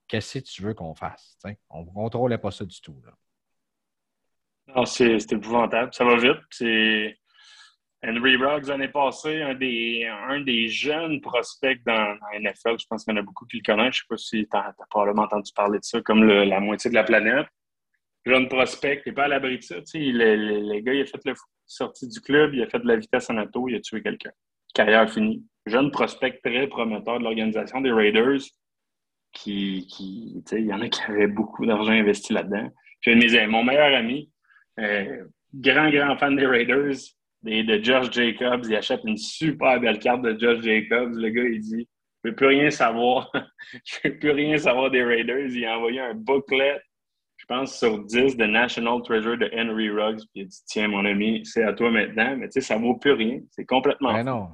Qu'est-ce 0.07 0.39
que 0.39 0.45
tu 0.45 0.63
veux 0.63 0.75
qu'on 0.75 0.95
fasse? 0.95 1.37
On 1.69 1.85
ne 1.85 1.91
contrôlait 1.91 2.39
pas 2.39 2.51
ça 2.51 2.65
du 2.65 2.81
tout. 2.81 2.97
Non, 4.75 4.85
c'est 4.87 5.33
épouvantable. 5.33 5.93
Ça 5.93 6.05
va 6.05 6.17
vite. 6.17 7.15
Henry 8.01 8.37
Ruggs, 8.37 8.69
l'année 8.69 8.89
passée, 8.89 9.43
un 9.43 9.55
des, 9.55 10.07
un 10.07 10.41
des 10.41 10.69
jeunes 10.69 11.21
prospects 11.21 11.81
dans, 11.85 12.17
la 12.33 12.39
NFL. 12.41 12.79
Je 12.79 12.87
pense 12.89 13.05
qu'il 13.05 13.13
y 13.13 13.17
en 13.17 13.21
a 13.21 13.25
beaucoup 13.25 13.45
qui 13.45 13.59
le 13.59 13.63
connaissent. 13.63 13.97
Je 13.97 14.05
ne 14.05 14.05
sais 14.05 14.07
pas 14.09 14.17
si 14.17 14.49
tu 14.49 14.57
as, 14.57 14.75
probablement 14.89 15.25
entendu 15.25 15.51
parler 15.55 15.79
de 15.79 15.85
ça, 15.85 16.01
comme 16.01 16.25
la 16.25 16.61
moitié 16.61 16.91
de 16.91 16.95
la 16.95 17.05
planète. 17.05 17.49
Jeune 18.29 18.49
prospect, 18.49 19.03
n'est 19.07 19.13
pas 19.13 19.25
à 19.25 19.29
l'abri 19.29 19.59
de 19.59 19.63
ça. 19.63 19.77
Le, 19.95 20.75
le, 20.75 20.81
gars, 20.81 20.93
il 20.93 21.01
a 21.01 21.07
fait 21.07 21.25
le 21.25 21.35
fou 21.35 21.47
sorti 21.67 22.09
du 22.09 22.21
club, 22.21 22.55
il 22.55 22.63
a 22.63 22.69
fait 22.69 22.79
de 22.79 22.87
la 22.87 22.97
vitesse 22.97 23.31
en 23.31 23.39
auto, 23.39 23.69
il 23.69 23.77
a 23.77 23.81
tué 23.81 24.03
quelqu'un. 24.03 24.33
Carrière 24.75 25.11
finie. 25.11 25.45
Jeune 25.67 25.91
prospect 25.91 26.39
très 26.45 26.67
prometteur 26.67 27.19
de 27.19 27.25
l'organisation 27.25 27.81
des 27.81 27.91
Raiders, 27.91 28.41
qui, 29.33 29.87
qui 29.87 30.43
il 30.53 30.67
y 30.67 30.73
en 30.73 30.81
a 30.81 30.89
qui 30.89 31.01
avaient 31.03 31.27
beaucoup 31.27 31.65
d'argent 31.65 31.93
investi 31.93 32.33
là-dedans. 32.33 32.69
Mon 33.49 33.65
meilleur 33.65 33.97
ami, 33.97 34.31
euh, 34.79 35.25
grand, 35.55 35.91
grand 35.91 36.17
fan 36.19 36.37
des 36.37 36.47
Raiders, 36.47 36.97
de 37.43 37.83
Josh 37.83 38.11
Jacobs, 38.13 38.67
il 38.69 38.77
achète 38.77 39.01
une 39.05 39.17
super 39.17 39.81
belle 39.81 39.99
carte 39.99 40.23
de 40.23 40.39
Josh 40.39 40.63
Jacobs. 40.63 41.15
Le 41.15 41.31
gars, 41.31 41.45
il 41.45 41.61
dit 41.61 41.89
Je 42.25 42.29
ne 42.29 42.31
veux 42.31 42.35
plus 42.35 42.47
rien 42.47 42.71
savoir. 42.71 43.31
Je 43.85 43.97
ne 44.05 44.11
veux 44.11 44.19
plus 44.19 44.31
rien 44.33 44.59
savoir 44.59 44.91
des 44.91 45.03
Raiders. 45.03 45.49
Il 45.49 45.65
a 45.65 45.79
envoyé 45.79 46.01
un 46.01 46.15
booklet 46.15 46.81
pense, 47.49 47.79
sur 47.79 48.05
10 48.05 48.37
de 48.37 48.45
National 48.47 49.03
Treasure 49.03 49.39
de 49.39 49.51
Henry 49.55 49.91
Ruggs. 49.91 50.21
Puis 50.33 50.43
il 50.43 50.47
dit 50.47 50.59
Tiens, 50.67 50.89
mon 50.89 51.05
ami, 51.05 51.43
c'est 51.45 51.65
à 51.65 51.73
toi 51.73 51.91
maintenant. 51.91 52.37
Mais 52.37 52.47
tu 52.49 52.53
sais, 52.53 52.61
ça 52.61 52.79
ne 52.79 52.83
vaut 52.83 52.95
plus 52.95 53.13
rien. 53.13 53.41
C'est 53.51 53.65
complètement. 53.65 54.13
Mais 54.13 54.23
non. 54.23 54.49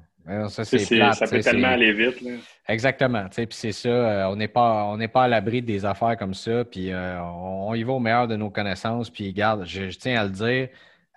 ça, 0.48 0.64
ça 0.64 1.26
peut 1.26 1.40
tellement 1.40 1.68
aller 1.68 1.92
vite. 1.92 2.20
Là. 2.22 2.32
Exactement. 2.68 3.26
Puis 3.28 3.46
c'est 3.50 3.72
ça, 3.72 3.88
euh, 3.88 4.28
on 4.28 4.36
n'est 4.36 4.48
pas, 4.48 4.96
pas 5.12 5.24
à 5.24 5.28
l'abri 5.28 5.60
des 5.60 5.84
affaires 5.84 6.16
comme 6.16 6.34
ça. 6.34 6.64
Puis 6.64 6.90
euh, 6.90 7.20
on, 7.22 7.74
y 7.74 7.82
va 7.82 7.92
au 7.92 8.00
meilleur 8.00 8.28
de 8.28 8.36
nos 8.36 8.50
connaissances. 8.50 9.10
Puis 9.10 9.32
garde, 9.32 9.64
je, 9.66 9.84
tiens 9.96 10.20
à 10.20 10.24
le 10.24 10.30
dire, 10.30 10.68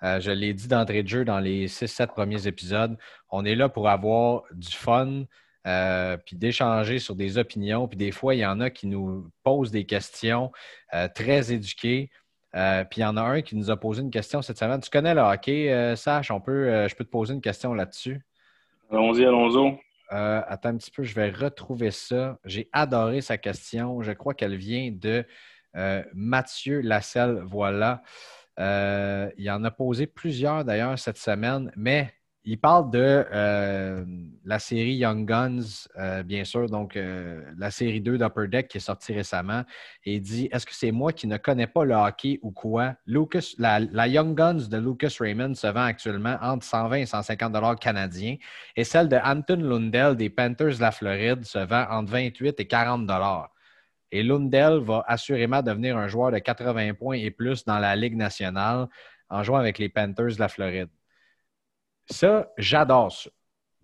Euh, 0.04 0.20
je 0.20 0.30
l'ai 0.30 0.54
dit 0.54 0.68
d'entrée 0.68 1.02
de 1.02 1.08
jeu 1.08 1.24
dans 1.24 1.40
les 1.40 1.66
6-7 1.66 2.08
premiers 2.08 2.46
épisodes. 2.46 2.96
On 3.30 3.44
est 3.44 3.56
là 3.56 3.68
pour 3.68 3.88
avoir 3.88 4.44
du 4.52 4.70
fun, 4.70 5.24
euh, 5.66 6.16
puis 6.16 6.36
d'échanger 6.36 6.98
sur 6.98 7.14
des 7.14 7.38
opinions. 7.38 7.88
Puis 7.88 7.96
des 7.96 8.10
fois, 8.12 8.34
il 8.34 8.38
y 8.38 8.46
en 8.46 8.60
a 8.60 8.70
qui 8.70 8.86
nous 8.86 9.30
posent 9.42 9.70
des 9.70 9.84
questions 9.84 10.52
euh, 10.94 11.08
très 11.12 11.52
éduquées. 11.52 12.10
puis 12.52 12.98
il 12.98 13.00
y 13.00 13.04
en 13.04 13.16
a 13.16 13.22
un 13.22 13.42
qui 13.42 13.56
nous 13.56 13.70
a 13.70 13.76
posé 13.76 14.02
une 14.02 14.10
question 14.10 14.42
cette 14.42 14.58
semaine. 14.58 14.80
Tu 14.80 14.90
connais 14.90 15.14
le 15.14 15.20
hockey, 15.20 15.94
Sache? 15.96 16.30
On 16.30 16.40
peut, 16.40 16.88
je 16.88 16.94
peux 16.94 17.04
te 17.04 17.10
poser 17.10 17.34
une 17.34 17.40
question 17.40 17.74
là-dessus. 17.74 18.20
Allons-y, 18.90 19.24
allons-y. 19.24 19.78
attends 20.10 20.70
un 20.70 20.76
petit 20.76 20.90
peu, 20.90 21.02
je 21.02 21.14
vais 21.14 21.30
retrouver 21.30 21.90
ça. 21.90 22.38
J'ai 22.44 22.68
adoré 22.72 23.20
sa 23.20 23.36
question. 23.36 24.02
Je 24.02 24.12
crois 24.12 24.34
qu'elle 24.34 24.56
vient 24.56 24.90
de 24.90 25.24
Mathieu 26.14 26.80
Lasselle. 26.80 27.42
Voilà. 27.44 28.02
Euh, 28.58 29.30
il 29.36 29.48
en 29.50 29.62
a 29.64 29.70
posé 29.70 30.06
plusieurs 30.06 30.64
d'ailleurs 30.64 30.98
cette 30.98 31.18
semaine, 31.18 31.70
mais 31.76 32.12
il 32.50 32.58
parle 32.58 32.90
de 32.90 33.26
euh, 33.30 34.06
la 34.46 34.58
série 34.58 34.94
Young 34.94 35.26
Guns, 35.28 35.86
euh, 35.98 36.22
bien 36.22 36.44
sûr, 36.44 36.66
donc 36.70 36.98
la 37.58 37.70
série 37.70 38.00
2 38.00 38.16
d'Upper 38.16 38.48
Deck 38.48 38.68
qui 38.68 38.78
est 38.78 38.80
sortie 38.80 39.12
récemment. 39.12 39.64
Et 40.04 40.14
il 40.14 40.22
dit 40.22 40.48
Est-ce 40.50 40.64
que 40.64 40.74
c'est 40.74 40.90
moi 40.90 41.12
qui 41.12 41.26
ne 41.26 41.36
connais 41.36 41.66
pas 41.66 41.84
le 41.84 41.94
hockey 41.94 42.40
ou 42.42 42.50
quoi? 42.50 42.94
Lucas, 43.04 43.54
la, 43.58 44.08
Young 44.08 44.34
Guns 44.34 44.68
de 44.70 44.78
Lucas 44.78 45.14
Raymond 45.20 45.54
se 45.54 45.66
vend 45.66 45.84
actuellement 45.84 46.38
entre 46.40 46.64
120 46.64 46.96
et 46.96 47.06
150 47.06 47.52
dollars 47.52 47.78
canadiens. 47.78 48.36
Et 48.76 48.84
celle 48.84 49.10
de 49.10 49.16
Anton 49.16 49.60
Lundell 49.60 50.16
des 50.16 50.30
Panthers 50.30 50.76
de 50.76 50.80
la 50.80 50.90
Floride 50.90 51.44
se 51.44 51.58
vend 51.58 51.84
entre 51.90 52.12
28 52.12 52.58
et 52.60 52.66
40 52.66 53.06
dollars. 53.06 53.50
Et 54.10 54.22
Lundell 54.22 54.78
va 54.78 55.04
assurément 55.06 55.60
devenir 55.60 55.98
un 55.98 56.08
joueur 56.08 56.32
de 56.32 56.38
80 56.38 56.94
points 56.94 57.18
et 57.18 57.30
plus 57.30 57.66
dans 57.66 57.78
la 57.78 57.94
Ligue 57.94 58.16
nationale 58.16 58.88
en 59.28 59.42
jouant 59.42 59.58
avec 59.58 59.78
les 59.78 59.90
Panthers 59.90 60.36
de 60.36 60.40
la 60.40 60.48
Floride. 60.48 60.88
Ça, 62.10 62.50
j'adore 62.56 63.12
ça. 63.12 63.30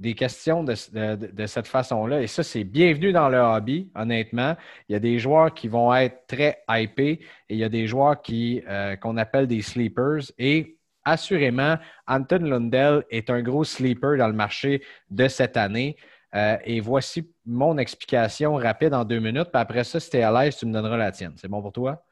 Des 0.00 0.14
questions 0.14 0.64
de, 0.64 0.74
cette 0.74 1.68
façon-là. 1.68 2.20
Et 2.20 2.26
ça, 2.26 2.42
c'est 2.42 2.64
bienvenu 2.64 3.12
dans 3.12 3.28
le 3.28 3.38
hobby, 3.38 3.90
honnêtement. 3.94 4.56
Il 4.88 4.92
y 4.92 4.96
a 4.96 4.98
des 4.98 5.20
joueurs 5.20 5.54
qui 5.54 5.68
vont 5.68 5.94
être 5.94 6.26
très 6.26 6.64
hypés 6.68 7.20
et 7.48 7.54
il 7.54 7.58
y 7.58 7.64
a 7.64 7.68
des 7.68 7.86
joueurs 7.86 8.20
qui, 8.20 8.62
euh, 8.68 8.96
qu'on 8.96 9.16
appelle 9.16 9.46
des 9.46 9.62
sleepers. 9.62 10.32
Et 10.36 10.78
assurément, 11.04 11.76
Anton 12.08 12.40
Lundell 12.40 13.04
est 13.08 13.30
un 13.30 13.40
gros 13.40 13.62
sleeper 13.62 14.18
dans 14.18 14.26
le 14.26 14.34
marché 14.34 14.82
de 15.10 15.28
cette 15.28 15.56
année. 15.56 15.96
Euh, 16.34 16.58
et 16.64 16.80
voici 16.80 17.30
mon 17.46 17.78
explication 17.78 18.56
rapide 18.56 18.94
en 18.94 19.04
deux 19.04 19.20
minutes. 19.20 19.50
Puis 19.52 19.60
après 19.60 19.84
ça, 19.84 20.00
si 20.00 20.10
tu 20.10 20.16
es 20.16 20.22
à 20.22 20.32
l'aise, 20.32 20.56
tu 20.56 20.66
me 20.66 20.72
donneras 20.72 20.96
la 20.96 21.12
tienne. 21.12 21.34
C'est 21.36 21.48
bon 21.48 21.62
pour 21.62 21.72
toi? 21.72 22.04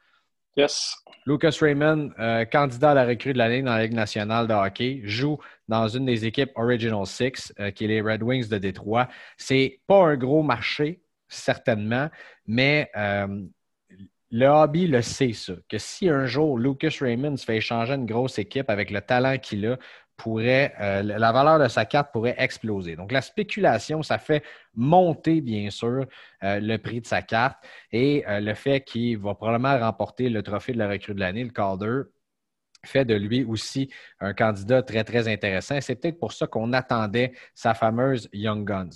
Yes. 0.55 0.95
Lucas 1.25 1.57
Raymond, 1.61 2.11
euh, 2.19 2.45
candidat 2.45 2.91
à 2.91 2.93
la 2.93 3.05
recrue 3.05 3.33
de 3.33 3.37
l'année 3.37 3.61
dans 3.61 3.73
la 3.73 3.83
Ligue 3.83 3.93
nationale 3.93 4.47
de 4.47 4.53
hockey, 4.53 5.01
joue 5.03 5.39
dans 5.67 5.87
une 5.87 6.05
des 6.05 6.25
équipes 6.25 6.51
Original 6.55 7.05
Six, 7.05 7.53
euh, 7.59 7.71
qui 7.71 7.85
est 7.85 7.87
les 7.87 8.01
Red 8.01 8.21
Wings 8.21 8.49
de 8.49 8.57
Détroit. 8.57 9.07
C'est 9.37 9.79
pas 9.87 10.05
un 10.05 10.17
gros 10.17 10.43
marché, 10.43 11.01
certainement, 11.27 12.09
mais 12.45 12.91
le 14.35 14.47
hobby 14.47 14.87
le 14.87 15.03
sait, 15.03 15.33
ça, 15.33 15.53
que 15.69 15.77
si 15.77 16.09
un 16.09 16.25
jour 16.25 16.57
Lucas 16.57 16.97
Raymond 16.99 17.37
se 17.37 17.45
fait 17.45 17.57
échanger 17.57 17.93
une 17.93 18.07
grosse 18.07 18.39
équipe 18.39 18.67
avec 18.71 18.89
le 18.89 18.99
talent 18.99 19.37
qu'il 19.37 19.63
a, 19.67 19.77
pourrait, 20.17 20.73
euh, 20.79 21.01
la 21.01 21.31
valeur 21.31 21.59
de 21.59 21.67
sa 21.67 21.85
carte 21.85 22.11
pourrait 22.11 22.35
exploser. 22.37 22.95
Donc, 22.95 23.11
la 23.11 23.21
spéculation, 23.21 24.03
ça 24.03 24.17
fait 24.17 24.43
monter, 24.75 25.41
bien 25.41 25.69
sûr, 25.69 26.05
euh, 26.43 26.59
le 26.59 26.77
prix 26.77 27.01
de 27.01 27.07
sa 27.07 27.21
carte 27.21 27.57
et 27.91 28.23
euh, 28.27 28.39
le 28.39 28.53
fait 28.53 28.81
qu'il 28.81 29.17
va 29.17 29.35
probablement 29.35 29.77
remporter 29.79 30.29
le 30.29 30.43
trophée 30.43 30.73
de 30.73 30.77
la 30.79 30.87
recrue 30.89 31.13
de 31.13 31.19
l'année, 31.19 31.43
le 31.43 31.49
Calder, 31.51 32.03
fait 32.85 33.05
de 33.05 33.15
lui 33.15 33.43
aussi 33.43 33.89
un 34.19 34.33
candidat 34.33 34.83
très, 34.83 35.03
très 35.03 35.27
intéressant. 35.27 35.79
C'est 35.81 35.95
peut-être 35.95 36.19
pour 36.19 36.33
ça 36.33 36.47
qu'on 36.47 36.73
attendait 36.73 37.33
sa 37.53 37.73
fameuse 37.73 38.29
Young 38.33 38.65
Guns. 38.65 38.89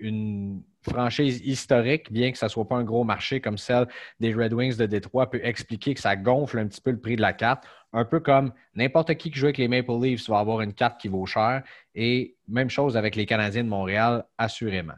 une 0.00 0.62
franchise 0.82 1.40
historique, 1.44 2.10
bien 2.12 2.32
que 2.32 2.38
ça 2.38 2.46
ne 2.46 2.50
soit 2.50 2.66
pas 2.66 2.76
un 2.76 2.84
gros 2.84 3.04
marché 3.04 3.40
comme 3.40 3.58
celle 3.58 3.88
des 4.20 4.32
Red 4.32 4.52
Wings 4.52 4.76
de 4.76 4.86
Détroit, 4.86 5.28
peut 5.28 5.40
expliquer 5.42 5.94
que 5.94 6.00
ça 6.00 6.16
gonfle 6.16 6.58
un 6.58 6.66
petit 6.66 6.80
peu 6.80 6.90
le 6.90 7.00
prix 7.00 7.16
de 7.16 7.20
la 7.20 7.32
carte 7.32 7.64
un 7.92 8.04
peu 8.04 8.20
comme 8.20 8.52
n'importe 8.74 9.14
qui 9.14 9.30
qui 9.30 9.38
joue 9.38 9.46
avec 9.46 9.58
les 9.58 9.68
Maple 9.68 9.98
Leafs 10.00 10.28
va 10.28 10.38
avoir 10.38 10.60
une 10.60 10.74
carte 10.74 11.00
qui 11.00 11.08
vaut 11.08 11.26
cher. 11.26 11.62
Et 11.94 12.36
même 12.46 12.70
chose 12.70 12.96
avec 12.96 13.16
les 13.16 13.26
Canadiens 13.26 13.64
de 13.64 13.68
Montréal, 13.68 14.24
assurément. 14.36 14.94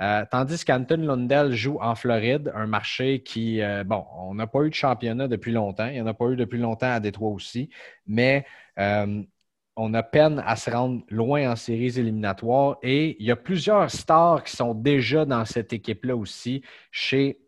Euh, 0.00 0.24
tandis 0.30 0.64
qu'Anton 0.64 0.96
Lundell 0.96 1.52
joue 1.52 1.78
en 1.80 1.94
Floride, 1.94 2.50
un 2.54 2.66
marché 2.66 3.22
qui, 3.22 3.60
euh, 3.60 3.84
bon, 3.84 4.04
on 4.16 4.34
n'a 4.34 4.46
pas 4.46 4.62
eu 4.62 4.70
de 4.70 4.74
championnat 4.74 5.28
depuis 5.28 5.52
longtemps. 5.52 5.86
Il 5.86 5.94
n'y 5.94 6.00
en 6.00 6.06
a 6.06 6.14
pas 6.14 6.26
eu 6.26 6.36
depuis 6.36 6.58
longtemps 6.58 6.90
à 6.92 7.00
Détroit 7.00 7.30
aussi. 7.30 7.70
Mais 8.06 8.46
euh, 8.78 9.22
on 9.76 9.94
a 9.94 10.02
peine 10.02 10.42
à 10.46 10.56
se 10.56 10.70
rendre 10.70 11.02
loin 11.10 11.50
en 11.50 11.56
séries 11.56 11.98
éliminatoires. 11.98 12.78
Et 12.82 13.16
il 13.20 13.26
y 13.26 13.30
a 13.30 13.36
plusieurs 13.36 13.90
stars 13.90 14.44
qui 14.44 14.56
sont 14.56 14.74
déjà 14.74 15.24
dans 15.24 15.44
cette 15.44 15.72
équipe-là 15.72 16.16
aussi 16.16 16.62
chez 16.90 17.38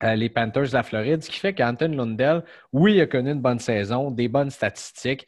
les 0.00 0.28
Panthers 0.28 0.68
de 0.68 0.74
la 0.74 0.84
Floride, 0.84 1.24
ce 1.24 1.28
qui 1.28 1.40
fait 1.40 1.52
qu'Anton 1.54 1.88
Lundell, 1.88 2.44
oui, 2.72 3.00
a 3.00 3.06
connu 3.08 3.32
une 3.32 3.40
bonne 3.40 3.58
saison, 3.58 4.12
des 4.12 4.28
bonnes 4.28 4.50
statistiques, 4.50 5.26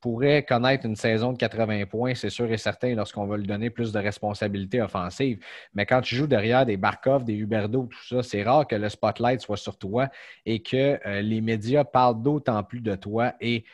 pourrait 0.00 0.44
connaître 0.44 0.86
une 0.86 0.96
saison 0.96 1.32
de 1.32 1.38
80 1.38 1.86
points, 1.86 2.14
c'est 2.14 2.30
sûr 2.30 2.50
et 2.50 2.56
certain, 2.56 2.94
lorsqu'on 2.94 3.26
va 3.26 3.36
lui 3.36 3.46
donner 3.46 3.70
plus 3.70 3.92
de 3.92 3.98
responsabilités 3.98 4.80
offensives. 4.80 5.44
Mais 5.74 5.86
quand 5.86 6.00
tu 6.00 6.16
joues 6.16 6.26
derrière 6.26 6.64
des 6.64 6.76
Barkov, 6.76 7.24
des 7.24 7.34
Huberdo, 7.34 7.86
tout 7.86 8.04
ça, 8.06 8.22
c'est 8.22 8.42
rare 8.42 8.66
que 8.66 8.76
le 8.76 8.88
spotlight 8.88 9.40
soit 9.40 9.56
sur 9.56 9.76
toi 9.76 10.08
et 10.46 10.62
que 10.62 10.98
euh, 11.06 11.20
les 11.20 11.40
médias 11.40 11.84
parlent 11.84 12.22
d'autant 12.22 12.62
plus 12.62 12.80
de 12.80 12.94
toi 12.94 13.34
et 13.40 13.64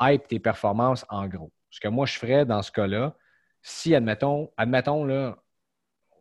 hype 0.00 0.28
tes 0.28 0.38
performances 0.38 1.04
en 1.08 1.26
gros. 1.26 1.50
Ce 1.70 1.80
que 1.80 1.88
moi, 1.88 2.06
je 2.06 2.18
ferais 2.18 2.46
dans 2.46 2.62
ce 2.62 2.70
cas-là, 2.72 3.16
si, 3.62 3.94
admettons, 3.94 4.50
admettons, 4.56 5.04
là, 5.04 5.36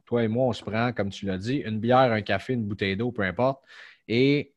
toi 0.05 0.23
et 0.23 0.27
moi, 0.27 0.47
on 0.47 0.53
se 0.53 0.63
prend, 0.63 0.91
comme 0.93 1.09
tu 1.09 1.25
l'as 1.25 1.37
dit, 1.37 1.57
une 1.57 1.79
bière, 1.79 2.11
un 2.11 2.21
café, 2.21 2.53
une 2.53 2.65
bouteille 2.65 2.97
d'eau, 2.97 3.11
peu 3.11 3.23
importe, 3.23 3.61
et 4.07 4.55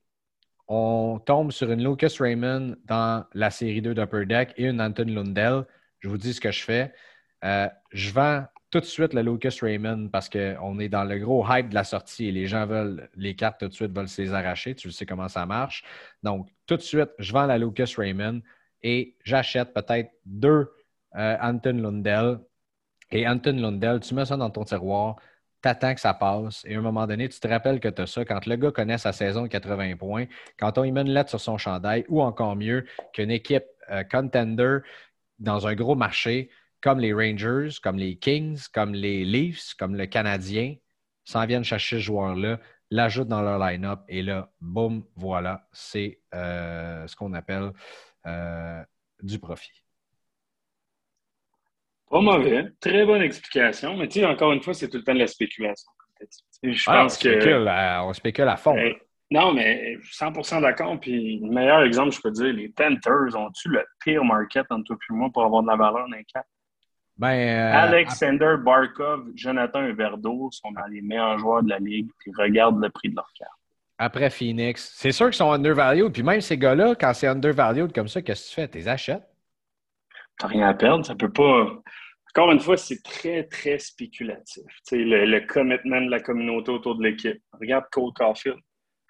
on 0.73 1.19
tombe 1.19 1.51
sur 1.51 1.73
une 1.73 1.83
Lucas 1.83 2.15
Raymond 2.21 2.77
dans 2.85 3.27
la 3.35 3.51
série 3.51 3.83
2 3.83 3.93
d'Upper 3.93 4.25
Deck 4.25 4.55
et 4.57 4.67
une 4.67 4.81
Anton 4.81 5.05
Lundell. 5.05 5.65
Je 5.99 6.09
vous 6.09 6.17
dis 6.17 6.33
ce 6.33 6.41
que 6.41 6.53
je 6.53 6.63
fais. 6.63 6.95
Euh, 7.45 7.69
je 7.91 8.13
vends 8.13 8.45
tout 8.71 8.79
de 8.79 8.85
suite 8.85 9.13
le 9.13 9.23
Lucas 9.23 9.57
Raymond 9.61 10.11
parce 10.13 10.29
qu'on 10.29 10.79
est 10.79 10.89
dans 10.89 11.03
le 11.03 11.19
gros 11.19 11.45
hype 11.49 11.71
de 11.71 11.75
la 11.75 11.83
sortie 11.83 12.29
et 12.29 12.33
les 12.33 12.47
gens 12.47 12.67
veulent 12.67 13.11
les 13.17 13.35
cartes 13.35 13.59
tout 13.59 13.67
de 13.67 13.73
suite, 13.73 13.91
veulent 13.91 14.09
se 14.09 14.23
les 14.23 14.33
arracher. 14.33 14.77
Tu 14.77 14.93
sais 14.93 15.05
comment 15.05 15.27
ça 15.27 15.45
marche. 15.45 15.83
Donc, 16.23 16.49
tout 16.67 16.77
de 16.77 16.83
suite, 16.83 17.11
je 17.19 17.33
vends 17.33 17.47
la 17.47 17.59
Lucas 17.59 17.93
Raymond 17.97 18.41
et 18.85 19.17
j'achète 19.25 19.75
peut-être 19.75 20.13
deux 20.25 20.71
euh, 21.17 21.37
Anton 21.43 21.79
Lundell. 21.83 22.39
Et 23.11 23.27
Anton 23.27 23.57
Lundell, 23.57 23.99
tu 23.99 24.15
mets 24.15 24.25
ça 24.25 24.37
dans 24.37 24.51
ton 24.51 24.63
tiroir, 24.63 25.17
t'attends 25.61 25.95
que 25.95 26.01
ça 26.01 26.15
passe 26.15 26.65
et 26.65 26.75
à 26.75 26.79
un 26.79 26.83
moment 26.83 27.07
donné, 27.07 27.29
tu 27.29 27.39
te 27.39 27.49
rappelles 27.49 27.81
que 27.81 27.89
tu 27.89 28.03
as 28.03 28.07
ça. 28.07 28.25
Quand 28.25 28.47
le 28.47 28.57
gars 28.57 28.71
connaît 28.71 28.99
sa 28.99 29.13
saison 29.13 29.43
de 29.43 29.49
80 29.49 29.97
points, 29.97 30.27
quand 30.59 30.79
on 30.79 30.85
y 30.85 30.93
met 30.93 31.03
une 31.03 31.11
lettre 31.11 31.31
sur 31.31 31.41
son 31.41 31.59
chandail, 31.59 32.05
ou 32.09 32.23
encore 32.23 32.57
mieux, 32.57 32.85
qu'une 33.13 33.31
équipe 33.31 33.65
euh, 33.91 34.05
contender 34.05 34.79
dans 35.39 35.67
un 35.67 35.75
gros 35.75 35.95
marché 35.95 36.51
comme 36.83 36.99
les 36.99 37.13
Rangers, 37.13 37.71
comme 37.83 37.99
les 37.99 38.17
Kings, 38.17 38.67
comme 38.73 38.95
les 38.95 39.25
Leafs, 39.25 39.75
comme 39.79 39.97
le 39.97 40.07
Canadien, 40.07 40.77
s'en 41.25 41.45
viennent 41.47 41.65
chercher 41.65 41.97
ce 41.97 42.03
joueur-là, 42.03 42.59
l'ajoutent 42.91 43.29
dans 43.29 43.43
leur 43.43 43.59
line-up 43.59 44.01
et 44.09 44.23
là, 44.23 44.51
boum, 44.61 45.05
voilà, 45.15 45.69
c'est 45.73 46.21
euh, 46.35 47.07
ce 47.07 47.15
qu'on 47.17 47.35
appelle 47.35 47.73
euh, 48.27 48.83
du 49.23 49.39
profit. 49.39 49.80
Pas 52.11 52.21
mauvais. 52.21 52.67
Très 52.81 53.07
bonne 53.07 53.23
explication. 53.23 53.97
Mais 53.97 54.09
tu 54.09 54.21
sais, 54.21 54.27
encore 54.27 54.53
une 54.53 54.63
fois, 54.63 54.75
c'est 54.75 54.89
tout 54.89 54.99
le 54.99 55.05
temps 55.05 55.15
de 55.15 55.21
la 55.21 55.29
spéculation. 55.29 55.91
Je 56.63 56.85
ah, 56.89 57.03
pense 57.03 57.17
on 57.17 57.23
que. 57.23 57.41
Spécule 57.41 57.73
on 58.03 58.13
spécule 58.13 58.49
à 58.49 58.57
fond. 58.57 58.77
Non, 59.31 59.55
mais 59.55 59.97
100% 60.13 60.61
d'accord. 60.61 60.99
Puis, 60.99 61.39
le 61.39 61.49
meilleur 61.49 61.83
exemple, 61.83 62.11
je 62.11 62.21
peux 62.21 62.33
dire, 62.33 62.53
les 62.53 62.69
Panthers 62.69 63.37
ont-tu 63.37 63.69
le 63.69 63.85
pire 64.01 64.25
market 64.25 64.67
entre 64.71 64.89
toi 64.89 64.97
et 65.09 65.13
moi 65.13 65.31
pour 65.33 65.45
avoir 65.45 65.63
de 65.63 65.69
la 65.69 65.77
valeur 65.77 66.09
dans 66.09 66.17
les 66.17 66.25
cas? 66.25 66.43
Ben, 67.17 67.29
euh, 67.29 67.73
Alexander 67.73 68.57
Barkov, 68.59 69.29
Jonathan 69.37 69.85
Huberdeau 69.85 70.51
sont 70.51 70.73
dans 70.73 70.87
les 70.87 71.01
meilleurs 71.01 71.39
joueurs 71.39 71.63
de 71.63 71.69
la 71.69 71.79
ligue. 71.79 72.11
Puis, 72.19 72.33
regarde 72.37 72.83
le 72.83 72.91
prix 72.91 73.09
de 73.09 73.15
leur 73.15 73.31
carte. 73.39 73.53
Après 73.99 74.31
Phoenix, 74.31 74.95
c'est 74.97 75.13
sûr 75.13 75.27
qu'ils 75.27 75.35
sont 75.35 75.53
undervalued. 75.53 76.11
Puis 76.11 76.23
même 76.23 76.41
ces 76.41 76.57
gars-là, 76.57 76.95
quand 76.99 77.13
c'est 77.13 77.27
undervalued 77.27 77.93
comme 77.93 78.09
ça, 78.09 78.23
qu'est-ce 78.23 78.45
que 78.45 78.49
tu 78.49 78.55
fais? 78.55 78.69
Tu 78.69 78.79
les 78.79 78.89
achètes? 78.89 79.23
T'as 80.41 80.49
rien 80.49 80.69
à 80.69 80.75
perdre. 80.75 81.05
Ça 81.05 81.15
peut 81.15 81.33
pas. 81.33 81.67
Encore 82.35 82.53
une 82.53 82.61
fois, 82.61 82.77
c'est 82.77 83.03
très, 83.03 83.45
très 83.45 83.79
spéculatif. 83.79 84.65
Le, 84.91 85.27
le, 85.27 85.41
commitment 85.47 86.01
de 86.01 86.11
la 86.11 86.21
communauté 86.21 86.71
autour 86.71 86.97
de 86.97 87.05
l'équipe. 87.05 87.41
Regarde 87.61 87.85
Cole 87.93 88.13
Caulfield. 88.15 88.59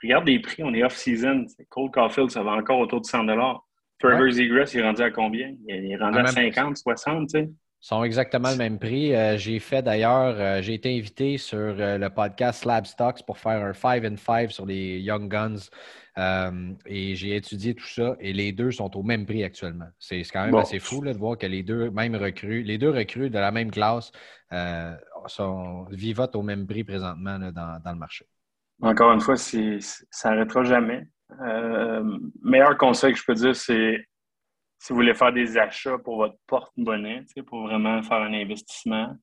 Regarde 0.02 0.26
les 0.26 0.40
prix, 0.40 0.64
on 0.64 0.74
est 0.74 0.82
off-season. 0.82 1.46
Cole 1.68 1.90
Caulfield, 1.90 2.30
ça 2.30 2.42
va 2.42 2.52
encore 2.52 2.80
autour 2.80 3.00
de 3.00 3.06
100 3.06 3.26
Trevor 4.00 4.22
ouais. 4.22 4.32
il 4.32 4.78
est 4.78 4.82
rendu 4.82 5.02
à 5.02 5.10
combien? 5.10 5.54
Il 5.68 5.92
est 5.92 5.96
rendu 5.96 6.18
à, 6.18 6.26
50, 6.26 6.78
60, 6.78 7.28
tu 7.28 7.38
sais. 7.38 7.50
sont 7.80 8.02
exactement 8.02 8.50
le 8.50 8.56
même 8.56 8.78
prix. 8.78 9.14
Euh, 9.14 9.36
j'ai 9.36 9.58
fait 9.58 9.82
d'ailleurs, 9.82 10.34
euh, 10.38 10.62
j'ai 10.62 10.74
été 10.74 10.96
invité 10.96 11.36
sur 11.36 11.58
euh, 11.58 11.98
le 11.98 12.08
podcast 12.08 12.62
Slab 12.62 12.86
Stocks 12.86 13.22
pour 13.26 13.36
faire 13.36 13.62
un 13.62 13.74
5 13.74 14.04
and 14.06 14.16
5 14.16 14.50
sur 14.50 14.64
les 14.64 15.00
Young 15.00 15.28
Guns. 15.28 15.68
Et 16.16 17.14
j'ai 17.14 17.36
étudié 17.36 17.74
tout 17.74 17.86
ça 17.86 18.16
et 18.20 18.32
les 18.32 18.52
deux 18.52 18.70
sont 18.70 18.96
au 18.96 19.02
même 19.02 19.26
prix 19.26 19.44
actuellement. 19.44 19.88
C'est 19.98 20.22
quand 20.32 20.44
même 20.44 20.54
assez 20.56 20.78
fou 20.78 21.04
de 21.04 21.12
voir 21.12 21.38
que 21.38 21.46
les 21.46 21.62
deux, 21.62 21.90
même 21.90 22.16
recrues, 22.16 22.62
les 22.62 22.78
deux 22.78 22.90
recrues 22.90 23.30
de 23.30 23.38
la 23.38 23.50
même 23.50 23.70
classe 23.70 24.12
sont, 25.26 25.86
vivotent 25.90 26.36
au 26.36 26.42
même 26.42 26.66
prix 26.66 26.84
présentement 26.84 27.38
dans, 27.38 27.80
le 27.84 27.98
marché. 27.98 28.26
Encore 28.82 29.12
une 29.12 29.20
fois, 29.20 29.36
ça 29.36 30.30
n'arrêtera 30.30 30.64
jamais. 30.64 31.06
meilleur 32.42 32.76
conseil 32.76 33.12
que 33.12 33.18
je 33.18 33.24
peux 33.24 33.34
dire, 33.34 33.54
c'est 33.56 34.04
si 34.80 34.92
vous 34.92 34.96
voulez 34.96 35.14
faire 35.14 35.32
des 35.32 35.58
achats 35.58 35.98
pour 35.98 36.16
votre 36.16 36.36
porte-monnaie, 36.46 37.24
pour 37.46 37.66
vraiment 37.66 38.02
faire 38.02 38.22
un 38.22 38.32
investissement, 38.32 39.14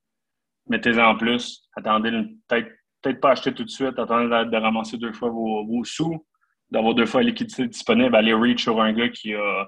mettez-en 0.69 1.17
plus. 1.17 1.67
Attendez, 1.75 2.11
peut-être 2.47 2.69
peut 3.01 3.19
pas 3.19 3.31
acheter 3.31 3.53
tout 3.53 3.63
de 3.63 3.69
suite, 3.69 3.97
attendez 3.97 4.27
de, 4.27 4.57
ramasser 4.57 4.97
deux 4.97 5.13
fois 5.13 5.29
vos, 5.29 5.83
sous, 5.83 6.25
d'avoir 6.71 6.93
deux 6.95 7.05
fois 7.05 7.21
la 7.21 7.29
liquidité 7.29 7.67
disponible, 7.67 8.15
allez 8.15 8.33
reach 8.33 8.63
sur 8.63 8.81
un 8.81 8.93
gars 8.93 9.09
qui 9.09 9.33
a. 9.33 9.67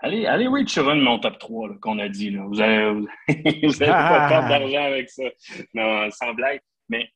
Allez, 0.00 0.26
allez 0.26 0.46
reach 0.46 0.70
sur 0.70 0.88
un 0.88 0.96
de 0.96 1.00
mon 1.00 1.18
top 1.18 1.38
3 1.38 1.78
qu'on 1.80 1.98
a 1.98 2.08
dit. 2.08 2.30
Là. 2.30 2.42
Vous 2.46 2.60
avez, 2.60 2.92
vous, 2.92 3.06
pas 3.78 4.28
perdre 4.28 4.48
d'argent 4.48 4.84
avec 4.84 5.08
ça. 5.08 5.24
Non, 5.72 6.10
sans 6.10 6.34
blague. 6.34 6.60
Mais 6.88 7.10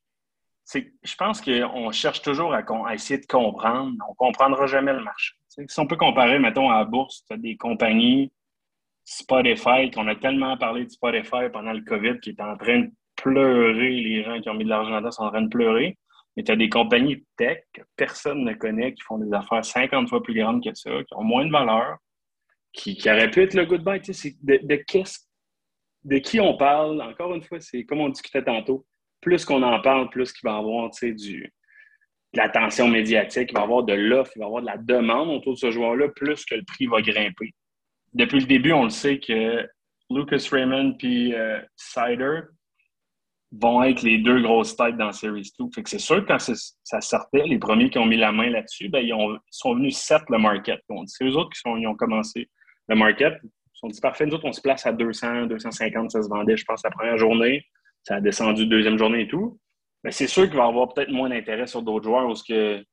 je 0.73 1.15
pense 1.15 1.41
qu'on 1.41 1.91
cherche 1.91 2.21
toujours 2.21 2.53
à, 2.53 2.93
essayer 2.93 3.19
de 3.19 3.25
comprendre. 3.25 3.93
On 4.07 4.11
ne 4.11 4.15
comprendra 4.15 4.65
jamais 4.67 4.93
le 4.93 5.03
marché. 5.03 5.35
si 5.47 5.79
on 5.79 5.87
peut 5.87 5.97
comparer, 5.97 6.39
mettons, 6.39 6.69
à 6.69 6.79
la 6.79 6.85
bourse, 6.85 7.23
tu 7.27 7.33
as 7.33 7.37
des 7.37 7.57
compagnies, 7.57 8.31
Spotify, 9.05 9.89
qu'on 9.91 10.07
a 10.07 10.15
tellement 10.15 10.57
parlé 10.57 10.85
de 10.85 10.89
Spotify 10.89 11.49
pendant 11.51 11.73
le 11.73 11.81
COVID, 11.81 12.19
qui 12.19 12.31
est 12.31 12.41
en 12.41 12.57
train 12.57 12.79
de 12.79 12.91
pleurer, 13.15 13.91
les 13.91 14.23
gens 14.23 14.39
qui 14.39 14.49
ont 14.49 14.53
mis 14.53 14.63
de 14.63 14.69
l'argent 14.69 14.97
dedans 14.97 15.11
sont 15.11 15.23
en 15.23 15.31
train 15.31 15.41
de 15.41 15.49
pleurer. 15.49 15.97
Mais 16.39 16.43
tu 16.45 16.53
as 16.53 16.55
des 16.55 16.69
compagnies 16.69 17.25
tech 17.35 17.65
que 17.73 17.81
personne 17.97 18.45
ne 18.45 18.53
connaît, 18.53 18.93
qui 18.93 19.01
font 19.01 19.17
des 19.17 19.33
affaires 19.33 19.65
50 19.65 20.07
fois 20.07 20.23
plus 20.23 20.33
grandes 20.33 20.63
que 20.63 20.73
ça, 20.73 20.89
qui 20.89 21.13
ont 21.13 21.23
moins 21.25 21.45
de 21.45 21.51
valeur, 21.51 21.97
qui, 22.71 22.97
auraient 23.07 23.29
pu 23.29 23.41
être 23.41 23.55
le 23.55 23.65
goodbye. 23.65 23.99
De, 23.99 24.57
de, 24.63 24.75
de 26.05 26.17
qui 26.19 26.39
on 26.39 26.55
parle, 26.55 27.01
encore 27.01 27.35
une 27.35 27.41
fois, 27.43 27.59
c'est 27.59 27.83
comme 27.83 27.99
on 27.99 28.07
discutait 28.07 28.41
tantôt 28.41 28.85
plus 29.19 29.43
qu'on 29.43 29.61
en 29.63 29.81
parle, 29.81 30.09
plus 30.11 30.31
qu'il 30.31 30.47
va 30.49 30.55
y 30.55 30.59
avoir 30.59 30.89
du, 31.01 31.43
de 31.43 32.37
l'attention 32.37 32.87
médiatique, 32.87 33.49
il 33.51 33.55
va 33.55 33.59
y 33.59 33.63
avoir 33.65 33.83
de 33.83 33.95
l'offre, 33.95 34.31
il 34.37 34.39
va 34.39 34.45
y 34.45 34.47
avoir 34.47 34.61
de 34.61 34.67
la 34.67 34.77
demande 34.77 35.31
autour 35.31 35.55
de 35.55 35.59
ce 35.59 35.71
joueur-là, 35.71 36.07
plus 36.07 36.45
que 36.45 36.55
le 36.55 36.63
prix 36.63 36.85
va 36.85 37.01
grimper. 37.01 37.53
Depuis 38.13 38.39
le 38.39 38.45
début, 38.45 38.71
on 38.71 38.85
le 38.85 38.91
sait 38.91 39.19
que 39.19 39.67
Lucas 40.09 40.47
Raymond 40.49 40.95
et 41.03 41.33
euh, 41.35 41.59
Sider 41.75 42.43
vont 43.51 43.81
être 43.83 44.03
les 44.03 44.19
deux 44.19 44.41
grosses 44.41 44.75
têtes 44.75 44.97
dans 44.97 45.11
Series 45.11 45.51
2. 45.59 45.65
Fait 45.73 45.83
que 45.83 45.89
c'est 45.89 45.99
sûr 45.99 46.17
que 46.17 46.27
quand 46.27 46.39
ça 46.39 47.01
sortait, 47.01 47.43
les 47.45 47.57
premiers 47.57 47.89
qui 47.89 47.97
ont 47.97 48.05
mis 48.05 48.17
la 48.17 48.31
main 48.31 48.49
là-dessus, 48.49 48.89
ben, 48.89 48.99
ils, 48.99 49.39
sont 49.49 49.75
venus 49.75 49.97
set 49.97 50.21
le 50.29 50.37
market. 50.37 50.79
C'est 51.07 51.25
eux 51.25 51.35
autres 51.35 51.49
qui 51.49 51.59
sont, 51.59 51.71
ont 51.71 51.95
commencé 51.95 52.47
le 52.87 52.95
market. 52.95 53.33
Ils 53.43 53.49
sont 53.73 53.87
dit 53.87 53.99
parfait, 54.01 54.25
nous 54.25 54.35
autres, 54.35 54.45
on 54.45 54.53
se 54.53 54.61
place 54.61 54.85
à 54.85 54.91
200, 54.91 55.47
250, 55.47 56.11
ça 56.11 56.21
se 56.21 56.29
vendait, 56.29 56.57
je 56.57 56.65
pense, 56.65 56.83
la 56.83 56.91
première 56.91 57.17
journée 57.17 57.65
ça 58.03 58.15
a 58.15 58.21
descendu 58.21 58.65
deuxième 58.65 58.97
journée 58.97 59.21
et 59.21 59.27
tout. 59.27 59.59
Mais 60.03 60.11
c'est 60.11 60.27
sûr 60.27 60.47
qu'il 60.47 60.57
va 60.57 60.65
y 60.65 60.67
avoir 60.67 60.93
peut-être 60.93 61.11
moins 61.11 61.29
d'intérêt 61.29 61.67
sur 61.67 61.81
d'autres 61.81 62.05
joueurs 62.05 62.25
parce 62.27 62.43
que, 62.43 62.83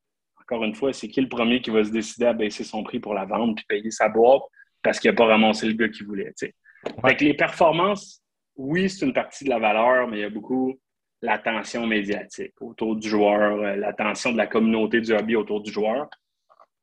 encore 0.40 0.64
une 0.64 0.74
fois, 0.74 0.92
c'est 0.92 1.08
qui 1.08 1.20
le 1.20 1.28
premier 1.28 1.60
qui 1.60 1.70
va 1.70 1.84
se 1.84 1.90
décider 1.90 2.26
à 2.26 2.32
baisser 2.32 2.64
son 2.64 2.82
prix 2.82 3.00
pour 3.00 3.14
la 3.14 3.24
vendre 3.24 3.54
puis 3.54 3.64
payer 3.68 3.90
sa 3.90 4.08
boîte 4.08 4.42
parce 4.82 4.98
qu'il 4.98 5.10
n'a 5.10 5.16
pas 5.16 5.26
ramassé 5.26 5.66
le 5.66 5.74
gars 5.74 5.88
qu'il 5.88 6.06
voulait. 6.06 6.32
Fait 6.38 7.20
les 7.20 7.34
performances, 7.34 8.22
oui, 8.56 8.90
c'est 8.90 9.06
une 9.06 9.12
partie 9.12 9.44
de 9.44 9.50
la 9.50 9.58
valeur, 9.58 10.08
mais 10.08 10.18
il 10.18 10.20
y 10.20 10.24
a 10.24 10.30
beaucoup 10.30 10.78
l'attention 11.22 11.86
médiatique 11.86 12.54
autour 12.60 12.96
du 12.96 13.08
joueur, 13.08 13.60
euh, 13.60 13.76
l'attention 13.76 14.32
de 14.32 14.36
la 14.36 14.46
communauté 14.46 15.00
du 15.00 15.12
hobby 15.12 15.36
autour 15.36 15.62
du 15.62 15.72
joueur. 15.72 16.08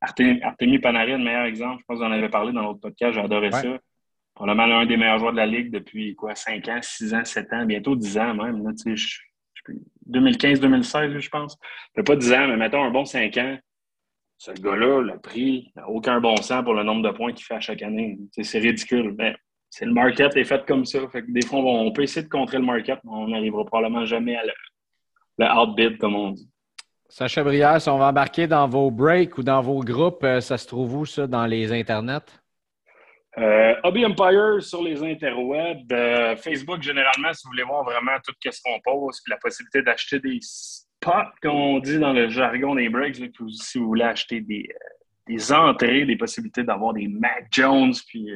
Artemi, 0.01 0.79
Panarin, 0.79 1.17
meilleur 1.17 1.45
exemple, 1.45 1.81
je 1.81 1.85
pense 1.85 1.99
que 1.99 2.03
vous 2.03 2.09
en 2.09 2.11
avez 2.11 2.29
parlé 2.29 2.51
dans 2.51 2.63
l'autre 2.63 2.81
podcast, 2.81 3.13
j'adorais 3.13 3.51
ça 3.51 3.79
mal 4.41 4.71
un 4.71 4.85
des 4.85 4.97
meilleurs 4.97 5.19
joueurs 5.19 5.31
de 5.31 5.37
la 5.37 5.45
Ligue 5.45 5.71
depuis 5.71 6.15
quoi, 6.15 6.35
5 6.35 6.67
ans, 6.69 6.79
6 6.81 7.13
ans, 7.13 7.23
7 7.23 7.53
ans, 7.53 7.65
bientôt 7.65 7.95
10 7.95 8.17
ans 8.17 8.33
même. 8.33 8.61
2015-2016, 10.09 11.19
je 11.19 11.29
pense. 11.29 11.57
pas 12.05 12.15
10 12.15 12.33
ans, 12.33 12.47
mais 12.47 12.57
mettons 12.57 12.83
un 12.83 12.91
bon 12.91 13.05
5 13.05 13.37
ans. 13.37 13.57
Ce 14.37 14.51
gars-là, 14.51 15.01
le 15.01 15.19
prix, 15.19 15.71
n'a 15.75 15.87
aucun 15.87 16.19
bon 16.19 16.35
sens 16.37 16.63
pour 16.63 16.73
le 16.73 16.83
nombre 16.83 17.09
de 17.09 17.15
points 17.15 17.31
qu'il 17.31 17.45
fait 17.45 17.53
à 17.53 17.59
chaque 17.61 17.81
année. 17.81 18.17
C'est 18.41 18.59
ridicule. 18.59 19.15
Mais 19.17 19.35
c'est 19.75 19.85
le 19.85 19.91
market 19.93 20.37
est 20.37 20.43
fait 20.43 20.63
comme 20.67 20.85
ça. 20.85 20.99
des 21.27 21.45
fois, 21.47 21.57
on, 21.57 21.91
peut 21.91 22.03
essayer 22.03 22.21
de 22.23 22.29
contrer 22.29 22.59
le 22.59 22.63
market, 22.63 22.99
mais 23.03 23.11
on 23.11 23.27
n'arrivera 23.29 23.65
probablement 23.65 24.05
jamais 24.05 24.35
à 24.35 24.43
le, 24.43 24.51
le 25.39 25.45
outbid, 25.47 25.97
comme 25.97 26.15
on 26.15 26.29
dit. 26.29 26.47
Sacha 27.09 27.43
Brière, 27.43 27.81
si 27.81 27.89
on 27.89 27.97
va 27.97 28.09
embarquer 28.09 28.45
dans 28.45 28.67
vos 28.67 28.91
breaks 28.91 29.35
ou 29.39 29.41
dans 29.41 29.61
vos 29.61 29.79
groupes, 29.79 30.23
euh, 30.23 30.41
ça 30.41 30.59
se 30.59 30.67
trouve 30.67 30.95
où, 30.95 31.05
ça, 31.07 31.25
dans 31.25 31.47
les 31.47 31.71
internets? 31.71 32.21
Euh, 33.39 33.73
Hobby 33.83 34.05
Empire 34.05 34.61
sur 34.61 34.83
les 34.83 35.01
interwebs. 35.01 35.91
Euh, 35.91 36.35
Facebook, 36.35 36.83
généralement, 36.83 37.33
si 37.33 37.41
vous 37.43 37.49
voulez 37.53 37.63
voir 37.63 37.83
vraiment 37.83 38.17
tout 38.23 38.33
ce 38.45 38.61
qu'on 38.61 38.79
pose, 38.79 39.21
puis 39.23 39.31
la 39.31 39.37
possibilité 39.37 39.81
d'acheter 39.81 40.19
des 40.19 40.37
spots, 40.39 41.33
comme 41.41 41.55
on 41.55 41.79
dit 41.79 41.97
dans 41.97 42.13
le 42.13 42.29
jargon 42.29 42.75
des 42.75 42.89
breaks, 42.89 43.15
si 43.15 43.79
vous 43.79 43.87
voulez 43.87 44.05
acheter 44.05 44.39
des, 44.39 44.69
euh, 44.69 44.87
des 45.25 45.51
entrées, 45.51 46.05
des 46.05 46.15
possibilités 46.15 46.61
d'avoir 46.61 46.93
des 46.93 47.07
Mac 47.07 47.47
Jones, 47.51 47.93
puis 48.07 48.29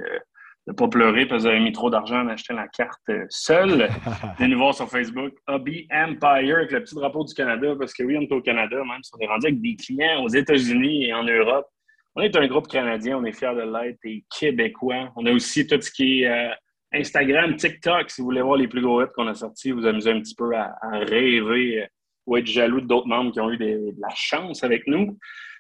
de 0.68 0.74
ne 0.74 0.76
pas 0.76 0.89
pleurer 0.89 1.26
parce 1.26 1.43
que 1.43 1.47
vous 1.47 1.53
avez 1.53 1.61
mis 1.61 1.72
trop 1.72 1.89
d'argent 1.89 2.28
à 2.28 2.34
acheter 2.34 2.53
la 2.53 2.68
carte 2.68 3.09
seule. 3.30 3.89
Venez 4.38 4.49
nous 4.49 4.57
voir 4.57 4.76
sur 4.76 4.89
Facebook. 4.89 5.34
Hobby 5.47 5.88
Empire 5.89 6.57
avec 6.57 6.72
le 6.72 6.84
petit 6.84 6.93
drapeau 6.93 7.24
du 7.24 7.34
Canada, 7.34 7.74
parce 7.80 7.93
que 7.93 8.03
oui, 8.03 8.18
on 8.18 8.22
est 8.22 8.32
au 8.34 8.41
Canada, 8.41 8.76
même 8.76 9.01
si 9.01 9.11
on 9.15 9.20
est 9.20 9.28
rendu 9.28 9.47
avec 9.47 9.61
des 9.61 9.78
clients 9.78 10.24
aux 10.24 10.28
États-Unis 10.28 11.05
et 11.05 11.13
en 11.13 11.24
Europe. 11.24 11.68
On 12.15 12.22
est 12.22 12.36
un 12.36 12.47
groupe 12.47 12.68
canadien, 12.68 13.18
on 13.18 13.24
est 13.24 13.32
fiers 13.32 13.55
de 13.55 13.61
l'être 13.61 13.99
et 14.03 14.26
québécois. 14.38 15.13
On 15.15 15.26
a 15.26 15.32
aussi 15.32 15.65
tout 15.65 15.80
ce 15.80 15.89
qui 15.89 16.24
est 16.24 16.28
euh, 16.28 16.53
Instagram, 16.93 17.55
TikTok. 17.55 18.09
Si 18.09 18.20
vous 18.20 18.26
voulez 18.26 18.41
voir 18.41 18.57
les 18.57 18.68
plus 18.68 18.82
gros 18.82 19.01
hits 19.01 19.11
qu'on 19.15 19.28
a 19.28 19.36
sortis, 19.36 19.72
vous 19.72 19.86
amusez 19.86 20.11
un 20.11 20.20
petit 20.20 20.36
peu 20.36 20.53
à, 20.53 20.76
rêver 20.91 21.84
euh, 21.84 21.88
ou 22.26 22.36
être 22.36 22.47
jaloux 22.47 22.82
d'autres 22.82 23.07
membres 23.07 23.32
qui 23.32 23.39
ont 23.39 23.49
eu 23.51 23.57
de 23.57 23.93
la 24.01 24.09
chance 24.13 24.65
avec 24.65 24.86
nous. 24.88 25.18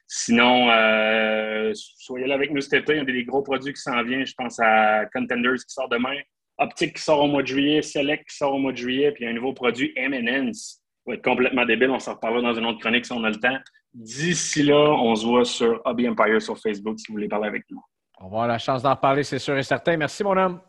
Sinon, 0.07 0.69
euh, 0.69 1.71
soyez 1.73 2.27
là 2.27 2.35
avec 2.35 2.51
nous 2.51 2.61
cet 2.61 2.73
été. 2.73 2.93
Il 2.93 2.97
y 2.97 3.01
a 3.01 3.05
des 3.05 3.25
gros 3.25 3.41
produits 3.41 3.73
qui 3.73 3.81
s'en 3.81 4.01
viennent. 4.03 4.25
Je 4.25 4.33
pense 4.37 4.59
à 4.59 5.05
Contenders 5.13 5.55
qui 5.55 5.73
sort 5.73 5.89
demain, 5.89 6.17
Optic 6.57 6.95
qui 6.95 7.01
sort 7.01 7.23
au 7.23 7.27
mois 7.27 7.41
de 7.41 7.47
juillet, 7.47 7.81
Select 7.81 8.27
qui 8.29 8.35
sort 8.35 8.53
au 8.53 8.57
mois 8.59 8.71
de 8.71 8.77
juillet, 8.77 9.11
puis 9.11 9.23
il 9.23 9.25
y 9.25 9.27
a 9.27 9.31
un 9.31 9.35
nouveau 9.35 9.53
produit 9.53 9.91
M&N's 9.95 10.81
va 11.07 11.15
être 11.15 11.23
complètement 11.23 11.65
débile. 11.65 11.89
On 11.89 11.99
s'en 11.99 12.13
reparlera 12.13 12.41
dans 12.41 12.53
une 12.53 12.65
autre 12.65 12.79
chronique 12.79 13.05
si 13.05 13.11
on 13.11 13.23
a 13.23 13.29
le 13.29 13.37
temps. 13.37 13.57
D'ici 13.93 14.63
là, 14.63 14.75
on 14.75 15.15
se 15.15 15.25
voit 15.25 15.45
sur 15.45 15.81
Hobby 15.85 16.07
Empire 16.07 16.41
sur 16.41 16.57
Facebook 16.59 16.99
si 16.99 17.07
vous 17.07 17.13
voulez 17.13 17.27
parler 17.27 17.47
avec 17.47 17.63
nous. 17.71 17.81
On 18.19 18.25
va 18.25 18.27
avoir 18.27 18.47
la 18.47 18.57
chance 18.57 18.83
d'en 18.83 18.91
reparler, 18.91 19.23
c'est 19.23 19.39
sûr 19.39 19.57
et 19.57 19.63
certain. 19.63 19.97
Merci, 19.97 20.23
mon 20.23 20.37
homme. 20.37 20.59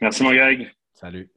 Merci, 0.00 0.22
mon 0.22 0.32
Greg. 0.32 0.72
Salut. 0.92 1.30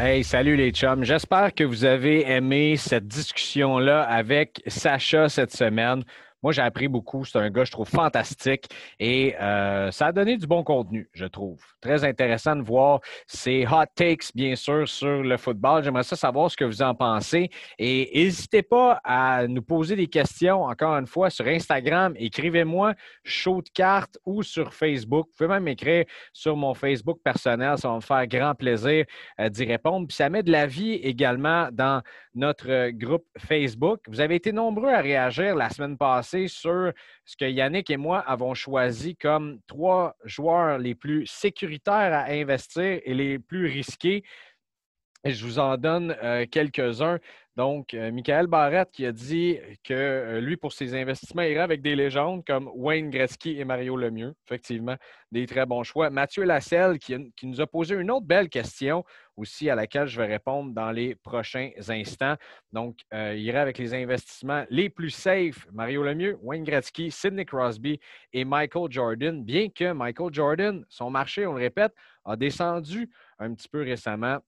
Hey, 0.00 0.22
salut 0.22 0.54
les 0.54 0.70
chums. 0.70 1.02
J'espère 1.02 1.52
que 1.52 1.64
vous 1.64 1.84
avez 1.84 2.30
aimé 2.30 2.76
cette 2.76 3.08
discussion-là 3.08 4.02
avec 4.02 4.62
Sacha 4.68 5.28
cette 5.28 5.50
semaine. 5.50 6.04
Moi, 6.42 6.52
j'ai 6.52 6.62
appris 6.62 6.86
beaucoup. 6.86 7.24
C'est 7.24 7.38
un 7.38 7.50
gars, 7.50 7.64
je 7.64 7.72
trouve, 7.72 7.88
fantastique. 7.88 8.68
Et 9.00 9.34
euh, 9.40 9.90
ça 9.90 10.06
a 10.06 10.12
donné 10.12 10.36
du 10.36 10.46
bon 10.46 10.62
contenu, 10.62 11.08
je 11.12 11.26
trouve. 11.26 11.60
Très 11.80 12.04
intéressant 12.04 12.54
de 12.54 12.62
voir 12.62 13.00
ses 13.26 13.66
hot 13.66 13.86
takes, 13.96 14.30
bien 14.34 14.54
sûr, 14.54 14.88
sur 14.88 15.22
le 15.22 15.36
football. 15.36 15.82
J'aimerais 15.82 16.04
ça 16.04 16.14
savoir 16.14 16.48
ce 16.48 16.56
que 16.56 16.64
vous 16.64 16.80
en 16.80 16.94
pensez. 16.94 17.50
Et 17.78 18.10
n'hésitez 18.14 18.62
pas 18.62 19.00
à 19.02 19.48
nous 19.48 19.62
poser 19.62 19.96
des 19.96 20.06
questions, 20.06 20.62
encore 20.62 20.94
une 20.94 21.08
fois, 21.08 21.28
sur 21.28 21.46
Instagram. 21.46 22.14
Écrivez-moi 22.16 22.94
show 23.24 23.60
de 23.60 23.68
cartes 23.70 24.16
ou 24.24 24.44
sur 24.44 24.72
Facebook. 24.72 25.26
Vous 25.30 25.36
pouvez 25.38 25.48
même 25.48 25.64
m'écrire 25.64 26.04
sur 26.32 26.56
mon 26.56 26.72
Facebook 26.74 27.18
personnel. 27.24 27.78
Ça 27.78 27.88
va 27.88 27.96
me 27.96 28.00
faire 28.00 28.26
grand 28.28 28.54
plaisir 28.54 29.04
euh, 29.40 29.48
d'y 29.48 29.64
répondre. 29.64 30.06
Puis 30.06 30.16
ça 30.16 30.30
met 30.30 30.44
de 30.44 30.52
la 30.52 30.66
vie 30.66 30.94
également 30.94 31.68
dans 31.72 32.00
notre 32.34 32.90
groupe 32.90 33.24
Facebook. 33.36 34.00
Vous 34.06 34.20
avez 34.20 34.36
été 34.36 34.52
nombreux 34.52 34.90
à 34.90 35.00
réagir 35.00 35.56
la 35.56 35.68
semaine 35.70 35.96
passée 35.96 36.27
sur 36.48 36.92
ce 37.24 37.36
que 37.36 37.44
Yannick 37.44 37.90
et 37.90 37.96
moi 37.96 38.20
avons 38.20 38.54
choisi 38.54 39.16
comme 39.16 39.60
trois 39.66 40.16
joueurs 40.24 40.78
les 40.78 40.94
plus 40.94 41.26
sécuritaires 41.26 42.12
à 42.12 42.30
investir 42.30 43.00
et 43.04 43.14
les 43.14 43.38
plus 43.38 43.66
risqués. 43.66 44.22
Et 45.24 45.32
je 45.32 45.44
vous 45.44 45.58
en 45.58 45.76
donne 45.76 46.16
euh, 46.22 46.46
quelques-uns 46.50 47.18
Donc, 47.58 47.92
euh, 47.92 48.12
Michael 48.12 48.46
Barrett 48.46 48.88
qui 48.92 49.04
a 49.04 49.10
dit 49.10 49.58
que 49.82 49.92
euh, 49.92 50.40
lui, 50.40 50.56
pour 50.56 50.72
ses 50.72 50.94
investissements, 50.94 51.42
irait 51.42 51.58
avec 51.58 51.82
des 51.82 51.96
légendes 51.96 52.44
comme 52.46 52.70
Wayne 52.72 53.10
Gretzky 53.10 53.58
et 53.58 53.64
Mario 53.64 53.96
Lemieux. 53.96 54.32
Effectivement, 54.46 54.94
des 55.32 55.44
très 55.44 55.66
bons 55.66 55.82
choix. 55.82 56.08
Mathieu 56.08 56.44
Lasselle 56.44 57.00
qui, 57.00 57.16
nous 57.42 57.60
a 57.60 57.66
posé 57.66 57.96
une 57.96 58.12
autre 58.12 58.26
belle 58.26 58.48
question 58.48 59.04
aussi 59.36 59.68
à 59.68 59.74
laquelle 59.74 60.06
je 60.06 60.20
vais 60.20 60.28
répondre 60.28 60.72
dans 60.72 60.92
les 60.92 61.16
prochains 61.16 61.70
instants. 61.88 62.36
Donc, 62.72 63.00
euh, 63.12 63.34
il 63.36 63.42
irait 63.42 63.58
avec 63.58 63.78
les 63.78 63.92
investissements 63.92 64.64
les 64.70 64.88
plus 64.88 65.10
safe. 65.10 65.66
Mario 65.72 66.04
Lemieux, 66.04 66.38
Wayne 66.40 66.62
Gretzky, 66.62 67.10
Sidney 67.10 67.44
Crosby 67.44 67.98
et 68.32 68.44
Michael 68.44 68.86
Jordan. 68.88 69.42
Bien 69.42 69.68
que 69.68 69.92
Michael 69.92 70.32
Jordan, 70.32 70.84
son 70.88 71.10
marché, 71.10 71.44
on 71.44 71.54
le 71.54 71.62
répète, 71.62 71.92
a 72.24 72.36
descendu 72.36 73.10
un 73.40 73.52
petit 73.52 73.68
peu 73.68 73.82
récemment. 73.82 74.38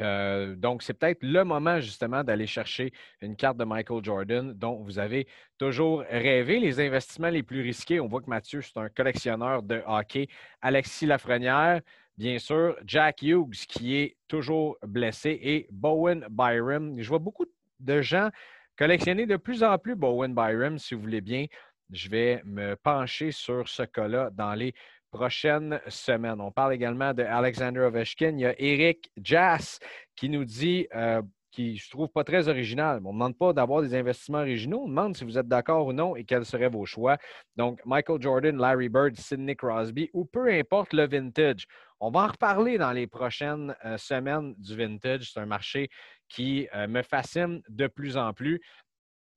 Euh, 0.00 0.54
donc, 0.56 0.82
c'est 0.82 0.94
peut-être 0.94 1.22
le 1.22 1.44
moment 1.44 1.80
justement 1.80 2.24
d'aller 2.24 2.46
chercher 2.46 2.92
une 3.20 3.36
carte 3.36 3.58
de 3.58 3.64
Michael 3.64 4.02
Jordan 4.02 4.52
dont 4.54 4.82
vous 4.82 4.98
avez 4.98 5.26
toujours 5.58 6.00
rêvé. 6.08 6.58
Les 6.60 6.80
investissements 6.80 7.28
les 7.28 7.42
plus 7.42 7.62
risqués, 7.62 8.00
on 8.00 8.08
voit 8.08 8.20
que 8.20 8.30
Mathieu, 8.30 8.62
c'est 8.62 8.78
un 8.78 8.88
collectionneur 8.88 9.62
de 9.62 9.82
hockey. 9.86 10.28
Alexis 10.60 11.06
Lafrenière, 11.06 11.80
bien 12.16 12.38
sûr. 12.38 12.76
Jack 12.84 13.22
Hughes, 13.22 13.66
qui 13.68 13.96
est 13.96 14.16
toujours 14.28 14.78
blessé. 14.86 15.38
Et 15.42 15.68
Bowen 15.70 16.26
Byram. 16.30 17.00
Je 17.00 17.08
vois 17.08 17.18
beaucoup 17.18 17.46
de 17.80 18.00
gens 18.00 18.30
collectionner 18.76 19.26
de 19.26 19.36
plus 19.36 19.62
en 19.62 19.76
plus 19.78 19.94
Bowen 19.94 20.34
Byram, 20.34 20.78
si 20.78 20.94
vous 20.94 21.02
voulez 21.02 21.20
bien. 21.20 21.46
Je 21.90 22.08
vais 22.08 22.40
me 22.44 22.74
pencher 22.74 23.30
sur 23.32 23.68
ce 23.68 23.82
cas-là 23.82 24.30
dans 24.32 24.54
les 24.54 24.72
prochaine 25.12 25.80
semaine. 25.88 26.40
On 26.40 26.50
parle 26.50 26.72
également 26.72 27.14
de 27.14 27.22
Alexander 27.22 27.80
Ovechkin. 27.80 28.30
Il 28.30 28.40
y 28.40 28.46
a 28.46 28.54
Eric 28.58 29.12
Jass 29.22 29.78
qui 30.16 30.28
nous 30.28 30.44
dit, 30.44 30.88
euh, 30.94 31.22
qui 31.52 31.76
je 31.76 31.90
trouve 31.90 32.08
pas 32.08 32.24
très 32.24 32.48
original. 32.48 33.00
On 33.04 33.10
ne 33.10 33.12
demande 33.12 33.38
pas 33.38 33.52
d'avoir 33.52 33.82
des 33.82 33.94
investissements 33.94 34.38
originaux. 34.38 34.82
On 34.84 34.88
demande 34.88 35.16
si 35.16 35.24
vous 35.24 35.38
êtes 35.38 35.46
d'accord 35.46 35.86
ou 35.86 35.92
non 35.92 36.16
et 36.16 36.24
quels 36.24 36.46
seraient 36.46 36.70
vos 36.70 36.86
choix. 36.86 37.18
Donc, 37.56 37.78
Michael 37.84 38.20
Jordan, 38.20 38.56
Larry 38.56 38.88
Bird, 38.88 39.14
Sidney 39.16 39.54
Crosby 39.54 40.08
ou 40.14 40.24
peu 40.24 40.50
importe 40.50 40.94
le 40.94 41.06
vintage. 41.06 41.66
On 42.00 42.10
va 42.10 42.20
en 42.20 42.28
reparler 42.28 42.78
dans 42.78 42.92
les 42.92 43.06
prochaines 43.06 43.76
euh, 43.84 43.98
semaines 43.98 44.54
du 44.56 44.74
vintage. 44.74 45.30
C'est 45.30 45.40
un 45.40 45.46
marché 45.46 45.90
qui 46.28 46.66
euh, 46.74 46.88
me 46.88 47.02
fascine 47.02 47.62
de 47.68 47.86
plus 47.86 48.16
en 48.16 48.32
plus. 48.32 48.60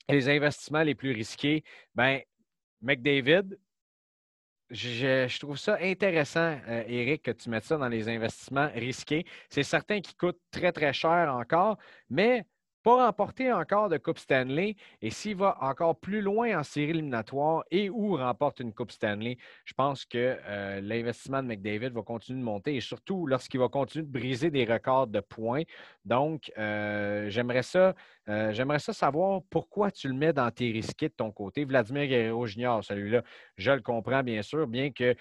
Les 0.08 0.30
investissements 0.30 0.84
les 0.84 0.96
plus 0.96 1.12
risqués, 1.12 1.64
ben 1.96 2.22
McDavid, 2.82 3.58
je, 4.70 5.40
trouve 5.40 5.58
ça 5.58 5.78
intéressant, 5.82 6.58
Eric, 6.88 7.28
euh, 7.28 7.34
que 7.34 7.38
tu 7.38 7.50
mettes 7.50 7.66
ça 7.66 7.78
dans 7.78 7.88
les 7.88 8.10
investissements 8.10 8.70
risqués. 8.74 9.26
C'est 9.50 9.64
certain 9.64 10.02
qu'ils 10.02 10.16
coûtent 10.16 10.42
très, 10.52 10.72
très 10.72 10.94
cher 10.94 11.34
encore, 11.36 11.78
mais 12.10 12.46
pas 12.86 13.08
remporter 13.08 13.52
encore 13.52 13.90
de 13.90 13.98
Coupe 13.98 14.20
Stanley. 14.20 14.76
Et 15.02 15.10
s'il 15.10 15.38
va 15.38 15.58
encore 15.60 16.00
plus 16.00 16.22
loin 16.22 16.60
en 16.60 16.62
série 16.62 16.92
éliminatoire 16.92 17.64
et 17.72 17.90
ou 17.90 18.16
remporte 18.16 18.60
une 18.60 18.74
Coupe 18.74 18.92
Stanley, 18.92 19.40
je 19.66 19.74
pense 19.74 20.06
que 20.06 20.38
euh, 20.46 20.82
l'investissement 20.82 21.42
de 21.42 21.48
McDavid 21.48 21.90
va 21.90 22.04
continuer 22.04 22.40
de 22.40 22.46
monter 22.46 22.76
et 22.76 22.82
surtout 22.82 23.26
lorsqu'il 23.26 23.60
va 23.60 23.70
continuer 23.70 24.06
de 24.06 24.12
briser 24.12 24.52
des 24.52 24.66
records 24.66 25.08
de 25.08 25.20
points. 25.20 25.64
Donc, 26.06 26.52
euh, 26.60 27.28
j'aimerais 27.32 27.64
ça, 27.64 27.96
euh, 28.30 28.78
ça 28.78 28.94
savoir 28.94 29.42
pourquoi 29.50 29.90
tu 29.90 30.08
le 30.08 30.14
mets 30.14 30.32
dans 30.32 30.52
tes 30.52 30.72
risqués 30.72 31.10
de 31.10 31.16
ton 31.16 31.32
côté. 31.32 31.66
Vladimir 31.66 32.06
Guerrero 32.06 32.46
Junior, 32.46 32.84
celui-là, 32.84 33.24
je 33.58 33.72
le 33.72 33.82
comprends 33.82 34.22
bien 34.22 34.44
sûr, 34.44 34.68
bien 34.68 34.92
que 34.92 35.16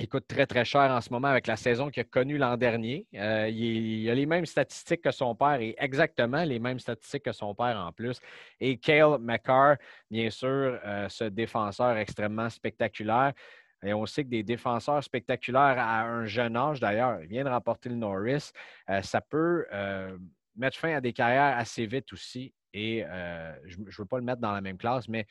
il 0.00 0.08
coûte 0.08 0.26
très, 0.26 0.46
très 0.46 0.64
cher 0.64 0.90
en 0.90 1.00
ce 1.00 1.10
moment 1.10 1.28
avec 1.28 1.46
la 1.46 1.56
saison 1.56 1.90
qu'il 1.90 2.00
a 2.00 2.04
connue 2.04 2.38
l'an 2.38 2.56
dernier. 2.56 3.06
Euh, 3.14 3.48
il, 3.48 4.08
a 4.08 4.14
les 4.14 4.26
mêmes 4.26 4.46
statistiques 4.46 5.02
que 5.02 5.10
son 5.10 5.34
père 5.34 5.60
et 5.60 5.74
exactement 5.78 6.42
les 6.42 6.58
mêmes 6.58 6.78
statistiques 6.78 7.24
que 7.24 7.32
son 7.32 7.54
père 7.54 7.78
en 7.78 7.92
plus. 7.92 8.18
Et 8.60 8.78
Kale 8.78 9.18
McCarr, 9.20 9.76
bien 10.10 10.30
sûr, 10.30 10.48
euh, 10.84 11.08
ce 11.08 11.24
défenseur 11.24 11.96
extrêmement 11.98 12.48
spectaculaire. 12.48 13.32
Et 13.82 13.92
on 13.92 14.06
sait 14.06 14.24
que 14.24 14.30
des 14.30 14.42
défenseurs 14.42 15.02
spectaculaires 15.04 15.78
à 15.78 16.02
un 16.02 16.26
jeune 16.26 16.56
âge, 16.56 16.80
d'ailleurs, 16.80 17.20
il 17.22 17.28
vient 17.28 17.44
de 17.44 17.50
remporter 17.50 17.88
le 17.88 17.96
Norris, 17.96 18.52
euh, 18.90 19.00
ça 19.02 19.20
peut 19.20 19.66
mettre 20.56 20.76
fin 20.76 20.96
à 20.96 21.00
des 21.00 21.12
carrières 21.12 21.56
assez 21.56 21.86
vite 21.86 22.12
aussi. 22.12 22.52
Et 22.72 23.04
je 23.64 23.78
ne 23.78 23.84
veux 23.90 24.04
pas 24.04 24.18
le 24.18 24.24
mettre 24.24 24.40
dans 24.40 24.52
la 24.52 24.60
même 24.60 24.76
classe, 24.76 25.08
mais 25.08 25.26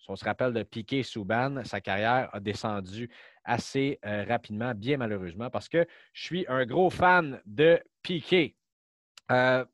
si 0.00 0.10
on 0.10 0.16
se 0.16 0.24
rappelle 0.24 0.52
de 0.54 0.62
Piquet 0.62 1.02
Souban, 1.02 1.62
sa 1.64 1.80
carrière 1.80 2.30
a 2.32 2.40
descendu 2.40 3.10
assez 3.50 3.98
euh, 4.06 4.24
rapidement, 4.28 4.74
bien 4.74 4.96
malheureusement, 4.96 5.50
parce 5.50 5.68
que 5.68 5.84
je 6.12 6.24
suis 6.24 6.44
un 6.48 6.64
gros 6.64 6.88
fan 6.88 7.40
de 7.46 7.80
Piquet. 8.02 8.54
Euh, 9.32 9.64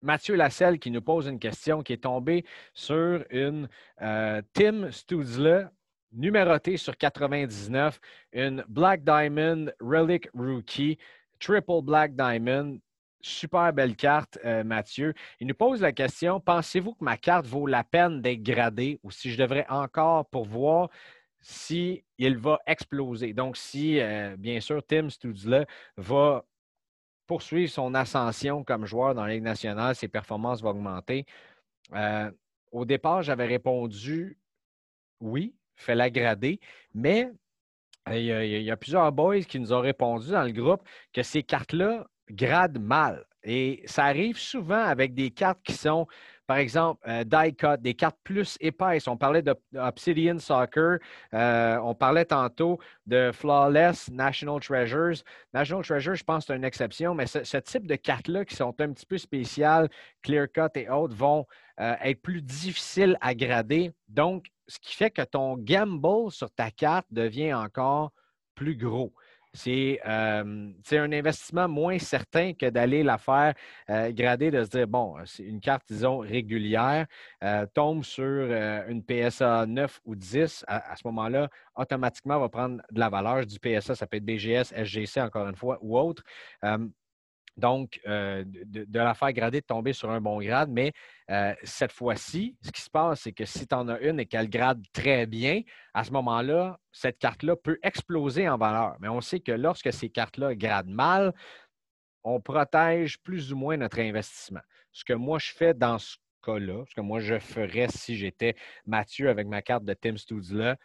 Mathieu 0.00 0.36
Lasselle 0.36 0.78
qui 0.78 0.90
nous 0.90 1.02
pose 1.02 1.26
une 1.26 1.38
question 1.38 1.82
qui 1.82 1.92
est 1.92 2.02
tombée 2.04 2.44
sur 2.72 3.24
une 3.30 3.68
euh, 4.00 4.40
Tim 4.54 4.90
Studzla 4.90 5.70
numérotée 6.12 6.78
sur 6.78 6.96
99, 6.96 8.00
une 8.32 8.64
Black 8.68 9.04
Diamond 9.04 9.66
Relic 9.80 10.30
Rookie, 10.32 10.96
Triple 11.38 11.82
Black 11.82 12.16
Diamond, 12.16 12.78
Super 13.22 13.72
belle 13.72 13.96
carte, 13.96 14.38
Mathieu. 14.64 15.12
Il 15.40 15.48
nous 15.48 15.54
pose 15.54 15.80
la 15.80 15.90
question 15.90 16.38
pensez-vous 16.38 16.92
que 16.92 17.02
ma 17.02 17.16
carte 17.16 17.46
vaut 17.46 17.66
la 17.66 17.82
peine 17.82 18.22
d'être 18.22 18.42
gradée 18.42 19.00
ou 19.02 19.10
si 19.10 19.32
je 19.32 19.38
devrais 19.38 19.66
encore 19.68 20.28
pourvoir 20.28 20.90
si 21.40 22.04
va 22.18 22.58
exploser? 22.66 23.32
Donc, 23.32 23.56
si, 23.56 24.00
euh, 24.00 24.36
bien 24.36 24.60
sûr, 24.60 24.82
Tim 24.86 25.10
Studzla 25.10 25.64
va 25.96 26.44
poursuivre 27.26 27.70
son 27.70 27.94
ascension 27.94 28.64
comme 28.64 28.86
joueur 28.86 29.14
dans 29.14 29.26
la 29.26 29.34
Ligue 29.34 29.42
nationale, 29.42 29.94
ses 29.94 30.08
performances 30.08 30.62
vont 30.62 30.70
augmenter. 30.70 31.26
Euh, 31.94 32.30
au 32.72 32.84
départ, 32.84 33.22
j'avais 33.22 33.46
répondu 33.46 34.38
oui, 35.20 35.54
fais-la 35.76 36.10
grader, 36.10 36.60
mais 36.94 37.30
il 38.10 38.22
y, 38.22 38.70
a, 38.70 38.76
plusieurs 38.76 39.10
boys 39.10 39.40
qui 39.40 39.58
nous 39.58 39.72
ont 39.72 39.80
répondu 39.80 40.30
dans 40.30 40.44
le 40.44 40.52
groupe 40.52 40.82
que 41.12 41.22
ces 41.22 41.42
cartes-là 41.42 42.06
grade 42.30 42.78
mal. 42.78 43.24
Et 43.42 43.82
ça 43.86 44.04
arrive 44.04 44.38
souvent 44.38 44.82
avec 44.82 45.14
des 45.14 45.30
cartes 45.30 45.60
qui 45.64 45.72
sont, 45.72 46.06
par 46.46 46.58
exemple, 46.58 47.00
euh, 47.08 47.24
die 47.24 47.54
cut, 47.54 47.78
des 47.80 47.94
cartes 47.94 48.18
plus 48.22 48.56
épaisses. 48.60 49.08
On 49.08 49.16
parlait 49.16 49.42
d'Obsidian 49.42 50.38
Soccer, 50.38 50.98
euh, 51.34 51.78
on 51.82 51.94
parlait 51.94 52.24
tantôt 52.24 52.78
de 53.06 53.30
Flawless 53.32 54.10
National 54.10 54.60
Treasures. 54.60 55.22
National 55.52 55.84
Treasures, 55.84 56.14
je 56.14 56.24
pense 56.24 56.46
c'est 56.46 56.56
une 56.56 56.64
exception, 56.64 57.14
mais 57.14 57.26
ce, 57.26 57.56
type 57.58 57.86
de 57.86 57.96
cartes-là 57.96 58.44
qui 58.44 58.54
sont 58.54 58.74
un 58.80 58.92
petit 58.92 59.06
peu 59.06 59.18
spéciales, 59.18 59.88
clear 60.22 60.46
cut 60.52 60.68
et 60.76 60.88
autres, 60.88 61.14
vont 61.14 61.46
euh, 61.80 61.94
être 62.02 62.22
plus 62.22 62.42
difficiles 62.42 63.16
à 63.20 63.34
grader. 63.34 63.92
Donc, 64.08 64.46
ce 64.68 64.78
qui 64.78 64.94
fait 64.94 65.10
que 65.10 65.22
ton 65.22 65.56
gamble 65.56 66.30
sur 66.30 66.50
ta 66.50 66.70
carte 66.70 67.06
devient 67.10 67.54
encore 67.54 68.12
plus 68.54 68.76
gros. 68.76 69.12
Euh, 69.66 70.70
c'est 70.82 70.98
un 70.98 71.12
investissement 71.12 71.68
moins 71.68 71.98
certain 71.98 72.52
que 72.52 72.66
d'aller 72.66 73.02
la 73.02 73.18
faire 73.18 73.54
euh, 73.90 74.10
grader, 74.12 74.50
de 74.50 74.64
se 74.64 74.70
dire, 74.70 74.86
bon, 74.86 75.16
c'est 75.24 75.44
une 75.44 75.60
carte, 75.60 75.84
disons, 75.88 76.18
régulière, 76.18 77.06
euh, 77.42 77.66
tombe 77.74 78.04
sur 78.04 78.24
une 78.88 79.02
PSA 79.02 79.66
9 79.66 80.00
ou 80.04 80.14
10, 80.14 80.64
à, 80.68 80.96
ce 80.96 81.02
moment-là, 81.06 81.48
automatiquement, 81.74 82.38
va 82.38 82.48
prendre 82.48 82.82
de 82.90 83.00
la 83.00 83.08
valeur 83.08 83.46
du 83.46 83.58
PSA. 83.58 83.94
Ça 83.94 84.06
peut 84.06 84.16
être 84.18 84.24
BGS, 84.24 84.72
SGC, 84.74 85.20
encore 85.20 85.48
une 85.48 85.56
fois, 85.56 85.78
ou 85.80 85.98
autre. 85.98 86.22
Donc, 87.56 88.00
euh, 88.06 88.44
de, 88.46 88.98
la 88.98 89.14
faire 89.14 89.32
grader, 89.32 89.60
de 89.60 89.66
tomber 89.66 89.92
sur 89.92 90.10
un 90.10 90.20
bon 90.20 90.40
grade. 90.40 90.68
Mais 90.70 90.92
euh, 91.30 91.54
cette 91.62 91.92
fois-ci, 91.92 92.56
ce 92.60 92.70
qui 92.70 92.82
se 92.82 92.90
passe, 92.90 93.22
c'est 93.22 93.32
que 93.32 93.46
si 93.46 93.66
tu 93.66 93.74
en 93.74 93.88
as 93.88 93.98
une 94.00 94.20
et 94.20 94.26
qu'elle 94.26 94.50
grade 94.50 94.82
très 94.92 95.26
bien, 95.26 95.62
à 95.94 96.04
ce 96.04 96.10
moment-là, 96.12 96.78
cette 96.92 97.18
carte-là 97.18 97.56
peut 97.56 97.78
exploser 97.82 98.48
en 98.48 98.58
valeur. 98.58 98.96
Mais 99.00 99.08
on 99.08 99.20
sait 99.20 99.40
que 99.40 99.52
lorsque 99.52 99.92
ces 99.92 100.10
cartes-là 100.10 100.54
gradent 100.54 100.90
mal, 100.90 101.32
on 102.24 102.40
protège 102.40 103.18
plus 103.22 103.52
ou 103.52 103.56
moins 103.56 103.76
notre 103.76 104.00
investissement. 104.00 104.60
Ce 104.92 105.04
que 105.04 105.12
moi, 105.12 105.38
je 105.38 105.52
fais 105.52 105.72
dans 105.72 105.98
ce 105.98 106.16
cas-là, 106.44 106.84
ce 106.88 106.94
que 106.94 107.00
moi, 107.00 107.20
je 107.20 107.38
ferais 107.38 107.88
si 107.88 108.16
j'étais 108.16 108.56
Mathieu 108.84 109.28
avec 109.30 109.46
ma 109.46 109.62
carte 109.62 109.84
de 109.84 109.94
Tim 109.94 110.16
Studs-là, 110.16 110.76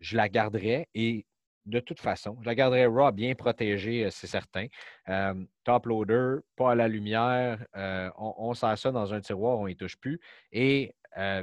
je 0.00 0.16
la 0.16 0.28
garderais 0.28 0.88
et 0.94 1.26
de 1.66 1.80
toute 1.80 2.00
façon. 2.00 2.36
Je 2.42 2.46
la 2.46 2.54
garderai 2.54 2.86
raw, 2.86 3.10
bien 3.12 3.34
protégée, 3.34 4.04
euh, 4.04 4.10
c'est 4.10 4.26
certain. 4.26 4.66
Euh, 5.08 5.34
top 5.64 5.86
loader, 5.86 6.38
pas 6.56 6.72
à 6.72 6.74
la 6.74 6.88
lumière. 6.88 7.64
Euh, 7.76 8.10
on, 8.16 8.52
sert 8.54 8.76
ça 8.76 8.92
dans 8.92 9.14
un 9.14 9.20
tiroir, 9.20 9.58
on 9.58 9.66
n'y 9.66 9.76
touche 9.76 9.96
plus. 9.96 10.20
Et 10.52 10.92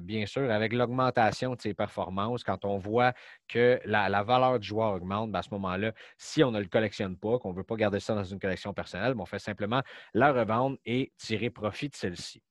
bien 0.01 0.25
sûr, 0.25 0.51
avec 0.51 0.73
l'augmentation 0.73 1.55
de 1.55 1.61
ses 1.61 1.73
performances, 1.73 2.43
quand 2.43 2.65
on 2.65 2.77
voit 2.77 3.13
que 3.47 3.79
la, 3.85 4.21
valeur 4.21 4.59
du 4.59 4.67
joueur 4.67 4.93
augmente, 4.95 5.31
ben, 5.31 5.39
à 5.39 5.41
ce 5.43 5.49
moment-là, 5.51 5.93
si 6.17 6.43
on 6.43 6.51
ne 6.51 6.59
le 6.59 6.67
collectionne 6.67 7.17
pas, 7.17 7.39
qu'on 7.39 7.51
ne 7.51 7.55
veut 7.55 7.63
pas 7.63 7.77
garder 7.77 8.01
ça 8.01 8.13
dans 8.13 8.23
une 8.25 8.39
collection 8.39 8.73
personnelle, 8.73 9.13
ben, 9.13 9.21
on 9.21 9.25
fait 9.25 9.39
simplement 9.39 9.81
la 10.13 10.33
revendre 10.33 10.77
et 10.85 11.13
tirer 11.17 11.49
profit 11.49 11.87
de 11.87 11.95
celle-ci. 11.95 12.43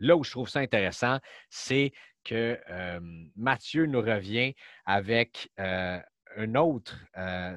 Là 0.00 0.16
où 0.16 0.22
je 0.22 0.32
trouve 0.32 0.50
ça 0.50 0.60
intéressant, 0.60 1.18
c'est 1.48 1.92
que 2.24 2.60
Mathieu 3.36 3.86
nous 3.86 4.02
revient 4.02 4.54
avec 4.84 5.50
un 6.36 6.54
autre. 6.54 6.98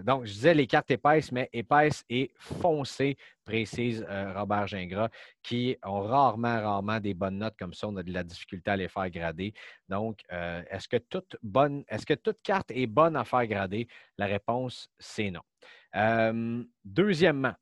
donc, 0.03 0.25
je 0.25 0.33
disais 0.33 0.53
les 0.53 0.67
cartes 0.67 0.91
épaisses, 0.91 1.31
mais 1.31 1.49
épaisses 1.53 2.03
et 2.09 2.31
foncées, 2.37 3.17
précise 3.43 4.05
Robert 4.35 4.67
Gingras, 4.67 5.09
qui 5.41 5.77
ont 5.83 6.01
rarement, 6.01 6.61
rarement 6.61 6.99
des 6.99 7.13
bonnes 7.13 7.37
notes 7.37 7.55
comme 7.57 7.73
ça. 7.73 7.87
On 7.87 7.95
a 7.97 8.03
de 8.03 8.11
la 8.11 8.23
difficulté 8.23 8.71
à 8.71 8.75
les 8.75 8.87
faire 8.87 9.09
grader. 9.09 9.53
Donc, 9.87 10.19
est-ce 10.29 10.87
que 10.87 10.97
toute 10.97 11.37
bonne, 11.41 11.83
est-ce 11.87 12.05
que 12.05 12.13
toute 12.13 12.41
carte 12.43 12.71
est 12.71 12.87
bonne 12.87 13.15
à 13.15 13.23
faire 13.23 13.47
grader? 13.47 13.87
La 14.17 14.25
réponse, 14.25 14.89
c'est 14.99 15.31
non. 15.31 16.65
deuxièmement, 16.83 17.53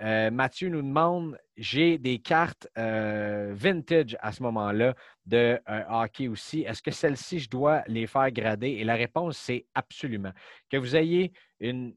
euh, 0.00 0.30
Mathieu 0.30 0.68
nous 0.68 0.82
demande 0.82 1.38
j'ai 1.56 1.98
des 1.98 2.18
cartes 2.18 2.66
euh, 2.78 3.52
vintage 3.54 4.16
à 4.20 4.32
ce 4.32 4.42
moment-là 4.42 4.94
de 5.26 5.60
euh, 5.68 5.82
hockey 5.88 6.28
aussi. 6.28 6.62
Est-ce 6.62 6.82
que 6.82 6.90
celles-ci, 6.90 7.40
je 7.40 7.50
dois 7.50 7.82
les 7.86 8.06
faire 8.06 8.30
grader? 8.30 8.70
Et 8.70 8.84
la 8.84 8.94
réponse, 8.94 9.38
c'est 9.38 9.66
absolument. 9.74 10.32
Que 10.70 10.76
vous 10.76 10.96
ayez 10.96 11.32
une 11.60 11.94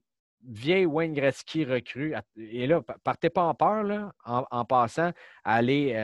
vieille 0.47 0.85
Wayne 0.85 1.13
Gretzky 1.13 1.65
recrue, 1.65 2.13
et 2.37 2.67
là, 2.67 2.79
partez 3.03 3.31
pas 3.31 3.41
en 3.45 3.55
peur, 3.55 4.11
en, 4.25 4.65
passant, 4.65 5.11
allez 5.43 5.97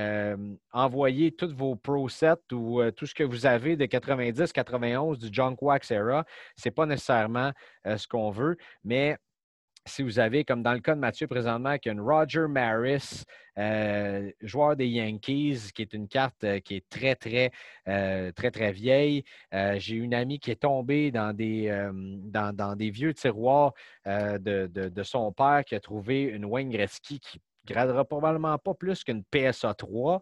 envoyer 0.72 1.32
tous 1.32 1.54
vos 1.54 1.76
Pro 1.76 2.10
sets 2.10 2.52
ou 2.52 2.82
tout 2.90 3.06
ce 3.06 3.14
que 3.14 3.24
vous 3.24 3.46
avez 3.46 3.76
de 3.76 3.86
90, 3.86 4.52
91, 4.52 5.20
du 5.20 5.30
Junk 5.32 5.58
Wax 5.62 5.92
era. 5.92 6.26
Ce 6.56 6.68
n'est 6.68 6.72
pas 6.72 6.88
nécessairement 6.88 7.52
ce 7.86 8.08
qu'on 8.08 8.32
veut, 8.32 8.58
mais 8.84 9.16
si 9.86 10.04
vous 10.04 10.20
avez, 10.20 10.46
comme 10.46 10.62
dans 10.62 10.74
le 10.74 10.80
cas 10.80 10.96
de 10.96 11.00
Mathieu 11.00 11.28
présentement, 11.28 11.78
qu'il 11.78 12.00
Roger 12.00 12.48
Maris, 12.48 13.24
euh, 13.58 14.32
joueur 14.42 14.76
des 14.76 14.88
Yankees, 14.88 15.72
qui 15.74 15.82
est 15.82 15.94
une 15.94 16.08
carte 16.08 16.44
euh, 16.44 16.60
qui 16.60 16.76
est 16.76 16.90
très, 16.90 17.16
très, 17.16 17.52
euh, 17.88 18.32
très, 18.32 18.52
très 18.52 18.72
vieille. 18.72 19.24
J'ai 19.52 19.96
une 19.96 20.14
amie 20.14 20.40
qui 20.40 20.52
est 20.52 20.62
tombée 20.62 21.12
dans 21.12 21.36
des, 21.36 21.70
dans, 21.94 22.76
des 22.76 22.90
vieux 22.90 23.14
tiroirs 23.14 23.74
de, 24.06 25.04
son 25.04 25.32
père 25.32 25.64
qui 25.66 25.76
a 25.76 25.80
trouvé 25.80 26.24
une 26.24 26.46
Wayne 26.46 26.70
Gretzky 26.70 27.20
qui 27.20 27.42
ne 27.68 27.74
gradera 27.74 28.06
probablement 28.06 28.58
pas 28.58 28.74
plus 28.74 29.04
qu'une 29.04 29.24
PSA 29.24 29.74
3. 29.74 30.22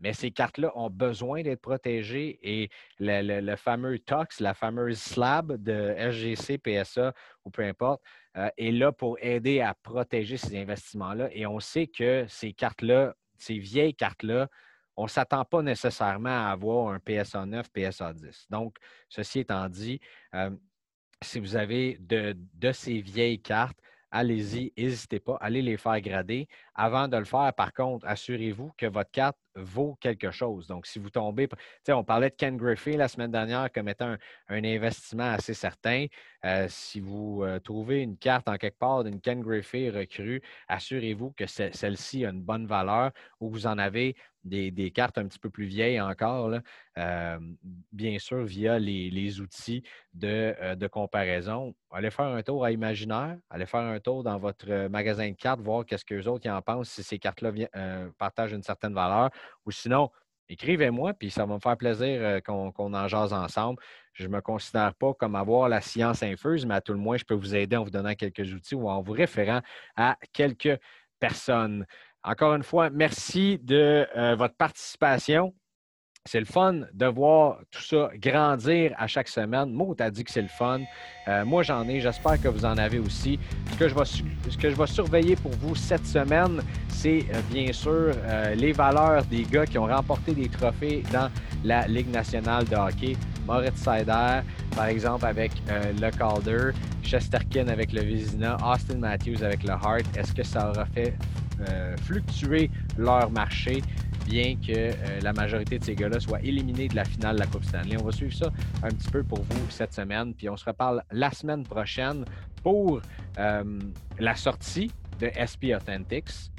Mais 0.00 0.14
ces 0.14 0.30
cartes-là 0.30 0.72
ont 0.74 0.88
besoin 0.88 1.42
d'être 1.42 1.60
protégées 1.60 2.38
et 2.42 2.70
le, 2.98 3.54
fameux 3.56 3.98
TOX, 3.98 4.40
la 4.40 4.54
fameuse 4.54 4.98
slab 4.98 5.62
de 5.62 5.94
SGC, 5.98 6.58
PSA 6.58 7.12
ou 7.44 7.50
peu 7.50 7.62
importe, 7.62 8.02
est 8.34 8.70
là 8.70 8.92
pour 8.92 9.18
aider 9.20 9.60
à 9.60 9.74
protéger 9.74 10.36
ces 10.36 10.56
investissements-là. 10.56 11.28
Et 11.32 11.46
on 11.46 11.60
sait 11.60 11.86
que 11.86 12.24
ces 12.28 12.52
cartes-là, 12.52 13.14
ces 13.36 13.58
vieilles 13.58 13.94
cartes-là, 13.94 14.48
on 14.96 15.04
ne 15.04 15.08
s'attend 15.08 15.44
pas 15.44 15.62
nécessairement 15.62 16.48
à 16.48 16.50
avoir 16.50 16.92
un 16.92 16.98
PSA 16.98 17.46
9, 17.46 17.68
PSA 17.72 18.12
10. 18.12 18.46
Donc, 18.50 18.76
ceci 19.08 19.40
étant 19.40 19.68
dit, 19.68 20.00
euh, 20.34 20.50
si 21.22 21.40
vous 21.40 21.56
avez 21.56 21.96
de 22.00 22.72
ces 22.72 23.00
vieilles 23.00 23.40
cartes, 23.40 23.78
allez-y, 24.10 24.72
n'hésitez 24.76 25.20
pas, 25.20 25.36
allez 25.40 25.62
les 25.62 25.76
faire 25.76 26.00
grader. 26.00 26.48
Avant 26.74 27.08
de 27.08 27.16
le 27.16 27.24
faire, 27.24 27.52
par 27.54 27.72
contre, 27.72 28.06
assurez-vous 28.06 28.72
que 28.76 28.86
votre 28.86 29.10
carte 29.10 29.38
vaut 29.60 29.96
quelque 30.00 30.30
chose. 30.30 30.66
Donc, 30.66 30.86
si 30.86 30.98
vous 30.98 31.10
tombez, 31.10 31.48
on 31.88 32.04
parlait 32.04 32.30
de 32.30 32.34
Ken 32.34 32.56
Griffey 32.56 32.96
la 32.96 33.08
semaine 33.08 33.30
dernière 33.30 33.70
comme 33.72 33.88
étant 33.88 34.16
un, 34.48 34.64
investissement 34.64 35.32
assez 35.32 35.54
certain. 35.54 36.06
Euh, 36.44 36.66
si 36.68 37.00
vous 37.00 37.42
euh, 37.42 37.58
trouvez 37.60 38.00
une 38.02 38.16
carte 38.16 38.48
en 38.48 38.56
quelque 38.56 38.78
part 38.78 39.04
d'une 39.04 39.20
Ken 39.20 39.40
Griffey 39.40 39.90
recrue, 39.90 40.42
assurez-vous 40.68 41.32
que 41.32 41.46
celle-ci 41.46 42.24
a 42.24 42.30
une 42.30 42.42
bonne 42.42 42.66
valeur 42.66 43.10
ou 43.40 43.50
vous 43.50 43.66
en 43.66 43.78
avez 43.78 44.16
des, 44.44 44.90
cartes 44.90 45.18
un 45.18 45.26
petit 45.26 45.38
peu 45.38 45.50
plus 45.50 45.66
vieilles 45.66 46.00
encore, 46.00 46.54
euh, 46.98 47.38
bien 47.92 48.18
sûr, 48.18 48.44
via 48.44 48.78
les, 48.78 49.40
outils 49.40 49.82
de, 50.14 50.74
de, 50.74 50.86
comparaison. 50.86 51.74
Allez 51.90 52.10
faire 52.10 52.26
un 52.26 52.42
tour 52.42 52.64
à 52.64 52.72
Imaginaire, 52.72 53.36
allez 53.50 53.66
faire 53.66 53.80
un 53.80 54.00
tour 54.00 54.22
dans 54.22 54.38
votre 54.38 54.88
magasin 54.88 55.30
de 55.30 55.36
cartes, 55.36 55.60
voir 55.60 55.84
qu'est-ce 55.84 56.04
que 56.04 56.14
les 56.14 56.28
autres 56.28 56.48
en 56.48 56.62
pensent, 56.62 56.90
si 56.90 57.02
ces 57.02 57.18
cartes-là 57.18 57.52
partagent 58.18 58.52
une 58.52 58.62
certaine 58.62 58.94
valeur. 58.94 59.30
Ou 59.66 59.70
sinon, 59.70 60.10
écrivez-moi, 60.50 61.14
puis 61.14 61.30
ça 61.30 61.46
va 61.46 61.54
me 61.54 61.60
faire 61.60 61.76
plaisir 61.76 62.20
euh, 62.20 62.40
qu'on 62.40 62.94
en 62.94 63.08
jase 63.08 63.32
ensemble. 63.32 63.80
Je 64.12 64.26
ne 64.26 64.32
me 64.32 64.40
considère 64.40 64.94
pas 64.94 65.14
comme 65.14 65.36
avoir 65.36 65.68
la 65.68 65.80
science 65.80 66.22
infuse, 66.22 66.66
mais 66.66 66.74
à 66.74 66.80
tout 66.80 66.92
le 66.92 66.98
moins, 66.98 67.16
je 67.16 67.24
peux 67.24 67.34
vous 67.34 67.54
aider 67.54 67.76
en 67.76 67.84
vous 67.84 67.90
donnant 67.90 68.14
quelques 68.14 68.52
outils 68.52 68.74
ou 68.74 68.90
en 68.90 69.00
vous 69.00 69.12
référant 69.12 69.60
à 69.96 70.16
quelques 70.32 70.78
personnes. 71.20 71.86
Encore 72.22 72.54
une 72.54 72.62
fois, 72.62 72.90
merci 72.90 73.58
de 73.62 74.06
euh, 74.14 74.34
votre 74.36 74.54
participation. 74.54 75.54
C'est 76.26 76.38
le 76.38 76.44
fun 76.44 76.82
de 76.92 77.06
voir 77.06 77.60
tout 77.70 77.80
ça 77.80 78.10
grandir 78.16 78.92
à 78.98 79.06
chaque 79.06 79.28
semaine. 79.28 79.72
Moi, 79.72 79.94
tu 79.96 80.02
as 80.02 80.10
dit 80.10 80.22
que 80.22 80.30
c'est 80.30 80.42
le 80.42 80.48
fun. 80.48 80.80
Euh, 81.28 81.46
moi, 81.46 81.62
j'en 81.62 81.88
ai. 81.88 81.98
J'espère 81.98 82.38
que 82.38 82.48
vous 82.48 82.66
en 82.66 82.76
avez 82.76 82.98
aussi. 82.98 83.38
Ce 83.72 83.78
que 83.78 83.88
je 83.88 84.76
vais, 84.76 84.86
surveiller 84.86 85.34
pour 85.36 85.52
vous 85.52 85.74
cette 85.74 86.04
semaine, 86.04 86.60
c'est 86.90 87.24
euh, 87.32 87.40
bien 87.50 87.72
sûr 87.72 88.12
les 88.54 88.72
valeurs 88.72 89.24
des 89.24 89.44
gars 89.44 89.64
qui 89.64 89.78
ont 89.78 89.86
remporté 89.86 90.34
des 90.34 90.50
trophées 90.50 91.02
dans 91.10 91.30
la 91.64 91.86
Ligue 91.86 92.10
nationale 92.10 92.66
de 92.66 92.76
hockey. 92.76 93.16
Moritz 93.46 93.78
Seider, 93.78 94.40
par 94.76 94.86
exemple, 94.86 95.24
avec 95.24 95.52
le 95.68 96.10
Calder, 96.10 96.72
Chesterkin 97.02 97.68
avec 97.68 97.92
le 97.92 98.02
Vizina, 98.02 98.58
Austin 98.62 98.98
Matthews 98.98 99.42
avec 99.42 99.62
le 99.62 99.70
Hart. 99.70 100.04
Est-ce 100.14 100.34
que 100.34 100.42
ça 100.42 100.70
aura 100.70 100.84
fait 100.84 101.14
fluctuer 102.04 102.70
leur 102.96 103.30
marché? 103.30 103.82
bien 104.30 104.56
que 104.56 104.72
euh, 104.72 105.20
la 105.22 105.32
majorité 105.32 105.78
de 105.78 105.84
ces 105.84 105.94
gars-là 105.94 106.20
soient 106.20 106.40
éliminés 106.40 106.88
de 106.88 106.94
la 106.94 107.04
finale 107.04 107.34
de 107.34 107.40
la 107.40 107.46
Coupe 107.46 107.64
Stanley. 107.64 107.96
On 108.00 108.04
va 108.04 108.12
suivre 108.12 108.32
ça 108.32 108.50
un 108.82 108.88
petit 108.88 109.10
peu 109.10 109.22
pour 109.22 109.42
vous 109.42 109.70
cette 109.70 109.92
semaine, 109.92 110.34
puis 110.34 110.48
on 110.48 110.56
se 110.56 110.64
reparle 110.64 111.02
la 111.10 111.30
semaine 111.30 111.64
prochaine 111.64 112.24
pour 112.62 113.00
euh, 113.38 113.80
la 114.18 114.36
sortie 114.36 114.90
de 115.18 115.30
SP 115.34 115.74
Authentics. 115.76 116.50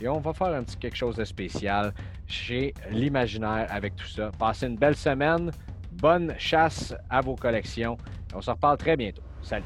Et 0.00 0.08
on 0.08 0.20
va 0.20 0.32
faire 0.32 0.48
un 0.48 0.62
petit 0.64 0.76
quelque 0.76 0.96
chose 0.96 1.16
de 1.16 1.24
spécial 1.24 1.92
chez 2.26 2.74
l'imaginaire 2.90 3.66
avec 3.70 3.94
tout 3.96 4.08
ça. 4.08 4.30
Passez 4.38 4.66
une 4.66 4.76
belle 4.76 4.96
semaine. 4.96 5.50
Bonne 5.92 6.34
chasse 6.38 6.94
à 7.08 7.20
vos 7.20 7.36
collections. 7.36 7.96
On 8.34 8.40
se 8.40 8.50
reparle 8.50 8.76
très 8.76 8.96
bientôt. 8.96 9.22
Salut! 9.42 9.64